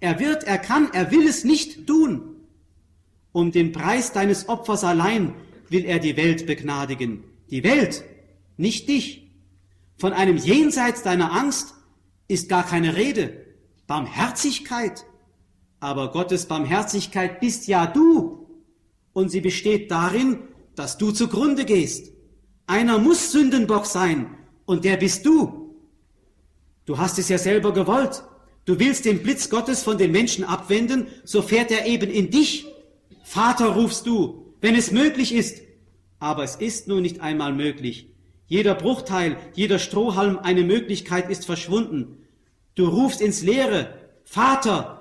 Er 0.00 0.20
wird, 0.20 0.44
er 0.44 0.58
kann, 0.58 0.90
er 0.92 1.10
will 1.10 1.26
es 1.26 1.44
nicht 1.44 1.86
tun. 1.86 2.36
Um 3.32 3.50
den 3.50 3.72
Preis 3.72 4.12
deines 4.12 4.48
Opfers 4.48 4.84
allein 4.84 5.34
will 5.68 5.84
er 5.84 5.98
die 5.98 6.16
Welt 6.16 6.46
begnadigen. 6.46 7.24
Die 7.50 7.64
Welt, 7.64 8.04
nicht 8.56 8.88
dich. 8.88 9.30
Von 9.96 10.12
einem 10.12 10.36
Jenseits 10.36 11.02
deiner 11.02 11.32
Angst 11.32 11.74
ist 12.28 12.48
gar 12.48 12.64
keine 12.64 12.96
Rede. 12.96 13.44
Barmherzigkeit. 13.86 15.04
Aber 15.80 16.10
Gottes 16.10 16.46
Barmherzigkeit 16.46 17.40
bist 17.40 17.68
ja 17.68 17.86
du. 17.86 18.46
Und 19.12 19.30
sie 19.30 19.40
besteht 19.40 19.90
darin, 19.90 20.38
dass 20.74 20.98
du 20.98 21.10
zugrunde 21.10 21.64
gehst. 21.64 22.12
Einer 22.66 22.98
muss 22.98 23.32
Sündenbock 23.32 23.86
sein, 23.86 24.34
und 24.66 24.84
der 24.84 24.96
bist 24.96 25.24
du. 25.24 25.74
Du 26.84 26.98
hast 26.98 27.18
es 27.18 27.28
ja 27.28 27.38
selber 27.38 27.72
gewollt. 27.72 28.22
Du 28.64 28.78
willst 28.78 29.06
den 29.06 29.22
Blitz 29.22 29.48
Gottes 29.48 29.82
von 29.82 29.96
den 29.96 30.12
Menschen 30.12 30.44
abwenden, 30.44 31.06
so 31.24 31.40
fährt 31.40 31.70
er 31.70 31.86
eben 31.86 32.10
in 32.10 32.30
dich. 32.30 32.66
Vater 33.24 33.68
rufst 33.68 34.06
du, 34.06 34.54
wenn 34.60 34.74
es 34.74 34.90
möglich 34.90 35.34
ist. 35.34 35.62
Aber 36.18 36.44
es 36.44 36.56
ist 36.56 36.88
nun 36.88 37.02
nicht 37.02 37.20
einmal 37.20 37.54
möglich. 37.54 38.10
Jeder 38.46 38.74
Bruchteil, 38.74 39.36
jeder 39.54 39.78
Strohhalm, 39.78 40.38
eine 40.38 40.64
Möglichkeit 40.64 41.30
ist 41.30 41.46
verschwunden. 41.46 42.26
Du 42.74 42.86
rufst 42.88 43.20
ins 43.20 43.42
Leere, 43.42 43.94
Vater! 44.24 44.97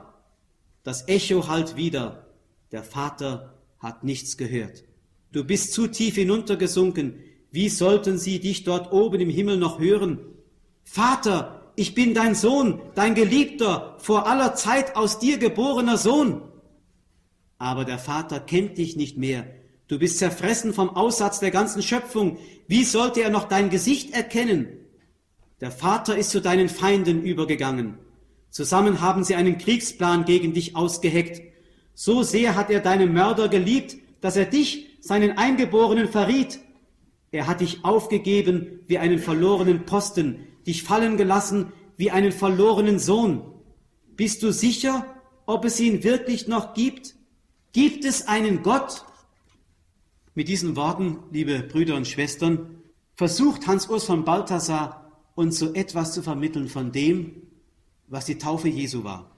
Das 0.88 1.10
Echo 1.10 1.50
hallt 1.50 1.76
wieder. 1.76 2.28
Der 2.72 2.82
Vater 2.82 3.56
hat 3.78 4.06
nichts 4.06 4.38
gehört. 4.38 4.86
Du 5.34 5.44
bist 5.44 5.74
zu 5.74 5.88
tief 5.88 6.16
hinuntergesunken. 6.16 7.16
Wie 7.52 7.68
sollten 7.68 8.18
sie 8.18 8.40
dich 8.40 8.64
dort 8.64 8.94
oben 8.94 9.20
im 9.20 9.30
Himmel 9.30 9.58
noch 9.58 9.82
hören? 9.82 10.20
Vater, 10.86 11.74
ich 11.76 11.94
bin 11.94 12.14
dein 12.14 12.36
Sohn, 12.36 12.80
dein 12.96 13.16
geliebter, 13.16 13.98
vor 14.00 14.28
aller 14.28 14.56
Zeit 14.56 14.96
aus 14.96 15.20
dir 15.20 15.38
geborener 15.40 15.98
Sohn. 15.98 16.42
Aber 17.58 17.84
der 17.84 18.00
Vater 18.00 18.40
kennt 18.40 18.78
dich 18.78 18.96
nicht 18.96 19.18
mehr. 19.18 19.46
Du 19.90 20.00
bist 20.00 20.20
zerfressen 20.20 20.74
vom 20.74 20.90
Aussatz 20.90 21.42
der 21.42 21.52
ganzen 21.52 21.82
Schöpfung. 21.82 22.38
Wie 22.70 22.86
sollte 22.86 23.24
er 23.24 23.30
noch 23.30 23.50
dein 23.50 23.70
Gesicht 23.70 24.14
erkennen? 24.14 24.68
Der 25.60 25.72
Vater 25.72 26.18
ist 26.18 26.30
zu 26.30 26.40
deinen 26.40 26.70
Feinden 26.70 27.24
übergegangen. 27.24 27.98
Zusammen 28.50 29.02
haben 29.02 29.24
sie 29.24 29.36
einen 29.36 29.58
Kriegsplan 29.58 30.26
gegen 30.26 30.54
dich 30.54 30.76
ausgeheckt. 30.76 31.42
So 31.94 32.24
sehr 32.24 32.56
hat 32.56 32.70
er 32.70 32.80
deinen 32.80 33.14
Mörder 33.14 33.50
geliebt, 33.50 33.98
dass 34.22 34.36
er 34.36 34.46
dich, 34.46 34.98
seinen 35.02 35.38
Eingeborenen, 35.38 36.08
verriet. 36.08 36.60
Er 37.32 37.48
hat 37.48 37.62
dich 37.62 37.84
aufgegeben 37.84 38.82
wie 38.88 38.98
einen 38.98 39.20
verlorenen 39.20 39.86
Posten, 39.86 40.40
dich 40.66 40.84
fallen 40.84 41.18
gelassen 41.18 41.72
wie 41.98 42.12
einen 42.12 42.32
verlorenen 42.32 43.00
Sohn. 43.00 43.42
Bist 44.16 44.44
du 44.44 44.52
sicher, 44.52 45.06
ob 45.46 45.66
es 45.66 45.80
ihn 45.80 46.04
wirklich 46.04 46.48
noch 46.48 46.74
gibt? 46.74 47.16
Gibt 47.74 48.06
es 48.06 48.28
einen 48.28 48.64
Gott? 48.64 49.06
Mit 50.36 50.48
diesen 50.48 50.76
Worten, 50.76 51.20
liebe 51.32 51.60
Brüder 51.60 51.96
und 51.96 52.08
Schwestern, 52.08 52.82
versucht 53.16 53.66
Hans-Urs 53.66 54.04
von 54.04 54.24
Balthasar 54.24 55.12
uns 55.36 55.58
so 55.58 55.74
etwas 55.74 56.14
zu 56.14 56.22
vermitteln 56.22 56.68
von 56.68 56.92
dem, 56.92 57.47
was 58.08 58.26
die 58.26 58.38
Taufe 58.38 58.68
Jesu 58.68 59.04
war. 59.04 59.32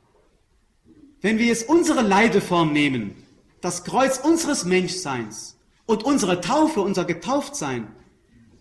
Wenn 1.22 1.38
wir 1.38 1.45
jetzt 1.45 1.67
unsere 1.67 2.01
Leideform 2.01 2.72
nehmen, 2.72 3.15
das 3.61 3.84
Kreuz 3.84 4.17
unseres 4.17 4.63
Menschseins 4.63 5.57
und 5.86 6.03
unsere 6.03 6.39
Taufe, 6.39 6.82
unser 6.82 7.05
Getauftsein, 7.05 7.88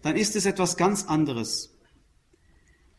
dann 0.02 0.16
ist 0.16 0.34
es 0.34 0.46
etwas 0.46 0.76
ganz 0.76 1.04
anderes. 1.04 1.76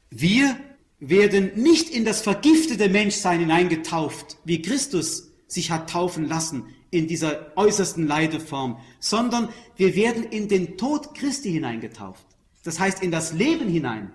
Wir 0.10 0.58
werden 1.00 1.52
nicht 1.56 1.90
in 1.90 2.06
das 2.06 2.22
vergiftete 2.22 2.90
Menschsein 2.90 3.40
hineingetauft, 3.40 4.38
wie 4.44 4.62
Christus 4.62 5.32
sich 5.48 5.72
hat 5.72 5.90
taufen 5.90 6.28
lassen 6.28 6.68
in 6.92 7.08
dieser 7.08 7.58
äußersten 7.58 8.08
Leideform, 8.08 8.80
sondern 9.00 9.50
wir 9.76 9.96
werden 9.96 10.24
in 10.24 10.48
den 10.48 10.78
Tod 10.78 11.14
Christi 11.16 11.52
hineingetauft. 11.52 12.26
Das 12.64 12.80
heißt 12.80 13.02
in 13.02 13.12
das 13.12 13.34
Leben 13.34 13.70
hinein. 13.70 14.12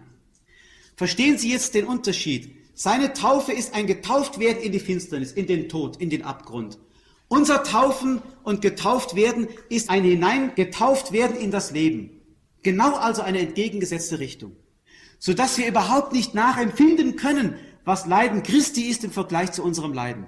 Verstehen 0.97 1.39
Sie 1.39 1.51
jetzt 1.51 1.75
den 1.75 1.87
Unterschied? 1.87 2.55
Seine 2.75 3.13
Taufe 3.13 3.53
ist 3.53 3.73
ein 3.75 3.87
Getauftwerden 3.87 4.61
in 4.61 4.73
die 4.73 4.81
Finsternis, 4.81 5.31
in 5.31 5.47
den 5.47 5.69
Tod, 5.69 5.97
in 5.99 6.11
den 6.11 6.25
Abgrund. 6.25 6.79
Unser 7.29 7.63
Taufen 7.63 8.21
und 8.43 8.63
getauft 8.63 9.15
werden 9.15 9.47
ist 9.69 9.91
ein 9.91 10.03
hineingetauft 10.03 11.13
werden 11.13 11.37
in 11.37 11.53
das 11.53 11.71
Leben. 11.71 12.21
Genau 12.65 12.95
also 12.97 13.23
eine 13.23 13.39
entgegengesetzte 13.39 14.19
Richtung. 14.19 14.57
Sodass 15.21 15.57
wir 15.57 15.69
überhaupt 15.69 16.13
nicht 16.13 16.35
nachempfinden 16.35 17.15
können, 17.15 17.55
was 17.85 18.07
Leiden 18.07 18.43
Christi 18.43 18.83
ist 18.83 19.05
im 19.05 19.13
Vergleich 19.13 19.53
zu 19.53 19.63
unserem 19.63 19.93
Leiden. 19.93 20.27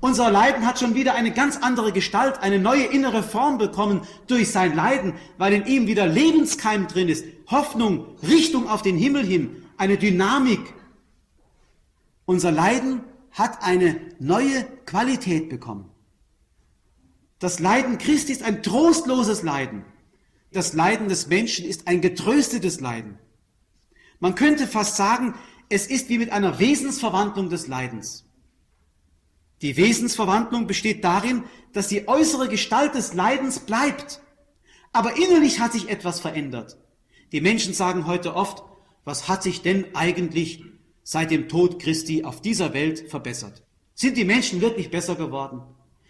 Unser 0.00 0.30
Leiden 0.30 0.66
hat 0.66 0.78
schon 0.78 0.94
wieder 0.94 1.14
eine 1.14 1.32
ganz 1.32 1.56
andere 1.56 1.92
Gestalt, 1.92 2.40
eine 2.40 2.58
neue 2.58 2.84
innere 2.84 3.22
Form 3.22 3.58
bekommen 3.58 4.02
durch 4.28 4.50
sein 4.50 4.76
Leiden, 4.76 5.14
weil 5.38 5.52
in 5.54 5.66
ihm 5.66 5.86
wieder 5.86 6.06
Lebenskeim 6.06 6.86
drin 6.86 7.08
ist, 7.08 7.24
Hoffnung, 7.50 8.06
Richtung 8.22 8.68
auf 8.68 8.82
den 8.82 8.96
Himmel 8.96 9.24
hin, 9.24 9.64
eine 9.76 9.96
Dynamik, 9.96 10.60
unser 12.28 12.52
Leiden 12.52 13.04
hat 13.30 13.62
eine 13.62 13.98
neue 14.18 14.64
Qualität 14.84 15.48
bekommen. 15.48 15.90
Das 17.38 17.58
Leiden 17.58 17.96
Christi 17.96 18.32
ist 18.32 18.42
ein 18.42 18.62
trostloses 18.62 19.42
Leiden. 19.42 19.86
Das 20.52 20.74
Leiden 20.74 21.08
des 21.08 21.28
Menschen 21.28 21.64
ist 21.64 21.88
ein 21.88 22.02
getröstetes 22.02 22.80
Leiden. 22.80 23.18
Man 24.20 24.34
könnte 24.34 24.66
fast 24.66 24.96
sagen, 24.96 25.36
es 25.70 25.86
ist 25.86 26.10
wie 26.10 26.18
mit 26.18 26.30
einer 26.30 26.58
Wesensverwandlung 26.58 27.48
des 27.48 27.66
Leidens. 27.66 28.26
Die 29.62 29.78
Wesensverwandlung 29.78 30.66
besteht 30.66 31.04
darin, 31.04 31.44
dass 31.72 31.88
die 31.88 32.08
äußere 32.08 32.50
Gestalt 32.50 32.94
des 32.94 33.14
Leidens 33.14 33.60
bleibt. 33.60 34.20
Aber 34.92 35.16
innerlich 35.16 35.60
hat 35.60 35.72
sich 35.72 35.88
etwas 35.88 36.20
verändert. 36.20 36.76
Die 37.32 37.40
Menschen 37.40 37.72
sagen 37.72 38.06
heute 38.06 38.36
oft, 38.36 38.64
was 39.06 39.28
hat 39.28 39.42
sich 39.42 39.62
denn 39.62 39.94
eigentlich 39.94 40.62
seit 41.10 41.30
dem 41.30 41.48
Tod 41.48 41.78
Christi 41.78 42.22
auf 42.22 42.42
dieser 42.42 42.74
Welt 42.74 43.08
verbessert? 43.08 43.62
Sind 43.94 44.18
die 44.18 44.26
Menschen 44.26 44.60
wirklich 44.60 44.90
besser 44.90 45.14
geworden? 45.14 45.62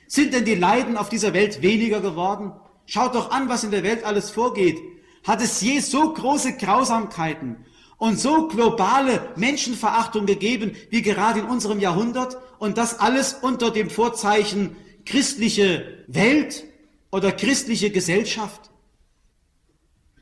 Sind 0.08 0.34
denn 0.34 0.44
die 0.44 0.56
Leiden 0.56 0.96
auf 0.96 1.08
dieser 1.08 1.34
Welt 1.34 1.62
weniger 1.62 2.00
geworden? 2.00 2.50
Schaut 2.84 3.14
doch 3.14 3.30
an, 3.30 3.48
was 3.48 3.62
in 3.62 3.70
der 3.70 3.84
Welt 3.84 4.02
alles 4.02 4.30
vorgeht. 4.30 4.76
Hat 5.22 5.40
es 5.40 5.60
je 5.60 5.78
so 5.78 6.12
große 6.12 6.56
Grausamkeiten 6.56 7.64
und 7.98 8.18
so 8.18 8.48
globale 8.48 9.32
Menschenverachtung 9.36 10.26
gegeben 10.26 10.72
wie 10.90 11.02
gerade 11.02 11.38
in 11.38 11.46
unserem 11.46 11.78
Jahrhundert 11.78 12.36
und 12.58 12.76
das 12.76 12.98
alles 12.98 13.34
unter 13.34 13.70
dem 13.70 13.90
Vorzeichen 13.90 14.74
christliche 15.06 16.04
Welt 16.08 16.64
oder 17.12 17.30
christliche 17.30 17.92
Gesellschaft? 17.92 18.72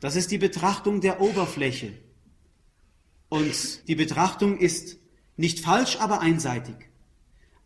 Das 0.00 0.16
ist 0.16 0.30
die 0.30 0.38
Betrachtung 0.38 1.00
der 1.00 1.22
Oberfläche. 1.22 1.94
Und 3.28 3.88
die 3.88 3.94
Betrachtung 3.94 4.58
ist 4.58 4.96
nicht 5.36 5.60
falsch, 5.60 5.98
aber 6.00 6.20
einseitig. 6.20 6.76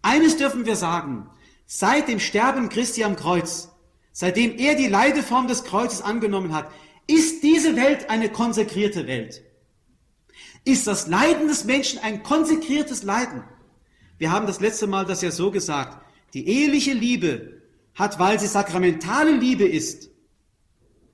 Eines 0.02 0.36
dürfen 0.36 0.66
wir 0.66 0.76
sagen, 0.76 1.28
seit 1.66 2.08
dem 2.08 2.20
Sterben 2.20 2.68
Christi 2.68 3.04
am 3.04 3.16
Kreuz, 3.16 3.68
seitdem 4.12 4.58
er 4.58 4.74
die 4.74 4.88
Leideform 4.88 5.46
des 5.46 5.64
Kreuzes 5.64 6.02
angenommen 6.02 6.54
hat, 6.54 6.70
ist 7.06 7.42
diese 7.42 7.76
Welt 7.76 8.08
eine 8.08 8.30
konsekrierte 8.30 9.06
Welt. 9.06 9.42
Ist 10.64 10.86
das 10.86 11.06
Leiden 11.06 11.48
des 11.48 11.64
Menschen 11.64 11.98
ein 11.98 12.22
konsekriertes 12.22 13.02
Leiden? 13.02 13.44
Wir 14.18 14.30
haben 14.30 14.46
das 14.46 14.60
letzte 14.60 14.86
Mal 14.86 15.06
das 15.06 15.22
ja 15.22 15.30
so 15.30 15.50
gesagt. 15.50 16.04
Die 16.34 16.46
eheliche 16.46 16.92
Liebe 16.92 17.62
hat, 17.94 18.18
weil 18.18 18.38
sie 18.38 18.46
sakramentale 18.46 19.32
Liebe 19.32 19.64
ist, 19.64 20.10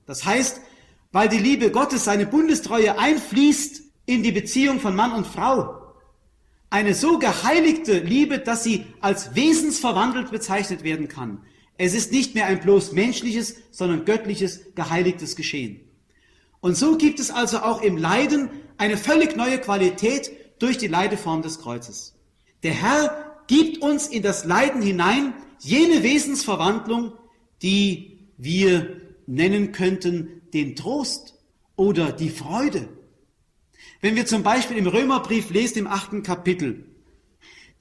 das 0.05 0.23
heißt, 0.23 0.61
weil 1.11 1.29
die 1.29 1.37
Liebe 1.37 1.71
Gottes, 1.71 2.05
seine 2.05 2.25
Bundestreue 2.25 2.97
einfließt 2.97 3.83
in 4.07 4.23
die 4.23 4.31
Beziehung 4.31 4.79
von 4.79 4.95
Mann 4.95 5.11
und 5.11 5.27
Frau. 5.27 5.93
Eine 6.71 6.95
so 6.95 7.19
geheiligte 7.19 7.99
Liebe, 7.99 8.39
dass 8.39 8.63
sie 8.63 8.85
als 8.99 9.35
wesensverwandelt 9.35 10.31
bezeichnet 10.31 10.83
werden 10.83 11.07
kann. 11.07 11.43
Es 11.77 11.93
ist 11.93 12.11
nicht 12.11 12.33
mehr 12.33 12.47
ein 12.47 12.59
bloß 12.59 12.93
menschliches, 12.93 13.57
sondern 13.69 14.05
göttliches, 14.05 14.73
geheiligtes 14.73 15.35
Geschehen. 15.35 15.81
Und 16.59 16.75
so 16.75 16.97
gibt 16.97 17.19
es 17.19 17.29
also 17.29 17.59
auch 17.59 17.81
im 17.83 17.97
Leiden 17.97 18.49
eine 18.77 18.97
völlig 18.97 19.35
neue 19.35 19.59
Qualität 19.59 20.31
durch 20.59 20.77
die 20.77 20.87
Leideform 20.87 21.43
des 21.43 21.59
Kreuzes. 21.59 22.15
Der 22.63 22.73
Herr 22.73 23.35
gibt 23.47 23.81
uns 23.81 24.07
in 24.07 24.23
das 24.23 24.45
Leiden 24.45 24.81
hinein 24.81 25.33
jene 25.59 26.01
Wesensverwandlung, 26.01 27.13
die 27.61 28.19
wir 28.37 29.01
nennen 29.27 29.71
könnten 29.71 30.41
den 30.53 30.75
Trost 30.75 31.35
oder 31.75 32.11
die 32.11 32.29
Freude. 32.29 32.87
Wenn 34.01 34.15
wir 34.15 34.25
zum 34.25 34.43
Beispiel 34.43 34.77
im 34.77 34.87
Römerbrief 34.87 35.49
lesen 35.49 35.79
im 35.79 35.87
achten 35.87 36.21
Kapitel, 36.21 36.85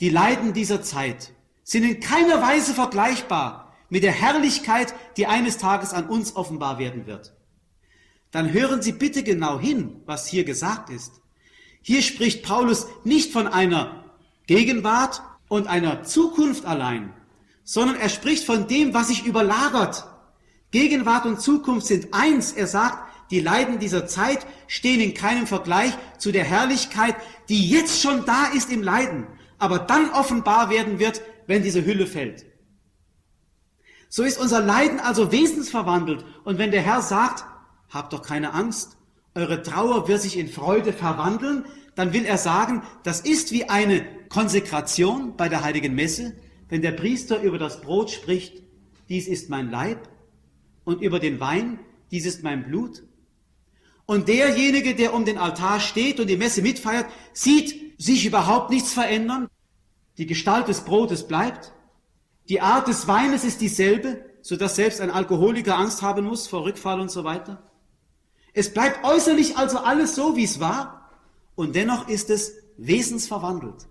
die 0.00 0.08
Leiden 0.08 0.52
dieser 0.52 0.82
Zeit 0.82 1.32
sind 1.62 1.84
in 1.84 2.00
keiner 2.00 2.40
Weise 2.40 2.74
vergleichbar 2.74 3.74
mit 3.88 4.02
der 4.02 4.12
Herrlichkeit, 4.12 4.94
die 5.16 5.26
eines 5.26 5.58
Tages 5.58 5.92
an 5.92 6.08
uns 6.08 6.36
offenbar 6.36 6.78
werden 6.78 7.06
wird. 7.06 7.34
Dann 8.30 8.52
hören 8.52 8.82
Sie 8.82 8.92
bitte 8.92 9.22
genau 9.22 9.58
hin, 9.58 10.00
was 10.06 10.26
hier 10.26 10.44
gesagt 10.44 10.90
ist. 10.90 11.20
Hier 11.82 12.02
spricht 12.02 12.42
Paulus 12.42 12.86
nicht 13.04 13.32
von 13.32 13.46
einer 13.46 14.04
Gegenwart 14.46 15.22
und 15.48 15.66
einer 15.66 16.02
Zukunft 16.02 16.64
allein, 16.64 17.12
sondern 17.62 17.96
er 17.96 18.08
spricht 18.08 18.44
von 18.44 18.66
dem, 18.68 18.94
was 18.94 19.08
sich 19.08 19.24
überlagert. 19.24 20.06
Gegenwart 20.70 21.26
und 21.26 21.40
Zukunft 21.40 21.86
sind 21.86 22.12
eins. 22.12 22.52
Er 22.52 22.66
sagt, 22.66 23.05
die 23.30 23.40
Leiden 23.40 23.78
dieser 23.78 24.06
Zeit 24.06 24.46
stehen 24.66 25.00
in 25.00 25.14
keinem 25.14 25.46
Vergleich 25.46 25.92
zu 26.18 26.32
der 26.32 26.44
Herrlichkeit, 26.44 27.16
die 27.48 27.68
jetzt 27.68 28.00
schon 28.00 28.24
da 28.24 28.46
ist 28.46 28.72
im 28.72 28.82
Leiden, 28.82 29.26
aber 29.58 29.78
dann 29.78 30.10
offenbar 30.10 30.70
werden 30.70 30.98
wird, 30.98 31.22
wenn 31.46 31.62
diese 31.62 31.84
Hülle 31.84 32.06
fällt. 32.06 32.46
So 34.08 34.22
ist 34.22 34.40
unser 34.40 34.60
Leiden 34.60 35.00
also 35.00 35.32
wesensverwandelt. 35.32 36.24
Und 36.44 36.58
wenn 36.58 36.70
der 36.70 36.82
Herr 36.82 37.02
sagt, 37.02 37.44
habt 37.90 38.12
doch 38.12 38.22
keine 38.22 38.54
Angst, 38.54 38.96
eure 39.34 39.62
Trauer 39.62 40.08
wird 40.08 40.22
sich 40.22 40.38
in 40.38 40.48
Freude 40.48 40.92
verwandeln, 40.92 41.64
dann 41.94 42.12
will 42.12 42.24
er 42.24 42.38
sagen, 42.38 42.82
das 43.02 43.20
ist 43.20 43.52
wie 43.52 43.68
eine 43.68 44.06
Konsekration 44.28 45.36
bei 45.36 45.48
der 45.48 45.62
heiligen 45.62 45.94
Messe, 45.94 46.34
wenn 46.68 46.82
der 46.82 46.92
Priester 46.92 47.42
über 47.42 47.58
das 47.58 47.80
Brot 47.80 48.10
spricht, 48.10 48.62
dies 49.08 49.28
ist 49.28 49.50
mein 49.50 49.70
Leib, 49.70 50.08
und 50.84 51.02
über 51.02 51.18
den 51.18 51.40
Wein, 51.40 51.78
dies 52.10 52.26
ist 52.26 52.42
mein 52.42 52.64
Blut. 52.64 53.02
Und 54.06 54.28
derjenige, 54.28 54.94
der 54.94 55.12
um 55.12 55.24
den 55.24 55.36
Altar 55.36 55.80
steht 55.80 56.20
und 56.20 56.28
die 56.28 56.36
Messe 56.36 56.62
mitfeiert, 56.62 57.06
sieht 57.32 58.00
sich 58.00 58.24
überhaupt 58.24 58.70
nichts 58.70 58.92
verändern. 58.92 59.48
Die 60.16 60.26
Gestalt 60.26 60.68
des 60.68 60.82
Brotes 60.82 61.26
bleibt. 61.26 61.72
Die 62.48 62.60
Art 62.60 62.86
des 62.86 63.08
Weines 63.08 63.44
ist 63.44 63.60
dieselbe, 63.60 64.24
sodass 64.42 64.76
selbst 64.76 65.00
ein 65.00 65.10
Alkoholiker 65.10 65.76
Angst 65.76 66.02
haben 66.02 66.24
muss 66.24 66.46
vor 66.46 66.64
Rückfall 66.64 67.00
und 67.00 67.10
so 67.10 67.24
weiter. 67.24 67.68
Es 68.52 68.72
bleibt 68.72 69.04
äußerlich 69.04 69.56
also 69.56 69.78
alles 69.78 70.14
so, 70.14 70.36
wie 70.36 70.44
es 70.44 70.60
war, 70.60 71.10
und 71.56 71.74
dennoch 71.74 72.08
ist 72.08 72.30
es 72.30 72.52
wesensverwandelt. 72.76 73.88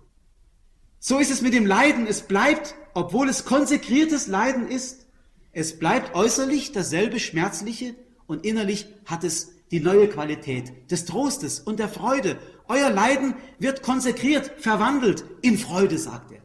So 0.98 1.18
ist 1.18 1.30
es 1.30 1.42
mit 1.42 1.52
dem 1.52 1.66
Leiden. 1.66 2.06
Es 2.06 2.22
bleibt, 2.22 2.74
obwohl 2.94 3.28
es 3.28 3.44
konsekriertes 3.44 4.28
Leiden 4.28 4.66
ist, 4.68 5.06
es 5.52 5.78
bleibt 5.78 6.14
äußerlich 6.14 6.72
dasselbe 6.72 7.20
Schmerzliche 7.20 7.94
und 8.26 8.44
innerlich 8.44 8.86
hat 9.04 9.24
es 9.24 9.55
die 9.70 9.80
neue 9.80 10.08
Qualität 10.08 10.90
des 10.90 11.04
Trostes 11.04 11.60
und 11.60 11.78
der 11.78 11.88
Freude. 11.88 12.38
Euer 12.68 12.90
Leiden 12.90 13.34
wird 13.58 13.82
konsekriert, 13.82 14.52
verwandelt 14.58 15.24
in 15.42 15.58
Freude, 15.58 15.98
sagt 15.98 16.32
er. 16.32 16.42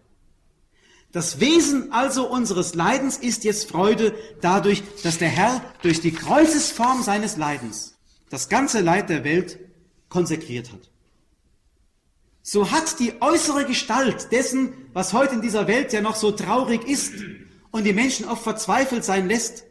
Das 1.11 1.39
Wesen 1.39 1.91
also 1.91 2.29
unseres 2.29 2.73
Leidens 2.73 3.17
ist 3.17 3.43
jetzt 3.43 3.69
Freude 3.69 4.15
dadurch, 4.39 4.81
dass 5.03 5.17
der 5.17 5.27
Herr 5.27 5.61
durch 5.81 5.99
die 5.99 6.13
Kreuzesform 6.13 7.03
seines 7.03 7.37
Leidens 7.37 7.97
das 8.29 8.47
ganze 8.47 8.79
Leid 8.79 9.09
der 9.09 9.23
Welt 9.23 9.59
konsekriert 10.07 10.71
hat. 10.71 10.89
So 12.43 12.71
hat 12.71 12.99
die 12.99 13.21
äußere 13.21 13.65
Gestalt 13.65 14.31
dessen, 14.31 14.73
was 14.93 15.13
heute 15.13 15.35
in 15.35 15.41
dieser 15.41 15.67
Welt 15.67 15.93
ja 15.93 16.01
noch 16.01 16.15
so 16.15 16.31
traurig 16.31 16.87
ist 16.87 17.13
und 17.71 17.83
die 17.83 17.93
Menschen 17.93 18.27
oft 18.27 18.43
verzweifelt 18.43 19.03
sein 19.03 19.27
lässt, 19.27 19.65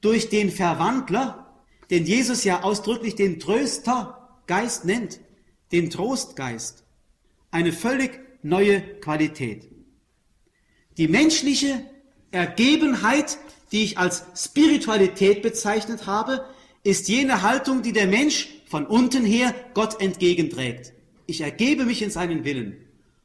durch 0.00 0.30
den 0.30 0.50
Verwandler, 0.50 1.39
den 1.90 2.06
Jesus 2.06 2.44
ja 2.44 2.62
ausdrücklich 2.62 3.16
den 3.16 3.40
Tröstergeist 3.40 4.84
nennt, 4.84 5.20
den 5.72 5.90
Trostgeist, 5.90 6.84
eine 7.50 7.72
völlig 7.72 8.20
neue 8.42 8.80
Qualität. 9.00 9.68
Die 10.96 11.08
menschliche 11.08 11.84
Ergebenheit, 12.30 13.38
die 13.72 13.82
ich 13.84 13.98
als 13.98 14.24
Spiritualität 14.36 15.42
bezeichnet 15.42 16.06
habe, 16.06 16.44
ist 16.84 17.08
jene 17.08 17.42
Haltung, 17.42 17.82
die 17.82 17.92
der 17.92 18.06
Mensch 18.06 18.48
von 18.66 18.86
unten 18.86 19.24
her 19.24 19.54
Gott 19.74 20.00
entgegenträgt. 20.00 20.92
Ich 21.26 21.40
ergebe 21.40 21.84
mich 21.84 22.02
in 22.02 22.10
seinen 22.10 22.44
Willen 22.44 22.76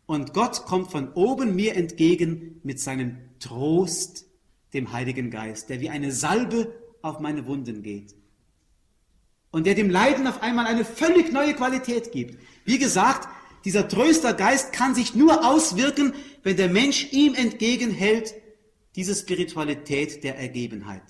und 0.08 0.34
Gott 0.34 0.66
kommt 0.66 0.92
von 0.92 1.14
oben 1.14 1.56
mir 1.56 1.76
entgegen 1.76 2.60
mit 2.64 2.80
seinem 2.80 3.18
Trost, 3.40 4.26
dem 4.74 4.92
Heiligen 4.92 5.32
Geist, 5.32 5.70
der 5.70 5.80
wie 5.82 5.90
eine 5.90 6.12
Salbe 6.12 6.74
auf 7.02 7.20
meine 7.20 7.46
Wunden 7.46 7.82
geht 7.82 8.14
und 9.56 9.66
der 9.66 9.74
dem 9.74 9.90
Leiden 9.90 10.28
auf 10.28 10.42
einmal 10.42 10.68
eine 10.68 10.84
völlig 10.84 11.32
neue 11.32 11.54
Qualität 11.54 12.12
gibt. 12.12 12.38
Wie 12.66 12.78
gesagt, 12.78 13.30
dieser 13.64 13.88
Tröstergeist 13.88 14.74
kann 14.74 14.94
sich 14.94 15.16
nur 15.16 15.48
auswirken, 15.48 16.14
wenn 16.44 16.58
der 16.58 16.68
Mensch 16.68 17.14
ihm 17.14 17.36
entgegenhält, 17.36 18.34
diese 18.98 19.16
Spiritualität 19.16 20.26
der 20.26 20.38
Ergebenheit. 20.38 21.04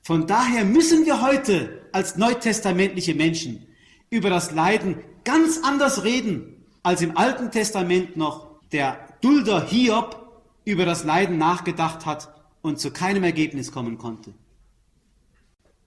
Von 0.00 0.26
daher 0.26 0.64
müssen 0.64 1.04
wir 1.04 1.20
heute 1.20 1.86
als 1.92 2.16
neutestamentliche 2.16 3.14
Menschen 3.14 3.66
über 4.08 4.30
das 4.30 4.50
Leiden 4.52 4.96
ganz 5.24 5.60
anders 5.62 6.04
reden, 6.04 6.64
als 6.82 7.02
im 7.02 7.18
Alten 7.18 7.50
Testament 7.50 8.16
noch 8.16 8.46
der 8.72 8.98
Dulder 9.20 9.62
Hiob 9.66 10.40
über 10.64 10.86
das 10.86 11.04
Leiden 11.04 11.36
nachgedacht 11.36 12.06
hat 12.06 12.34
und 12.62 12.80
zu 12.80 12.92
keinem 12.92 13.24
Ergebnis 13.24 13.72
kommen 13.72 13.98
konnte. 13.98 14.32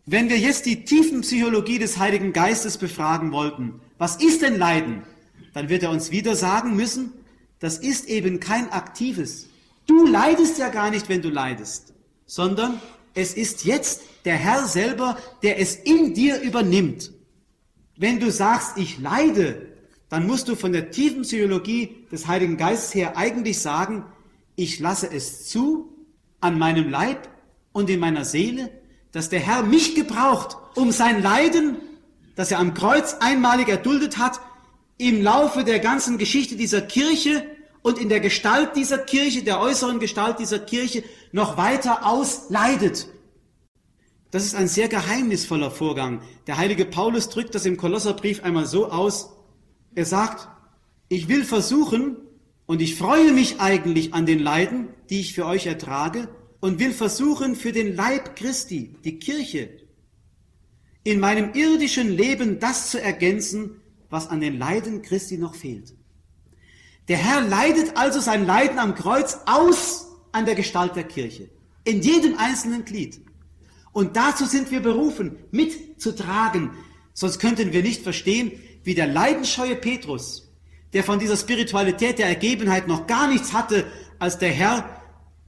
Wenn 0.05 0.29
wir 0.29 0.37
jetzt 0.39 0.65
die 0.65 0.85
tiefen 0.85 1.21
Psychologie 1.21 1.79
des 1.79 1.97
Heiligen 1.97 2.33
Geistes 2.33 2.77
befragen 2.77 3.31
wollten, 3.31 3.81
was 3.97 4.15
ist 4.15 4.41
denn 4.41 4.57
Leiden? 4.57 5.03
Dann 5.53 5.69
wird 5.69 5.83
er 5.83 5.91
uns 5.91 6.11
wieder 6.11 6.35
sagen 6.35 6.75
müssen, 6.75 7.13
das 7.59 7.77
ist 7.77 8.07
eben 8.07 8.39
kein 8.39 8.71
aktives. 8.71 9.47
Du 9.85 10.05
leidest 10.05 10.57
ja 10.57 10.69
gar 10.69 10.89
nicht, 10.89 11.09
wenn 11.09 11.21
du 11.21 11.29
leidest, 11.29 11.93
sondern 12.25 12.79
es 13.13 13.33
ist 13.33 13.65
jetzt 13.65 14.03
der 14.25 14.35
Herr 14.35 14.67
selber, 14.67 15.17
der 15.43 15.59
es 15.59 15.75
in 15.75 16.13
dir 16.13 16.39
übernimmt. 16.41 17.11
Wenn 17.97 18.19
du 18.19 18.31
sagst, 18.31 18.77
ich 18.77 18.99
leide, 18.99 19.73
dann 20.09 20.25
musst 20.25 20.47
du 20.47 20.55
von 20.55 20.71
der 20.71 20.91
tiefen 20.91 21.23
Psychologie 21.23 21.97
des 22.11 22.27
Heiligen 22.27 22.57
Geistes 22.57 22.95
her 22.95 23.17
eigentlich 23.17 23.59
sagen, 23.59 24.05
ich 24.55 24.79
lasse 24.79 25.11
es 25.11 25.47
zu 25.47 25.93
an 26.39 26.57
meinem 26.57 26.89
Leib 26.89 27.27
und 27.71 27.89
in 27.89 27.99
meiner 27.99 28.25
Seele, 28.25 28.71
dass 29.11 29.29
der 29.29 29.39
Herr 29.39 29.63
mich 29.63 29.95
gebraucht, 29.95 30.57
um 30.75 30.91
sein 30.91 31.21
Leiden, 31.21 31.77
das 32.35 32.51
er 32.51 32.59
am 32.59 32.73
Kreuz 32.73 33.15
einmalig 33.19 33.69
erduldet 33.69 34.17
hat, 34.17 34.39
im 34.97 35.21
Laufe 35.21 35.63
der 35.63 35.79
ganzen 35.79 36.17
Geschichte 36.17 36.55
dieser 36.55 36.81
Kirche 36.81 37.45
und 37.81 37.97
in 37.97 38.09
der 38.09 38.19
Gestalt 38.19 38.75
dieser 38.75 38.97
Kirche, 38.97 39.43
der 39.43 39.59
äußeren 39.59 39.99
Gestalt 39.99 40.39
dieser 40.39 40.59
Kirche, 40.59 41.03
noch 41.31 41.57
weiter 41.57 42.05
ausleidet. 42.05 43.07
Das 44.31 44.45
ist 44.45 44.55
ein 44.55 44.67
sehr 44.67 44.89
geheimnisvoller 44.89 45.71
Vorgang. 45.71 46.21
Der 46.45 46.57
heilige 46.57 46.85
Paulus 46.85 47.29
drückt 47.29 47.55
das 47.55 47.65
im 47.65 47.77
Kolosserbrief 47.77 48.43
einmal 48.43 48.67
so 48.67 48.91
aus. 48.91 49.31
Er 49.95 50.05
sagt, 50.05 50.47
ich 51.07 51.27
will 51.27 51.43
versuchen, 51.43 52.17
und 52.69 52.83
ich 52.83 52.95
freue 52.95 53.33
mich 53.33 53.59
eigentlich 53.59 54.13
an 54.13 54.27
den 54.27 54.37
Leiden, 54.37 54.89
die 55.09 55.21
ich 55.21 55.33
für 55.33 55.47
euch 55.47 55.65
ertrage, 55.65 56.27
und 56.59 56.79
will 56.79 56.91
versuchen, 56.91 57.55
für 57.55 57.71
den 57.71 57.95
Leib 57.95 58.35
Christi, 58.35 58.95
die 59.03 59.19
Kirche, 59.19 59.69
in 61.03 61.19
meinem 61.19 61.53
irdischen 61.53 62.09
Leben 62.09 62.59
das 62.59 62.91
zu 62.91 63.01
ergänzen, 63.01 63.81
was 64.09 64.27
an 64.27 64.41
den 64.41 64.57
Leiden 64.57 65.01
Christi 65.01 65.37
noch 65.37 65.55
fehlt. 65.55 65.93
Der 67.07 67.17
Herr 67.17 67.41
leidet 67.41 67.97
also 67.97 68.19
sein 68.19 68.45
Leiden 68.45 68.77
am 68.77 68.95
Kreuz 68.95 69.39
aus 69.45 70.07
an 70.31 70.45
der 70.45 70.55
Gestalt 70.55 70.95
der 70.95 71.05
Kirche, 71.05 71.49
in 71.83 72.01
jedem 72.01 72.37
einzelnen 72.37 72.85
Glied. 72.85 73.21
Und 73.91 74.15
dazu 74.15 74.45
sind 74.45 74.69
wir 74.69 74.81
berufen, 74.81 75.37
mitzutragen. 75.51 76.71
Sonst 77.13 77.39
könnten 77.39 77.73
wir 77.73 77.81
nicht 77.81 78.03
verstehen, 78.03 78.51
wie 78.83 78.93
der 78.93 79.07
leidenscheue 79.07 79.75
Petrus, 79.75 80.51
der 80.93 81.03
von 81.03 81.19
dieser 81.19 81.37
Spiritualität 81.37 82.19
der 82.19 82.27
Ergebenheit 82.27 82.87
noch 82.87 83.07
gar 83.07 83.27
nichts 83.27 83.53
hatte, 83.53 83.87
als 84.19 84.37
der 84.37 84.51
Herr 84.51 84.98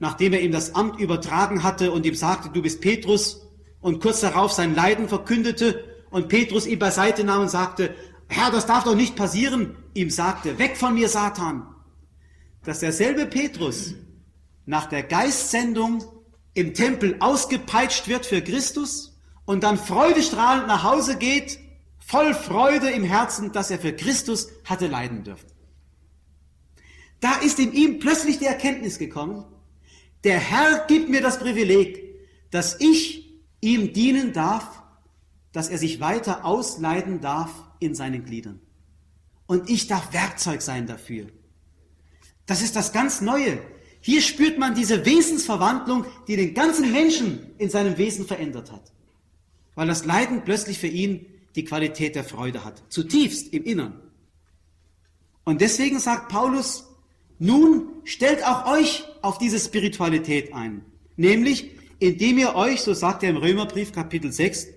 nachdem 0.02 0.32
er 0.32 0.42
ihm 0.42 0.50
das 0.50 0.74
Amt 0.74 0.98
übertragen 0.98 1.62
hatte 1.62 1.92
und 1.92 2.04
ihm 2.04 2.16
sagte, 2.16 2.48
du 2.48 2.60
bist 2.60 2.80
Petrus, 2.80 3.46
und 3.80 4.00
kurz 4.00 4.20
darauf 4.20 4.50
sein 4.50 4.74
Leiden 4.74 5.08
verkündete 5.08 5.84
und 6.10 6.28
Petrus 6.28 6.66
ihn 6.66 6.80
beiseite 6.80 7.22
nahm 7.22 7.42
und 7.42 7.48
sagte, 7.48 7.94
Herr, 8.26 8.50
das 8.50 8.66
darf 8.66 8.82
doch 8.82 8.96
nicht 8.96 9.14
passieren, 9.14 9.76
ihm 9.94 10.10
sagte, 10.10 10.58
weg 10.58 10.76
von 10.76 10.94
mir, 10.94 11.08
Satan. 11.08 11.68
Dass 12.64 12.80
derselbe 12.80 13.26
Petrus 13.26 13.94
nach 14.66 14.86
der 14.86 15.04
Geistsendung 15.04 16.02
im 16.54 16.74
Tempel 16.74 17.16
ausgepeitscht 17.20 18.08
wird 18.08 18.26
für 18.26 18.42
Christus 18.42 19.16
und 19.44 19.62
dann 19.62 19.78
freudestrahlend 19.78 20.66
nach 20.66 20.82
Hause 20.82 21.16
geht, 21.16 21.60
voll 22.00 22.34
Freude 22.34 22.90
im 22.90 23.04
Herzen, 23.04 23.52
dass 23.52 23.70
er 23.70 23.78
für 23.78 23.92
Christus 23.92 24.48
hatte 24.64 24.88
leiden 24.88 25.22
dürfen. 25.22 25.46
Da 27.20 27.34
ist 27.36 27.60
in 27.60 27.72
ihm 27.72 28.00
plötzlich 28.00 28.40
die 28.40 28.46
Erkenntnis 28.46 28.98
gekommen, 28.98 29.44
der 30.24 30.38
Herr 30.38 30.86
gibt 30.86 31.08
mir 31.08 31.20
das 31.20 31.38
Privileg, 31.38 32.02
dass 32.50 32.80
ich 32.80 33.40
ihm 33.60 33.92
dienen 33.92 34.32
darf, 34.32 34.82
dass 35.52 35.68
er 35.68 35.78
sich 35.78 36.00
weiter 36.00 36.44
ausleiden 36.44 37.20
darf 37.20 37.50
in 37.80 37.94
seinen 37.94 38.24
Gliedern. 38.24 38.60
Und 39.46 39.68
ich 39.68 39.86
darf 39.86 40.12
Werkzeug 40.12 40.62
sein 40.62 40.86
dafür. 40.86 41.26
Das 42.46 42.62
ist 42.62 42.76
das 42.76 42.92
ganz 42.92 43.20
Neue. 43.20 43.58
Hier 44.00 44.20
spürt 44.20 44.58
man 44.58 44.74
diese 44.74 45.04
Wesensverwandlung, 45.04 46.06
die 46.26 46.36
den 46.36 46.54
ganzen 46.54 46.90
Menschen 46.90 47.50
in 47.58 47.70
seinem 47.70 47.98
Wesen 47.98 48.26
verändert 48.26 48.72
hat. 48.72 48.92
Weil 49.74 49.86
das 49.86 50.04
Leiden 50.04 50.42
plötzlich 50.44 50.78
für 50.78 50.88
ihn 50.88 51.26
die 51.54 51.64
Qualität 51.64 52.16
der 52.16 52.24
Freude 52.24 52.64
hat. 52.64 52.82
Zutiefst 52.88 53.52
im 53.52 53.64
Innern. 53.64 54.00
Und 55.44 55.60
deswegen 55.60 55.98
sagt 55.98 56.28
Paulus, 56.28 56.86
nun 57.42 57.88
stellt 58.04 58.46
auch 58.46 58.66
euch 58.72 59.02
auf 59.20 59.36
diese 59.36 59.58
Spiritualität 59.58 60.54
ein. 60.54 60.84
Nämlich, 61.16 61.72
indem 61.98 62.38
ihr 62.38 62.54
euch, 62.54 62.82
so 62.82 62.94
sagt 62.94 63.24
er 63.24 63.30
im 63.30 63.36
Römerbrief 63.36 63.90
Kapitel 63.90 64.30
6, 64.30 64.68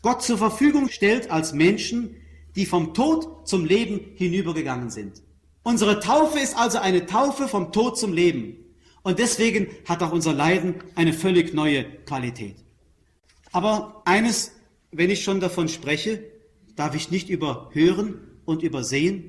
Gott 0.00 0.22
zur 0.22 0.38
Verfügung 0.38 0.88
stellt 0.88 1.30
als 1.30 1.52
Menschen, 1.52 2.16
die 2.56 2.64
vom 2.64 2.94
Tod 2.94 3.46
zum 3.46 3.66
Leben 3.66 4.00
hinübergegangen 4.14 4.88
sind. 4.88 5.22
Unsere 5.64 6.00
Taufe 6.00 6.38
ist 6.38 6.56
also 6.56 6.78
eine 6.78 7.04
Taufe 7.04 7.46
vom 7.46 7.72
Tod 7.72 7.98
zum 7.98 8.14
Leben. 8.14 8.56
Und 9.02 9.18
deswegen 9.18 9.66
hat 9.86 10.02
auch 10.02 10.12
unser 10.12 10.32
Leiden 10.32 10.76
eine 10.94 11.12
völlig 11.12 11.52
neue 11.52 11.84
Qualität. 12.06 12.56
Aber 13.52 14.00
eines, 14.06 14.52
wenn 14.92 15.10
ich 15.10 15.22
schon 15.22 15.40
davon 15.40 15.68
spreche, 15.68 16.24
darf 16.74 16.94
ich 16.94 17.10
nicht 17.10 17.28
überhören 17.28 18.18
und 18.46 18.62
übersehen. 18.62 19.28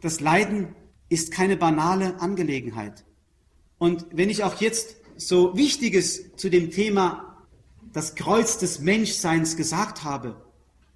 Das 0.00 0.18
Leiden 0.18 0.74
ist 1.08 1.30
keine 1.30 1.56
banale 1.56 2.20
Angelegenheit. 2.20 3.04
Und 3.78 4.06
wenn 4.10 4.30
ich 4.30 4.44
auch 4.44 4.60
jetzt 4.60 4.96
so 5.16 5.56
Wichtiges 5.56 6.36
zu 6.36 6.48
dem 6.48 6.70
Thema 6.70 7.44
das 7.92 8.14
Kreuz 8.14 8.58
des 8.58 8.80
Menschseins 8.80 9.56
gesagt 9.56 10.04
habe, 10.04 10.42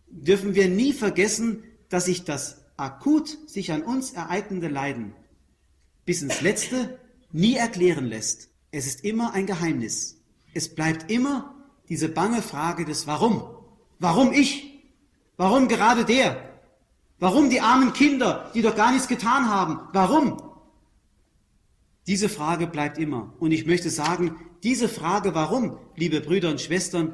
dürfen 0.08 0.54
wir 0.54 0.68
nie 0.68 0.92
vergessen, 0.92 1.62
dass 1.88 2.06
sich 2.06 2.24
das 2.24 2.64
akut 2.76 3.38
sich 3.48 3.72
an 3.72 3.82
uns 3.82 4.12
ereignende 4.12 4.68
Leiden 4.68 5.14
bis 6.04 6.22
ins 6.22 6.40
Letzte 6.40 6.98
nie 7.32 7.54
erklären 7.54 8.06
lässt. 8.06 8.48
Es 8.70 8.86
ist 8.86 9.04
immer 9.04 9.32
ein 9.34 9.46
Geheimnis. 9.46 10.16
Es 10.54 10.74
bleibt 10.74 11.10
immer 11.10 11.54
diese 11.88 12.08
bange 12.08 12.42
Frage 12.42 12.84
des 12.84 13.06
Warum. 13.06 13.42
Warum 13.98 14.32
ich? 14.32 14.82
Warum 15.36 15.68
gerade 15.68 16.04
der? 16.04 16.49
Warum 17.20 17.50
die 17.50 17.60
armen 17.60 17.92
Kinder, 17.92 18.50
die 18.54 18.62
doch 18.62 18.74
gar 18.74 18.92
nichts 18.92 19.06
getan 19.06 19.48
haben? 19.48 19.78
Warum? 19.92 20.42
Diese 22.06 22.30
Frage 22.30 22.66
bleibt 22.66 22.98
immer. 22.98 23.34
Und 23.38 23.52
ich 23.52 23.66
möchte 23.66 23.90
sagen, 23.90 24.36
diese 24.62 24.88
Frage, 24.88 25.34
warum, 25.34 25.78
liebe 25.96 26.22
Brüder 26.22 26.48
und 26.48 26.60
Schwestern, 26.60 27.12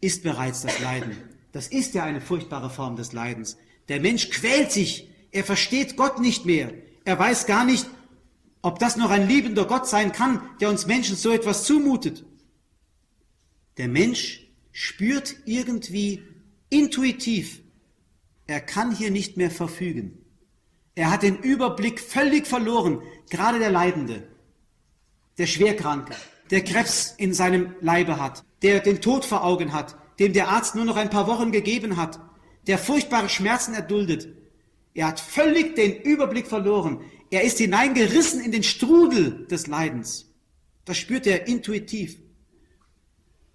ist 0.00 0.24
bereits 0.24 0.62
das 0.62 0.80
Leiden. 0.80 1.16
Das 1.52 1.68
ist 1.68 1.94
ja 1.94 2.04
eine 2.04 2.20
furchtbare 2.20 2.68
Form 2.68 2.96
des 2.96 3.12
Leidens. 3.12 3.56
Der 3.88 4.00
Mensch 4.00 4.28
quält 4.30 4.72
sich. 4.72 5.08
Er 5.30 5.44
versteht 5.44 5.96
Gott 5.96 6.20
nicht 6.20 6.44
mehr. 6.44 6.72
Er 7.04 7.18
weiß 7.18 7.46
gar 7.46 7.64
nicht, 7.64 7.86
ob 8.60 8.80
das 8.80 8.96
noch 8.96 9.10
ein 9.10 9.28
liebender 9.28 9.66
Gott 9.66 9.86
sein 9.86 10.12
kann, 10.12 10.42
der 10.60 10.68
uns 10.68 10.86
Menschen 10.86 11.16
so 11.16 11.30
etwas 11.30 11.64
zumutet. 11.64 12.24
Der 13.76 13.88
Mensch 13.88 14.48
spürt 14.72 15.36
irgendwie 15.46 16.22
intuitiv, 16.70 17.60
er 18.48 18.60
kann 18.60 18.96
hier 18.96 19.12
nicht 19.12 19.36
mehr 19.36 19.50
verfügen. 19.50 20.24
Er 20.96 21.12
hat 21.12 21.22
den 21.22 21.36
Überblick 21.36 22.00
völlig 22.00 22.46
verloren, 22.46 23.02
gerade 23.30 23.60
der 23.60 23.70
Leidende, 23.70 24.26
der 25.36 25.46
Schwerkranke, 25.46 26.16
der 26.50 26.64
Krebs 26.64 27.14
in 27.18 27.34
seinem 27.34 27.76
Leibe 27.80 28.20
hat, 28.20 28.42
der 28.62 28.80
den 28.80 29.00
Tod 29.00 29.24
vor 29.24 29.44
Augen 29.44 29.72
hat, 29.72 29.96
dem 30.18 30.32
der 30.32 30.48
Arzt 30.48 30.74
nur 30.74 30.86
noch 30.86 30.96
ein 30.96 31.10
paar 31.10 31.28
Wochen 31.28 31.52
gegeben 31.52 31.96
hat, 31.96 32.18
der 32.66 32.78
furchtbare 32.78 33.28
Schmerzen 33.28 33.74
erduldet. 33.74 34.28
Er 34.94 35.08
hat 35.08 35.20
völlig 35.20 35.76
den 35.76 36.00
Überblick 36.00 36.48
verloren. 36.48 37.02
Er 37.30 37.42
ist 37.42 37.58
hineingerissen 37.58 38.40
in 38.40 38.50
den 38.50 38.62
Strudel 38.62 39.46
des 39.46 39.66
Leidens. 39.66 40.32
Das 40.86 40.96
spürt 40.96 41.26
er 41.26 41.46
intuitiv. 41.46 42.16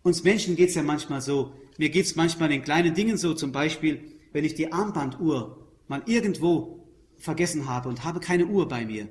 Uns 0.03 0.23
Menschen 0.23 0.55
geht 0.55 0.69
es 0.69 0.75
ja 0.75 0.83
manchmal 0.83 1.19
so. 1.19 1.55
Mir 1.79 1.89
geht 1.89 2.05
es 2.05 2.15
manchmal 2.15 2.51
in 2.51 2.61
kleinen 2.61 2.93
Dingen 2.93 3.17
so, 3.17 3.33
zum 3.33 3.51
Beispiel, 3.51 4.12
wenn 4.33 4.43
ich 4.43 4.55
die 4.55 4.73
Armbanduhr 4.73 5.65
mal 5.87 6.03
irgendwo 6.05 6.85
vergessen 7.17 7.69
habe 7.69 7.87
und 7.87 8.03
habe 8.03 8.19
keine 8.19 8.47
Uhr 8.47 8.67
bei 8.67 8.85
mir, 8.85 9.07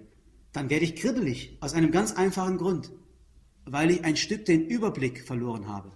dann 0.52 0.68
werde 0.68 0.84
ich 0.84 0.96
kribbelig, 0.96 1.56
aus 1.60 1.72
einem 1.72 1.90
ganz 1.90 2.12
einfachen 2.12 2.58
Grund, 2.58 2.92
weil 3.64 3.90
ich 3.90 4.04
ein 4.04 4.16
Stück 4.16 4.44
den 4.44 4.66
Überblick 4.66 5.24
verloren 5.24 5.66
habe. 5.66 5.92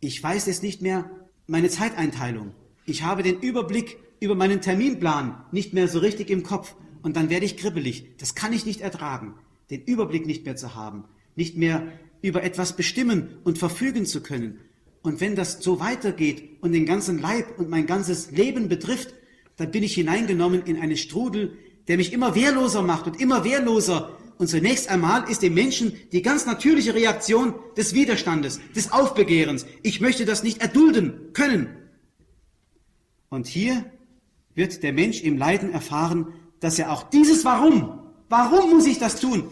Ich 0.00 0.22
weiß 0.22 0.46
jetzt 0.46 0.62
nicht 0.62 0.82
mehr 0.82 1.10
meine 1.46 1.70
Zeiteinteilung. 1.70 2.54
Ich 2.84 3.02
habe 3.02 3.22
den 3.22 3.40
Überblick 3.40 3.98
über 4.20 4.34
meinen 4.34 4.60
Terminplan 4.60 5.44
nicht 5.52 5.72
mehr 5.72 5.88
so 5.88 5.98
richtig 5.98 6.28
im 6.30 6.42
Kopf 6.42 6.74
und 7.02 7.16
dann 7.16 7.30
werde 7.30 7.46
ich 7.46 7.56
kribbelig. 7.56 8.16
Das 8.18 8.34
kann 8.34 8.52
ich 8.52 8.66
nicht 8.66 8.80
ertragen, 8.80 9.34
den 9.70 9.82
Überblick 9.82 10.26
nicht 10.26 10.44
mehr 10.44 10.56
zu 10.56 10.74
haben, 10.74 11.04
nicht 11.36 11.56
mehr 11.56 11.92
über 12.22 12.42
etwas 12.42 12.76
bestimmen 12.76 13.38
und 13.44 13.58
verfügen 13.58 14.04
zu 14.04 14.22
können. 14.22 14.58
Und 15.02 15.20
wenn 15.20 15.34
das 15.34 15.62
so 15.62 15.80
weitergeht 15.80 16.58
und 16.60 16.72
den 16.72 16.86
ganzen 16.86 17.18
Leib 17.18 17.58
und 17.58 17.70
mein 17.70 17.86
ganzes 17.86 18.30
Leben 18.30 18.68
betrifft, 18.68 19.14
dann 19.56 19.70
bin 19.70 19.82
ich 19.82 19.94
hineingenommen 19.94 20.62
in 20.64 20.78
einen 20.78 20.96
Strudel, 20.96 21.56
der 21.88 21.96
mich 21.96 22.12
immer 22.12 22.34
wehrloser 22.34 22.82
macht 22.82 23.06
und 23.06 23.20
immer 23.20 23.44
wehrloser. 23.44 24.16
Und 24.38 24.48
zunächst 24.48 24.88
einmal 24.88 25.28
ist 25.30 25.42
dem 25.42 25.54
Menschen 25.54 25.92
die 26.12 26.22
ganz 26.22 26.46
natürliche 26.46 26.94
Reaktion 26.94 27.54
des 27.76 27.94
Widerstandes, 27.94 28.60
des 28.74 28.92
Aufbegehrens. 28.92 29.66
Ich 29.82 30.00
möchte 30.00 30.24
das 30.24 30.42
nicht 30.42 30.62
erdulden 30.62 31.32
können. 31.32 31.68
Und 33.28 33.46
hier 33.46 33.84
wird 34.54 34.82
der 34.82 34.92
Mensch 34.92 35.22
im 35.22 35.36
Leiden 35.36 35.72
erfahren, 35.72 36.28
dass 36.60 36.78
er 36.78 36.92
auch 36.92 37.04
dieses 37.04 37.44
Warum, 37.44 38.00
warum 38.28 38.70
muss 38.70 38.86
ich 38.86 38.98
das 38.98 39.20
tun, 39.20 39.50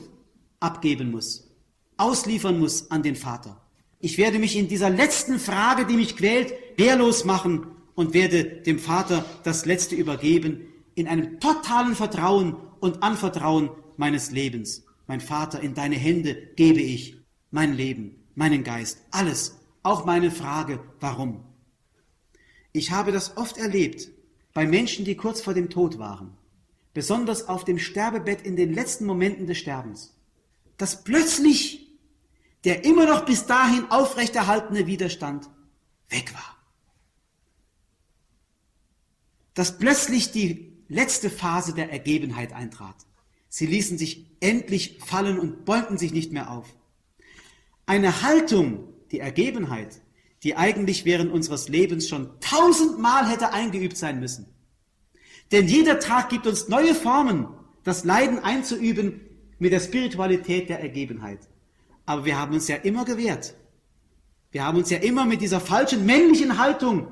abgeben 0.61 1.11
muss, 1.11 1.51
ausliefern 1.97 2.59
muss 2.59 2.91
an 2.91 3.03
den 3.03 3.17
Vater. 3.17 3.68
Ich 4.01 4.19
werde 4.19 4.39
mich 4.39 4.57
in 4.57 4.69
dieser 4.69 4.91
letzten 4.91 5.39
Frage, 5.39 5.87
die 5.87 5.97
mich 5.97 6.17
quält, 6.17 6.55
wehrlos 6.77 7.25
machen 7.25 7.67
und 7.95 8.15
werde 8.15 8.45
dem 8.45 8.79
Vater 8.79 9.25
das 9.43 9.67
Letzte 9.67 9.95
übergeben 9.97 10.67
in 10.95 11.09
einem 11.09 11.41
totalen 11.41 11.95
Vertrauen 11.95 12.57
und 12.81 13.03
Anvertrauen 13.03 13.71
meines 13.97 14.31
Lebens. 14.31 14.85
Mein 15.07 15.21
Vater, 15.21 15.61
in 15.61 15.75
deine 15.75 15.97
Hände 15.97 16.37
gebe 16.57 16.81
ich 16.81 17.17
mein 17.51 17.75
Leben, 17.75 18.25
meinen 18.35 18.63
Geist, 18.63 18.99
alles, 19.11 19.59
auch 19.83 20.05
meine 20.05 20.31
Frage, 20.31 20.81
warum. 21.01 21.45
Ich 22.73 22.93
habe 22.93 23.11
das 23.11 23.37
oft 23.37 23.59
erlebt 23.59 24.09
bei 24.55 24.67
Menschen, 24.67 25.05
die 25.05 25.17
kurz 25.17 25.41
vor 25.41 25.55
dem 25.55 25.71
Tod 25.71 25.99
waren 25.99 26.39
besonders 26.99 27.47
auf 27.47 27.65
dem 27.65 27.79
Sterbebett 27.79 28.43
in 28.43 28.57
den 28.57 28.75
letzten 28.75 29.07
Momenten 29.07 29.47
des 29.47 29.59
Sterbens, 29.59 30.17
dass 30.79 31.05
plötzlich 31.05 31.88
der 32.65 32.85
immer 32.85 33.07
noch 33.07 33.25
bis 33.25 33.47
dahin 33.47 33.91
aufrechterhaltene 33.91 34.87
Widerstand 34.87 35.49
weg 36.09 36.35
war. 36.35 36.57
Dass 39.55 39.79
plötzlich 39.79 40.33
die 40.33 40.73
letzte 40.89 41.31
Phase 41.31 41.75
der 41.75 41.93
Ergebenheit 41.93 42.53
eintrat. 42.53 42.97
Sie 43.49 43.67
ließen 43.67 43.99
sich 43.99 44.27
endlich 44.41 44.99
fallen 45.05 45.39
und 45.39 45.65
bäumten 45.65 45.99
sich 45.99 46.13
nicht 46.13 46.33
mehr 46.33 46.51
auf. 46.51 46.75
Eine 47.87 48.23
Haltung, 48.23 48.89
die 49.11 49.21
Ergebenheit, 49.21 50.01
die 50.43 50.57
eigentlich 50.57 51.05
während 51.05 51.33
unseres 51.33 51.69
Lebens 51.69 52.09
schon 52.09 52.31
tausendmal 52.41 53.29
hätte 53.29 53.53
eingeübt 53.53 53.97
sein 53.97 54.21
müssen. 54.21 54.47
Denn 55.51 55.67
jeder 55.67 55.99
Tag 55.99 56.29
gibt 56.29 56.47
uns 56.47 56.69
neue 56.69 56.95
Formen, 56.95 57.49
das 57.85 58.05
Leiden 58.05 58.39
einzuüben 58.39 59.21
mit 59.59 59.73
der 59.73 59.81
Spiritualität 59.81 60.69
der 60.69 60.81
Ergebenheit. 60.81 61.41
Aber 62.09 62.25
wir 62.25 62.39
haben 62.39 62.55
uns 62.55 62.69
ja 62.69 62.77
immer 62.77 63.05
gewehrt. 63.05 63.55
Wir 64.51 64.65
haben 64.65 64.79
uns 64.79 64.89
ja 64.89 64.97
immer 64.97 65.27
mit 65.27 65.43
dieser 65.43 65.61
falschen 65.61 66.07
männlichen 66.07 66.57
Haltung 66.57 67.07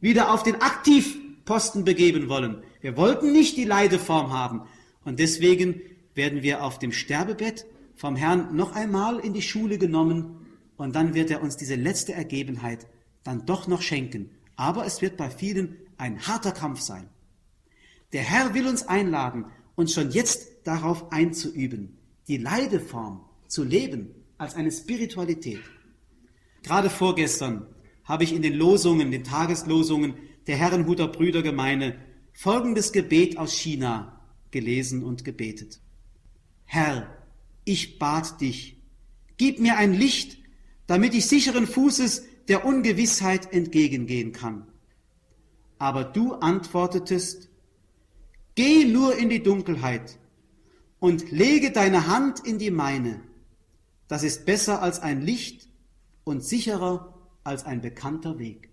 wieder 0.00 0.32
auf 0.32 0.44
den 0.44 0.62
Aktivposten 0.62 1.84
begeben 1.84 2.28
wollen. 2.28 2.62
Wir 2.80 2.96
wollten 2.96 3.32
nicht 3.32 3.56
die 3.56 3.64
Leideform 3.64 4.32
haben. 4.32 4.62
Und 5.04 5.18
deswegen 5.18 5.80
werden 6.14 6.42
wir 6.42 6.62
auf 6.62 6.78
dem 6.78 6.92
Sterbebett 6.92 7.66
vom 7.96 8.14
Herrn 8.14 8.54
noch 8.54 8.76
einmal 8.76 9.18
in 9.18 9.34
die 9.34 9.42
Schule 9.42 9.76
genommen 9.76 10.46
und 10.76 10.94
dann 10.94 11.14
wird 11.14 11.32
er 11.32 11.42
uns 11.42 11.56
diese 11.56 11.74
letzte 11.74 12.12
Ergebenheit 12.12 12.86
dann 13.24 13.44
doch 13.44 13.66
noch 13.66 13.82
schenken. 13.82 14.30
Aber 14.54 14.86
es 14.86 15.02
wird 15.02 15.16
bei 15.16 15.30
vielen 15.30 15.78
ein 15.96 16.28
harter 16.28 16.52
Kampf 16.52 16.78
sein. 16.80 17.08
Der 18.12 18.22
Herr 18.22 18.54
will 18.54 18.68
uns 18.68 18.86
einladen, 18.86 19.46
uns 19.74 19.94
schon 19.94 20.12
jetzt 20.12 20.48
darauf 20.62 21.10
einzuüben, 21.10 21.98
die 22.28 22.36
Leideform 22.36 23.24
zu 23.48 23.64
leben 23.64 24.14
als 24.38 24.54
eine 24.54 24.70
Spiritualität. 24.70 25.60
Gerade 26.62 26.90
vorgestern 26.90 27.66
habe 28.04 28.24
ich 28.24 28.32
in 28.32 28.42
den 28.42 28.54
Losungen, 28.54 29.10
den 29.10 29.24
Tageslosungen 29.24 30.14
der 30.46 30.56
Herrenhuter 30.56 31.08
Brüdergemeine 31.08 31.98
folgendes 32.32 32.92
Gebet 32.92 33.36
aus 33.36 33.52
China 33.52 34.20
gelesen 34.50 35.02
und 35.02 35.24
gebetet. 35.24 35.80
Herr, 36.64 37.14
ich 37.64 37.98
bat 37.98 38.40
dich, 38.40 38.80
gib 39.36 39.60
mir 39.60 39.76
ein 39.76 39.92
Licht, 39.92 40.38
damit 40.86 41.14
ich 41.14 41.26
sicheren 41.26 41.66
Fußes 41.66 42.24
der 42.48 42.64
Ungewissheit 42.64 43.52
entgegengehen 43.52 44.32
kann. 44.32 44.66
Aber 45.78 46.04
du 46.04 46.32
antwortetest, 46.32 47.48
Geh 48.58 48.84
nur 48.84 49.16
in 49.16 49.28
die 49.28 49.40
Dunkelheit 49.40 50.18
und 50.98 51.30
lege 51.30 51.70
deine 51.70 52.08
Hand 52.08 52.40
in 52.40 52.58
die 52.58 52.72
meine. 52.72 53.20
Das 54.08 54.22
ist 54.22 54.46
besser 54.46 54.82
als 54.82 55.00
ein 55.00 55.22
Licht 55.22 55.68
und 56.24 56.42
sicherer 56.42 57.14
als 57.44 57.64
ein 57.64 57.80
bekannter 57.80 58.38
Weg. 58.38 58.70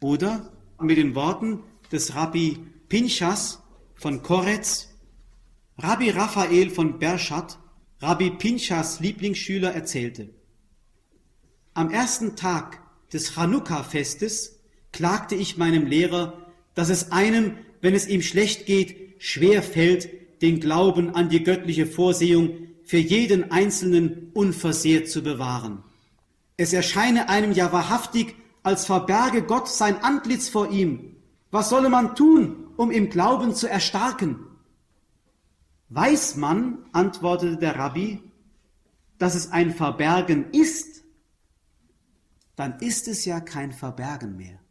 Oder 0.00 0.52
mit 0.80 0.96
den 0.96 1.14
Worten 1.14 1.62
des 1.92 2.14
Rabbi 2.14 2.58
Pinchas 2.88 3.62
von 3.94 4.22
Koretz, 4.22 4.88
Rabbi 5.78 6.10
Raphael 6.10 6.70
von 6.70 6.98
Berschat, 6.98 7.58
Rabbi 8.00 8.30
Pinchas 8.30 9.00
Lieblingsschüler, 9.00 9.72
erzählte, 9.72 10.30
am 11.74 11.90
ersten 11.90 12.36
Tag 12.36 12.80
des 13.12 13.34
Chanukka-Festes 13.34 14.60
klagte 14.92 15.34
ich 15.34 15.56
meinem 15.56 15.86
Lehrer, 15.86 16.46
dass 16.74 16.88
es 16.88 17.12
einem 17.12 17.56
wenn 17.82 17.94
es 17.94 18.08
ihm 18.08 18.22
schlecht 18.22 18.64
geht, 18.64 19.16
schwer 19.18 19.62
fällt, 19.62 20.08
den 20.40 20.60
Glauben 20.60 21.14
an 21.14 21.28
die 21.28 21.42
göttliche 21.42 21.86
Vorsehung 21.86 22.68
für 22.84 22.98
jeden 22.98 23.50
Einzelnen 23.50 24.30
unversehrt 24.34 25.08
zu 25.08 25.22
bewahren. 25.22 25.82
Es 26.56 26.72
erscheine 26.72 27.28
einem 27.28 27.52
ja 27.52 27.72
wahrhaftig, 27.72 28.36
als 28.62 28.86
verberge 28.86 29.42
Gott 29.42 29.68
sein 29.68 30.02
Antlitz 30.02 30.48
vor 30.48 30.70
ihm. 30.70 31.16
Was 31.50 31.68
solle 31.68 31.88
man 31.88 32.14
tun, 32.14 32.68
um 32.76 32.90
im 32.90 33.10
Glauben 33.10 33.54
zu 33.54 33.68
erstarken? 33.68 34.38
Weiß 35.88 36.36
man, 36.36 36.78
antwortete 36.92 37.56
der 37.56 37.76
Rabbi, 37.76 38.22
dass 39.18 39.34
es 39.34 39.52
ein 39.52 39.74
Verbergen 39.74 40.50
ist, 40.52 41.04
dann 42.56 42.78
ist 42.80 43.08
es 43.08 43.24
ja 43.24 43.40
kein 43.40 43.72
Verbergen 43.72 44.36
mehr. 44.36 44.61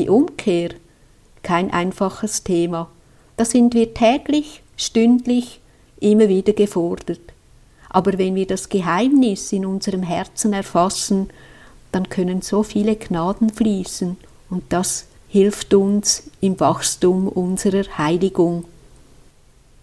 Die 0.00 0.08
Umkehr, 0.08 0.70
kein 1.42 1.70
einfaches 1.70 2.42
Thema. 2.42 2.88
Da 3.36 3.44
sind 3.44 3.74
wir 3.74 3.92
täglich, 3.92 4.62
stündlich, 4.78 5.60
immer 6.00 6.26
wieder 6.30 6.54
gefordert. 6.54 7.20
Aber 7.90 8.16
wenn 8.16 8.34
wir 8.34 8.46
das 8.46 8.70
Geheimnis 8.70 9.52
in 9.52 9.66
unserem 9.66 10.02
Herzen 10.02 10.54
erfassen, 10.54 11.28
dann 11.92 12.08
können 12.08 12.40
so 12.40 12.62
viele 12.62 12.96
Gnaden 12.96 13.50
fließen 13.50 14.16
und 14.48 14.62
das 14.70 15.04
hilft 15.28 15.74
uns 15.74 16.30
im 16.40 16.58
Wachstum 16.60 17.28
unserer 17.28 17.98
Heiligung. 17.98 18.64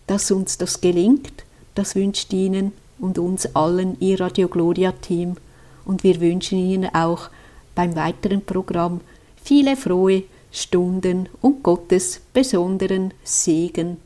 Dass 0.08 0.32
uns 0.32 0.58
das 0.58 0.82
gelingt, 0.82 1.44
das 1.76 1.94
wünscht 1.94 2.34
Ihnen 2.34 2.72
und 2.98 3.20
uns 3.20 3.56
allen 3.56 4.00
Ihr 4.00 4.20
Radio 4.20 4.48
Gloria 4.48 4.94
Team 4.94 5.36
und 5.86 6.04
wir 6.04 6.20
wünschen 6.20 6.58
Ihnen 6.58 6.90
auch 6.96 7.30
beim 7.76 7.96
weiteren 7.96 8.44
Programm 8.44 9.02
viele 9.48 9.78
frohe 9.78 10.24
Stunden 10.52 11.30
und 11.42 11.64
Gottes 11.64 12.20
besonderen 12.34 13.14
Segen 13.24 13.98